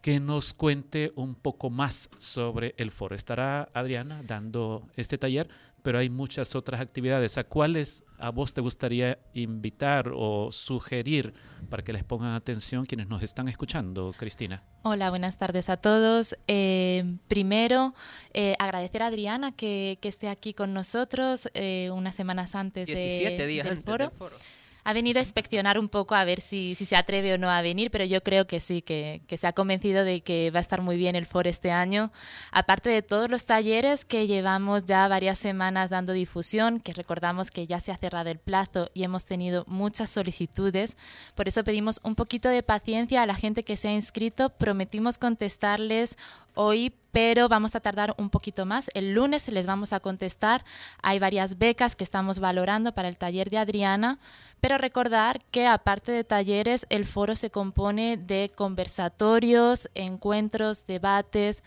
que 0.00 0.20
nos 0.20 0.54
cuente 0.54 1.12
un 1.16 1.34
poco 1.34 1.68
más 1.68 2.08
sobre 2.16 2.74
el 2.78 2.90
foro. 2.90 3.14
Estará 3.14 3.68
Adriana 3.74 4.22
dando 4.26 4.88
este 4.96 5.18
taller, 5.18 5.50
pero 5.82 5.98
hay 5.98 6.08
muchas 6.10 6.54
otras 6.54 6.80
actividades. 6.80 7.38
¿A 7.38 7.44
cuáles 7.44 8.04
a 8.18 8.30
vos 8.30 8.52
te 8.52 8.60
gustaría 8.60 9.18
invitar 9.34 10.10
o 10.14 10.52
sugerir 10.52 11.32
para 11.68 11.82
que 11.82 11.92
les 11.92 12.04
pongan 12.04 12.34
atención 12.34 12.84
quienes 12.86 13.08
nos 13.08 13.22
están 13.22 13.48
escuchando, 13.48 14.14
Cristina? 14.16 14.62
Hola, 14.82 15.10
buenas 15.10 15.38
tardes 15.38 15.68
a 15.70 15.76
todos. 15.76 16.36
Eh, 16.48 17.16
primero, 17.28 17.94
eh, 18.34 18.54
agradecer 18.58 19.02
a 19.02 19.06
Adriana 19.06 19.52
que, 19.52 19.98
que 20.02 20.08
esté 20.08 20.28
aquí 20.28 20.54
con 20.54 20.72
nosotros 20.74 21.48
eh, 21.54 21.90
unas 21.92 22.14
semanas 22.14 22.54
antes 22.54 22.86
de- 22.86 22.94
17 22.94 23.46
días 23.46 23.64
del 23.64 23.78
antes 23.78 23.84
foro. 23.90 24.08
del 24.08 24.16
foro. 24.16 24.36
Ha 24.84 24.92
venido 24.92 25.18
a 25.18 25.22
inspeccionar 25.22 25.78
un 25.78 25.88
poco 25.88 26.14
a 26.14 26.24
ver 26.24 26.40
si, 26.40 26.74
si 26.74 26.86
se 26.86 26.96
atreve 26.96 27.34
o 27.34 27.38
no 27.38 27.50
a 27.50 27.62
venir, 27.62 27.90
pero 27.90 28.04
yo 28.04 28.22
creo 28.22 28.46
que 28.46 28.60
sí, 28.60 28.82
que, 28.82 29.22
que 29.26 29.38
se 29.38 29.46
ha 29.46 29.52
convencido 29.52 30.04
de 30.04 30.22
que 30.22 30.50
va 30.50 30.58
a 30.58 30.60
estar 30.60 30.82
muy 30.82 30.96
bien 30.96 31.16
el 31.16 31.26
foro 31.26 31.48
este 31.48 31.70
año. 31.70 32.12
Aparte 32.52 32.90
de 32.90 33.02
todos 33.02 33.30
los 33.30 33.44
talleres 33.44 34.04
que 34.04 34.26
llevamos 34.26 34.84
ya 34.84 35.06
varias 35.08 35.38
semanas 35.38 35.90
dando 35.90 36.12
difusión, 36.12 36.80
que 36.80 36.92
recordamos 36.92 37.50
que 37.50 37.66
ya 37.66 37.80
se 37.80 37.92
ha 37.92 37.96
cerrado 37.96 38.30
el 38.30 38.38
plazo 38.38 38.90
y 38.94 39.04
hemos 39.04 39.24
tenido 39.24 39.64
muchas 39.66 40.10
solicitudes. 40.10 40.96
Por 41.34 41.48
eso 41.48 41.64
pedimos 41.64 42.00
un 42.02 42.14
poquito 42.14 42.48
de 42.48 42.62
paciencia 42.62 43.22
a 43.22 43.26
la 43.26 43.34
gente 43.34 43.62
que 43.62 43.76
se 43.76 43.88
ha 43.88 43.94
inscrito. 43.94 44.50
Prometimos 44.50 45.18
contestarles 45.18 46.16
hoy, 46.54 46.94
pero 47.12 47.48
vamos 47.48 47.74
a 47.74 47.80
tardar 47.80 48.14
un 48.18 48.30
poquito 48.30 48.66
más. 48.66 48.90
El 48.94 49.12
lunes 49.14 49.48
les 49.48 49.66
vamos 49.66 49.92
a 49.92 50.00
contestar. 50.00 50.64
Hay 51.02 51.18
varias 51.18 51.58
becas 51.58 51.96
que 51.96 52.04
estamos 52.04 52.38
valorando 52.38 52.92
para 52.92 53.08
el 53.08 53.18
taller 53.18 53.50
de 53.50 53.58
Adriana, 53.58 54.18
pero 54.60 54.78
recordar 54.78 55.40
que 55.50 55.66
aparte 55.66 56.12
de 56.12 56.24
talleres, 56.24 56.86
el 56.90 57.06
foro 57.06 57.34
se 57.34 57.50
compone 57.50 58.16
de 58.16 58.50
conversatorios, 58.54 59.90
encuentros, 59.94 60.86
debates, 60.86 61.62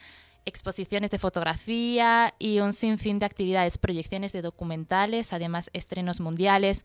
exposiciones 0.46 1.12
de 1.12 1.20
fotografía 1.20 2.34
y 2.40 2.60
un 2.60 2.74
sinfín 2.74 3.20
de 3.20 3.26
actividades, 3.26 3.78
proyecciones 3.78 4.32
de 4.34 4.42
documentales, 4.42 5.34
además 5.34 5.70
estrenos 5.74 6.20
mundiales. 6.20 6.84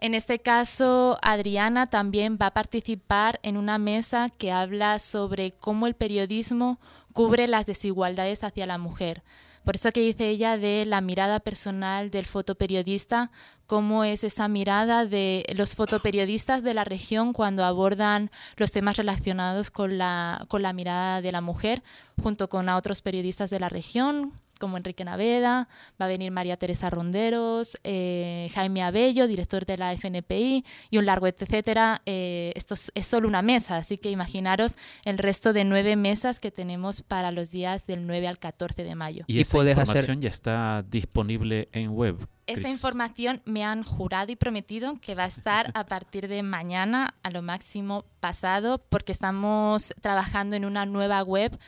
En 0.00 0.14
este 0.14 0.38
caso, 0.38 1.18
Adriana 1.22 1.88
también 1.88 2.38
va 2.40 2.46
a 2.46 2.54
participar 2.54 3.40
en 3.42 3.56
una 3.56 3.78
mesa 3.78 4.28
que 4.28 4.52
habla 4.52 5.00
sobre 5.00 5.50
cómo 5.50 5.88
el 5.88 5.94
periodismo 5.94 6.78
cubre 7.18 7.48
las 7.48 7.66
desigualdades 7.66 8.44
hacia 8.44 8.64
la 8.64 8.78
mujer. 8.78 9.24
Por 9.64 9.74
eso 9.74 9.90
que 9.90 9.98
dice 9.98 10.28
ella 10.28 10.56
de 10.56 10.86
la 10.86 11.00
mirada 11.00 11.40
personal 11.40 12.12
del 12.12 12.26
fotoperiodista, 12.26 13.32
cómo 13.66 14.04
es 14.04 14.22
esa 14.22 14.46
mirada 14.46 15.04
de 15.04 15.44
los 15.56 15.74
fotoperiodistas 15.74 16.62
de 16.62 16.74
la 16.74 16.84
región 16.84 17.32
cuando 17.32 17.64
abordan 17.64 18.30
los 18.56 18.70
temas 18.70 18.98
relacionados 18.98 19.72
con 19.72 19.98
la, 19.98 20.44
con 20.46 20.62
la 20.62 20.72
mirada 20.72 21.20
de 21.20 21.32
la 21.32 21.40
mujer, 21.40 21.82
junto 22.22 22.48
con 22.48 22.68
otros 22.68 23.02
periodistas 23.02 23.50
de 23.50 23.58
la 23.58 23.68
región, 23.68 24.32
como 24.58 24.76
Enrique 24.76 25.04
Naveda, 25.04 25.68
va 26.00 26.06
a 26.06 26.08
venir 26.08 26.30
María 26.30 26.56
Teresa 26.56 26.90
Ronderos, 26.90 27.78
eh, 27.84 28.50
Jaime 28.54 28.82
Abello, 28.82 29.26
director 29.26 29.64
de 29.64 29.78
la 29.78 29.92
FNPI, 29.92 30.64
y 30.90 30.98
un 30.98 31.06
largo 31.06 31.26
etcétera. 31.26 32.02
Eh, 32.06 32.52
esto 32.56 32.74
es, 32.74 32.90
es 32.94 33.06
solo 33.06 33.28
una 33.28 33.42
mesa, 33.42 33.76
así 33.76 33.98
que 33.98 34.10
imaginaros 34.10 34.76
el 35.04 35.18
resto 35.18 35.52
de 35.52 35.64
nueve 35.64 35.96
mesas 35.96 36.40
que 36.40 36.50
tenemos 36.50 37.02
para 37.02 37.30
los 37.32 37.50
días 37.50 37.86
del 37.86 38.06
9 38.06 38.28
al 38.28 38.38
14 38.38 38.84
de 38.84 38.94
mayo. 38.94 39.24
Y, 39.26 39.40
esa 39.40 39.58
información 39.58 40.20
ya 40.20 40.28
está 40.28 40.84
disponible 40.88 41.68
en 41.72 41.90
web. 41.90 42.28
Esa 42.46 42.68
información 42.68 43.42
me 43.44 43.64
han 43.64 43.82
jurado 43.82 44.32
y 44.32 44.36
prometido 44.36 44.98
que 45.00 45.14
va 45.14 45.24
a 45.24 45.26
estar 45.26 45.70
a 45.74 45.84
partir 45.84 46.28
de 46.28 46.42
mañana, 46.42 47.14
a 47.22 47.30
lo 47.30 47.42
máximo 47.42 48.06
pasado, 48.20 48.78
porque 48.88 49.12
estamos 49.12 49.94
trabajando 50.00 50.56
en 50.56 50.64
una 50.64 50.86
nueva 50.86 51.22
web 51.22 51.58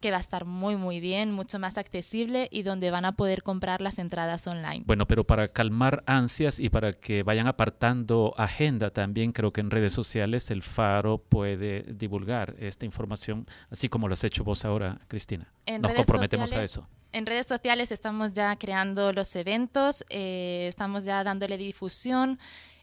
que 0.00 0.10
va 0.10 0.16
a 0.16 0.20
estar 0.20 0.44
muy 0.44 0.76
muy 0.76 0.98
bien, 1.00 1.30
mucho 1.32 1.58
más 1.58 1.76
accesible 1.78 2.48
y 2.50 2.62
donde 2.62 2.90
van 2.90 3.04
a 3.04 3.12
poder 3.12 3.42
comprar 3.42 3.80
las 3.80 3.98
entradas 3.98 4.46
online. 4.46 4.82
Bueno, 4.86 5.06
pero 5.06 5.24
para 5.24 5.48
calmar 5.48 6.02
ansias 6.06 6.58
y 6.58 6.70
para 6.70 6.92
que 6.92 7.22
vayan 7.22 7.46
apartando 7.46 8.34
agenda 8.36 8.90
también, 8.90 9.32
creo 9.32 9.50
que 9.52 9.60
en 9.60 9.70
redes 9.70 9.92
sociales 9.92 10.50
el 10.50 10.62
Faro 10.62 11.18
puede 11.18 11.82
divulgar 11.92 12.54
esta 12.58 12.84
información, 12.86 13.46
así 13.70 13.88
como 13.88 14.08
lo 14.08 14.14
has 14.14 14.24
hecho 14.24 14.42
vos 14.44 14.64
ahora, 14.64 14.98
Cristina. 15.08 15.52
En 15.66 15.82
Nos 15.82 15.90
redes 15.92 16.06
comprometemos 16.06 16.44
a 16.44 16.46
sociales- 16.48 16.70
eso. 16.72 16.88
En 17.12 17.26
redes 17.26 17.48
sociales 17.48 17.90
estamos 17.90 18.32
ya 18.34 18.54
creando 18.56 19.12
los 19.12 19.34
eventos, 19.34 20.04
eh, 20.10 20.66
estamos 20.68 21.02
ya 21.02 21.24
dándole 21.24 21.58
difusión 21.58 22.38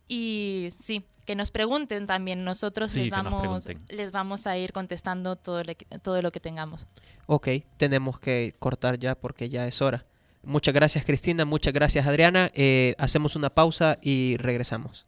y 0.08 0.70
sí, 0.82 1.06
que 1.26 1.36
nos 1.36 1.52
pregunten 1.52 2.06
también. 2.06 2.44
Nosotros 2.44 2.92
Sí, 2.92 3.02
les, 3.02 3.10
vamos, 3.10 3.40
pregunten. 3.42 3.82
les 3.90 4.12
vamos 4.12 4.48
a 4.48 4.58
ir 4.58 4.72
contestando 4.72 5.36
todo, 5.36 5.64
lo 5.64 5.76
que- 5.76 5.86
todo 6.02 6.22
lo 6.22 6.32
que 6.32 6.40
tengamos. 6.40 6.88
Ok, 7.26 7.48
tenemos 7.78 8.20
que 8.20 8.56
cortar 8.60 8.98
ya 9.00 9.16
porque 9.16 9.50
ya 9.50 9.68
es 9.68 9.82
hora. 9.82 10.06
Muchas 10.44 10.74
gracias 10.74 11.04
Cristina, 11.04 11.44
muchas 11.44 11.74
gracias 11.74 12.08
Adriana. 12.08 12.50
Eh, 12.54 12.96
hacemos 12.98 13.36
una 13.36 13.50
pausa 13.50 13.98
y 14.02 14.38
regresamos. 14.38 15.06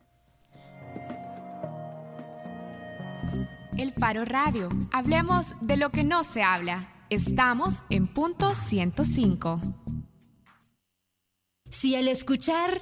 El 3.77 3.93
Faro 3.93 4.25
Radio. 4.25 4.67
Hablemos 4.91 5.53
de 5.61 5.77
lo 5.77 5.89
que 5.91 6.03
no 6.03 6.23
se 6.25 6.43
habla. 6.43 6.89
Estamos 7.09 7.83
en 7.89 8.07
punto 8.07 8.53
105. 8.53 9.61
Si 11.69 11.95
al 11.95 12.07
escuchar 12.07 12.81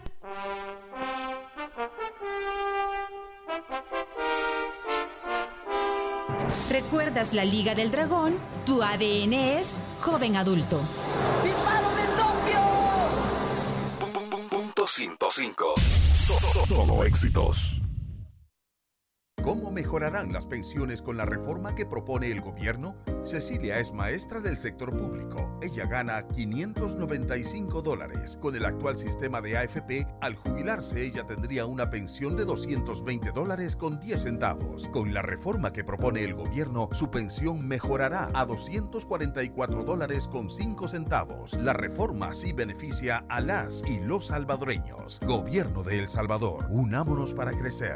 recuerdas 6.70 7.34
la 7.34 7.46
Liga 7.46 7.76
del 7.76 7.92
Dragón, 7.92 8.38
tu 8.66 8.82
ADN 8.84 9.34
es 9.60 9.74
joven 10.02 10.36
adulto. 10.36 10.80
Punto 14.50 14.88
105. 14.88 15.74
So- 16.16 16.34
so- 16.34 16.66
Solo 16.66 17.04
éxitos. 17.04 17.82
¿Cómo 19.48 19.72
mejorarán 19.72 20.34
las 20.34 20.46
pensiones 20.46 21.02
con 21.02 21.16
la 21.16 21.24
reforma 21.24 21.74
que 21.74 21.86
propone 21.86 22.30
el 22.30 22.42
gobierno? 22.42 22.98
Cecilia 23.24 23.80
es 23.80 23.94
maestra 23.94 24.42
del 24.42 24.58
sector 24.58 24.94
público. 24.94 25.58
Ella 25.62 25.86
gana 25.86 26.28
595 26.28 27.82
dólares. 27.82 28.38
Con 28.42 28.58
el 28.58 28.66
actual 28.66 28.98
sistema 28.98 29.40
de 29.40 29.58
AFP, 29.58 30.06
al 30.20 30.36
jubilarse 30.36 31.02
ella 31.02 31.26
tendría 31.26 31.66
una 31.66 31.90
pensión 31.90 32.36
de 32.36 32.44
220 32.44 33.32
dólares 33.32 33.78
con 33.78 34.02
10 34.02 34.22
centavos. 34.22 34.90
Con 34.90 35.14
la 35.14 35.22
reforma 35.22 35.72
que 35.72 35.86
propone 35.86 36.26
el 36.26 36.34
gobierno, 36.34 36.90
su 36.92 37.10
pensión 37.10 37.66
mejorará 37.66 38.30
a 38.34 38.46
244 38.46 39.86
dólares 39.86 40.28
con 40.28 40.50
5 40.50 40.90
centavos. 40.90 41.54
La 41.54 41.72
reforma 41.72 42.34
sí 42.34 42.52
beneficia 42.52 43.24
a 43.30 43.40
las 43.40 43.82
y 43.88 44.00
los 44.00 44.26
salvadoreños. 44.26 45.22
Gobierno 45.26 45.84
de 45.84 46.00
El 46.00 46.10
Salvador, 46.10 46.68
unámonos 46.70 47.34
para 47.34 47.54
crecer. 47.54 47.96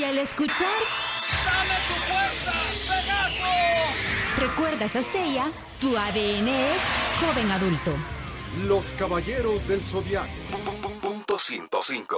Si 0.00 0.04
al 0.06 0.16
escuchar 0.16 0.66
¡Dame 1.44 1.74
tu 1.86 1.94
fuerza, 2.10 2.52
Pegaso! 2.88 4.38
recuerdas 4.38 4.96
a 4.96 5.02
Seiya, 5.02 5.52
tu 5.78 5.94
ADN 5.94 6.48
es 6.48 6.80
joven 7.20 7.50
adulto. 7.50 7.92
Los 8.66 8.94
caballeros 8.94 9.68
del 9.68 9.82
zodiaco. 9.82 10.30
Punto 11.02 11.38
105. 11.38 12.16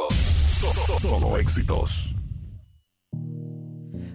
Solo 1.01 1.37
éxitos. 1.39 2.14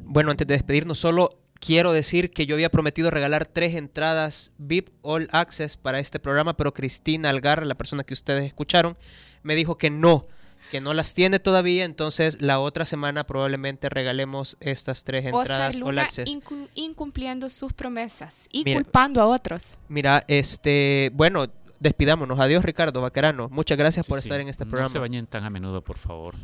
Bueno, 0.05 0.31
antes 0.31 0.47
de 0.47 0.53
despedirnos, 0.53 0.99
solo 0.99 1.27
quiero 1.59 1.91
decir 1.91 2.31
que 2.31 2.45
yo 2.45 2.55
había 2.55 2.71
prometido 2.71 3.11
regalar 3.11 3.45
tres 3.45 3.75
entradas 3.75 4.53
VIP 4.57 4.91
All 5.01 5.27
Access 5.33 5.75
para 5.75 5.99
este 5.99 6.19
programa, 6.19 6.55
pero 6.55 6.73
Cristina 6.73 7.29
Algarra, 7.29 7.65
la 7.65 7.75
persona 7.75 8.05
que 8.05 8.13
ustedes 8.13 8.45
escucharon, 8.45 8.97
me 9.43 9.55
dijo 9.55 9.77
que 9.77 9.89
no, 9.89 10.25
que 10.71 10.81
no 10.81 10.93
las 10.93 11.13
tiene 11.13 11.39
todavía, 11.39 11.85
entonces 11.85 12.41
la 12.41 12.59
otra 12.59 12.85
semana 12.85 13.25
probablemente 13.25 13.89
regalemos 13.89 14.57
estas 14.59 15.03
tres 15.03 15.25
Oscar 15.25 15.41
entradas 15.41 15.75
All 15.75 15.81
Luna 15.81 16.01
Access. 16.03 16.29
incu- 16.29 16.67
incumpliendo 16.75 17.49
sus 17.49 17.73
promesas 17.73 18.47
y 18.51 18.63
Mira. 18.63 18.81
culpando 18.81 19.21
a 19.21 19.25
otros. 19.27 19.79
Mira, 19.89 20.23
este, 20.27 21.11
bueno, 21.13 21.47
despidámonos. 21.79 22.39
Adiós, 22.39 22.63
Ricardo 22.65 23.01
Vaquerano. 23.01 23.49
Muchas 23.49 23.77
gracias 23.77 24.07
por 24.07 24.19
Sí, 24.21 24.27
estar 24.27 24.41
en 24.41 24.49
este 24.49 24.65
no 24.65 24.71
programa. 24.71 24.89
se 24.91 24.99
bañen 24.99 25.27
tan 25.27 25.43
a 25.43 25.49
menudo, 25.49 25.81
por 25.83 25.97
favor. 25.97 26.35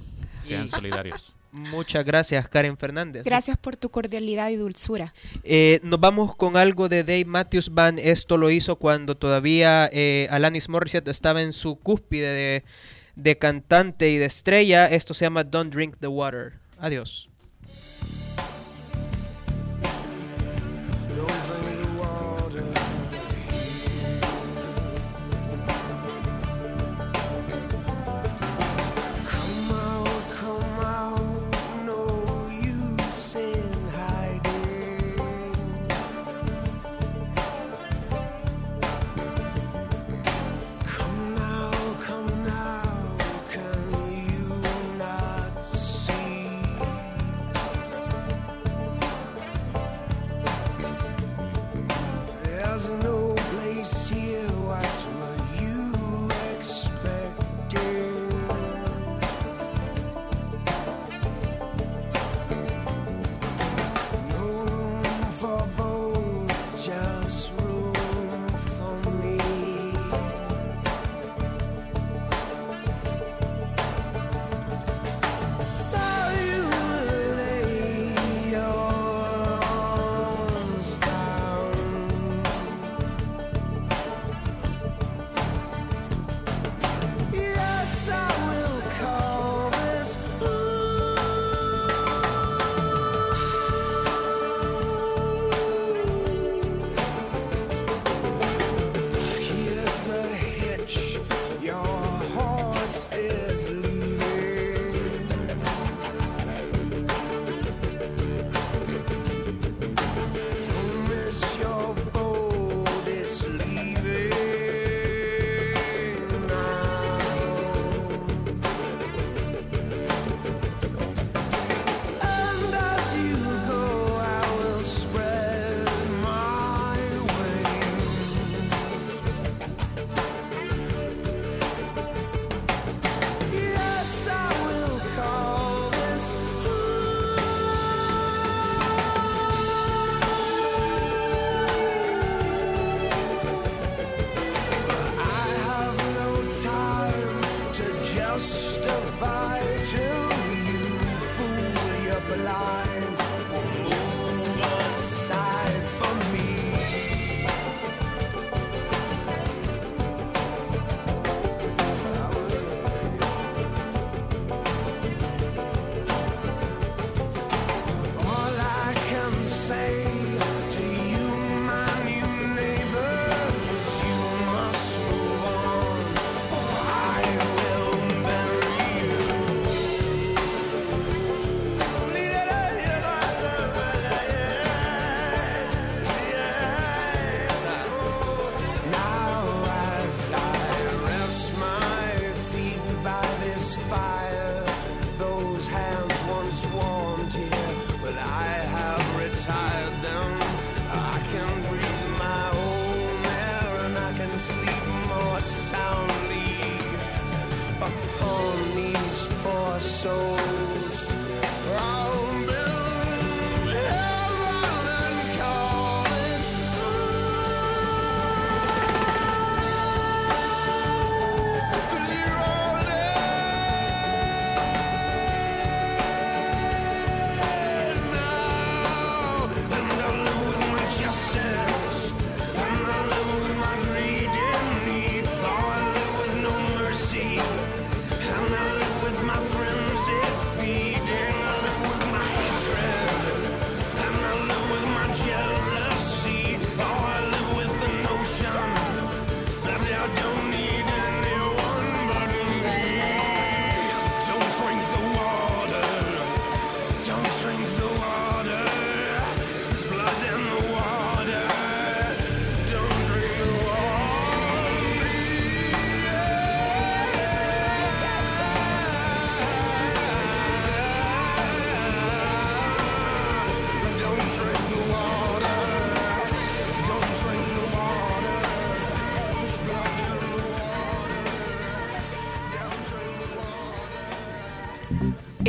Sean 0.41 0.67
solidarios. 0.67 1.37
Muchas 1.51 2.03
gracias, 2.03 2.47
Karen 2.49 2.77
Fernández. 2.77 3.23
Gracias 3.23 3.57
por 3.57 3.75
tu 3.75 3.89
cordialidad 3.89 4.49
y 4.49 4.55
dulzura. 4.55 5.13
Eh, 5.43 5.79
nos 5.83 5.99
vamos 5.99 6.35
con 6.35 6.57
algo 6.57 6.89
de 6.89 7.03
Dave 7.03 7.25
Matthews 7.25 7.69
Band. 7.73 7.99
Esto 7.99 8.37
lo 8.37 8.49
hizo 8.49 8.75
cuando 8.75 9.15
todavía 9.15 9.89
eh, 9.93 10.27
Alanis 10.31 10.67
Morissette 10.67 11.07
estaba 11.09 11.41
en 11.43 11.53
su 11.53 11.75
cúspide 11.77 12.27
de, 12.27 12.63
de 13.15 13.37
cantante 13.37 14.09
y 14.09 14.17
de 14.17 14.25
estrella. 14.25 14.87
Esto 14.87 15.13
se 15.13 15.25
llama 15.25 15.43
Don't 15.43 15.73
Drink 15.73 15.97
the 15.99 16.07
Water. 16.07 16.59
Adiós. 16.79 17.29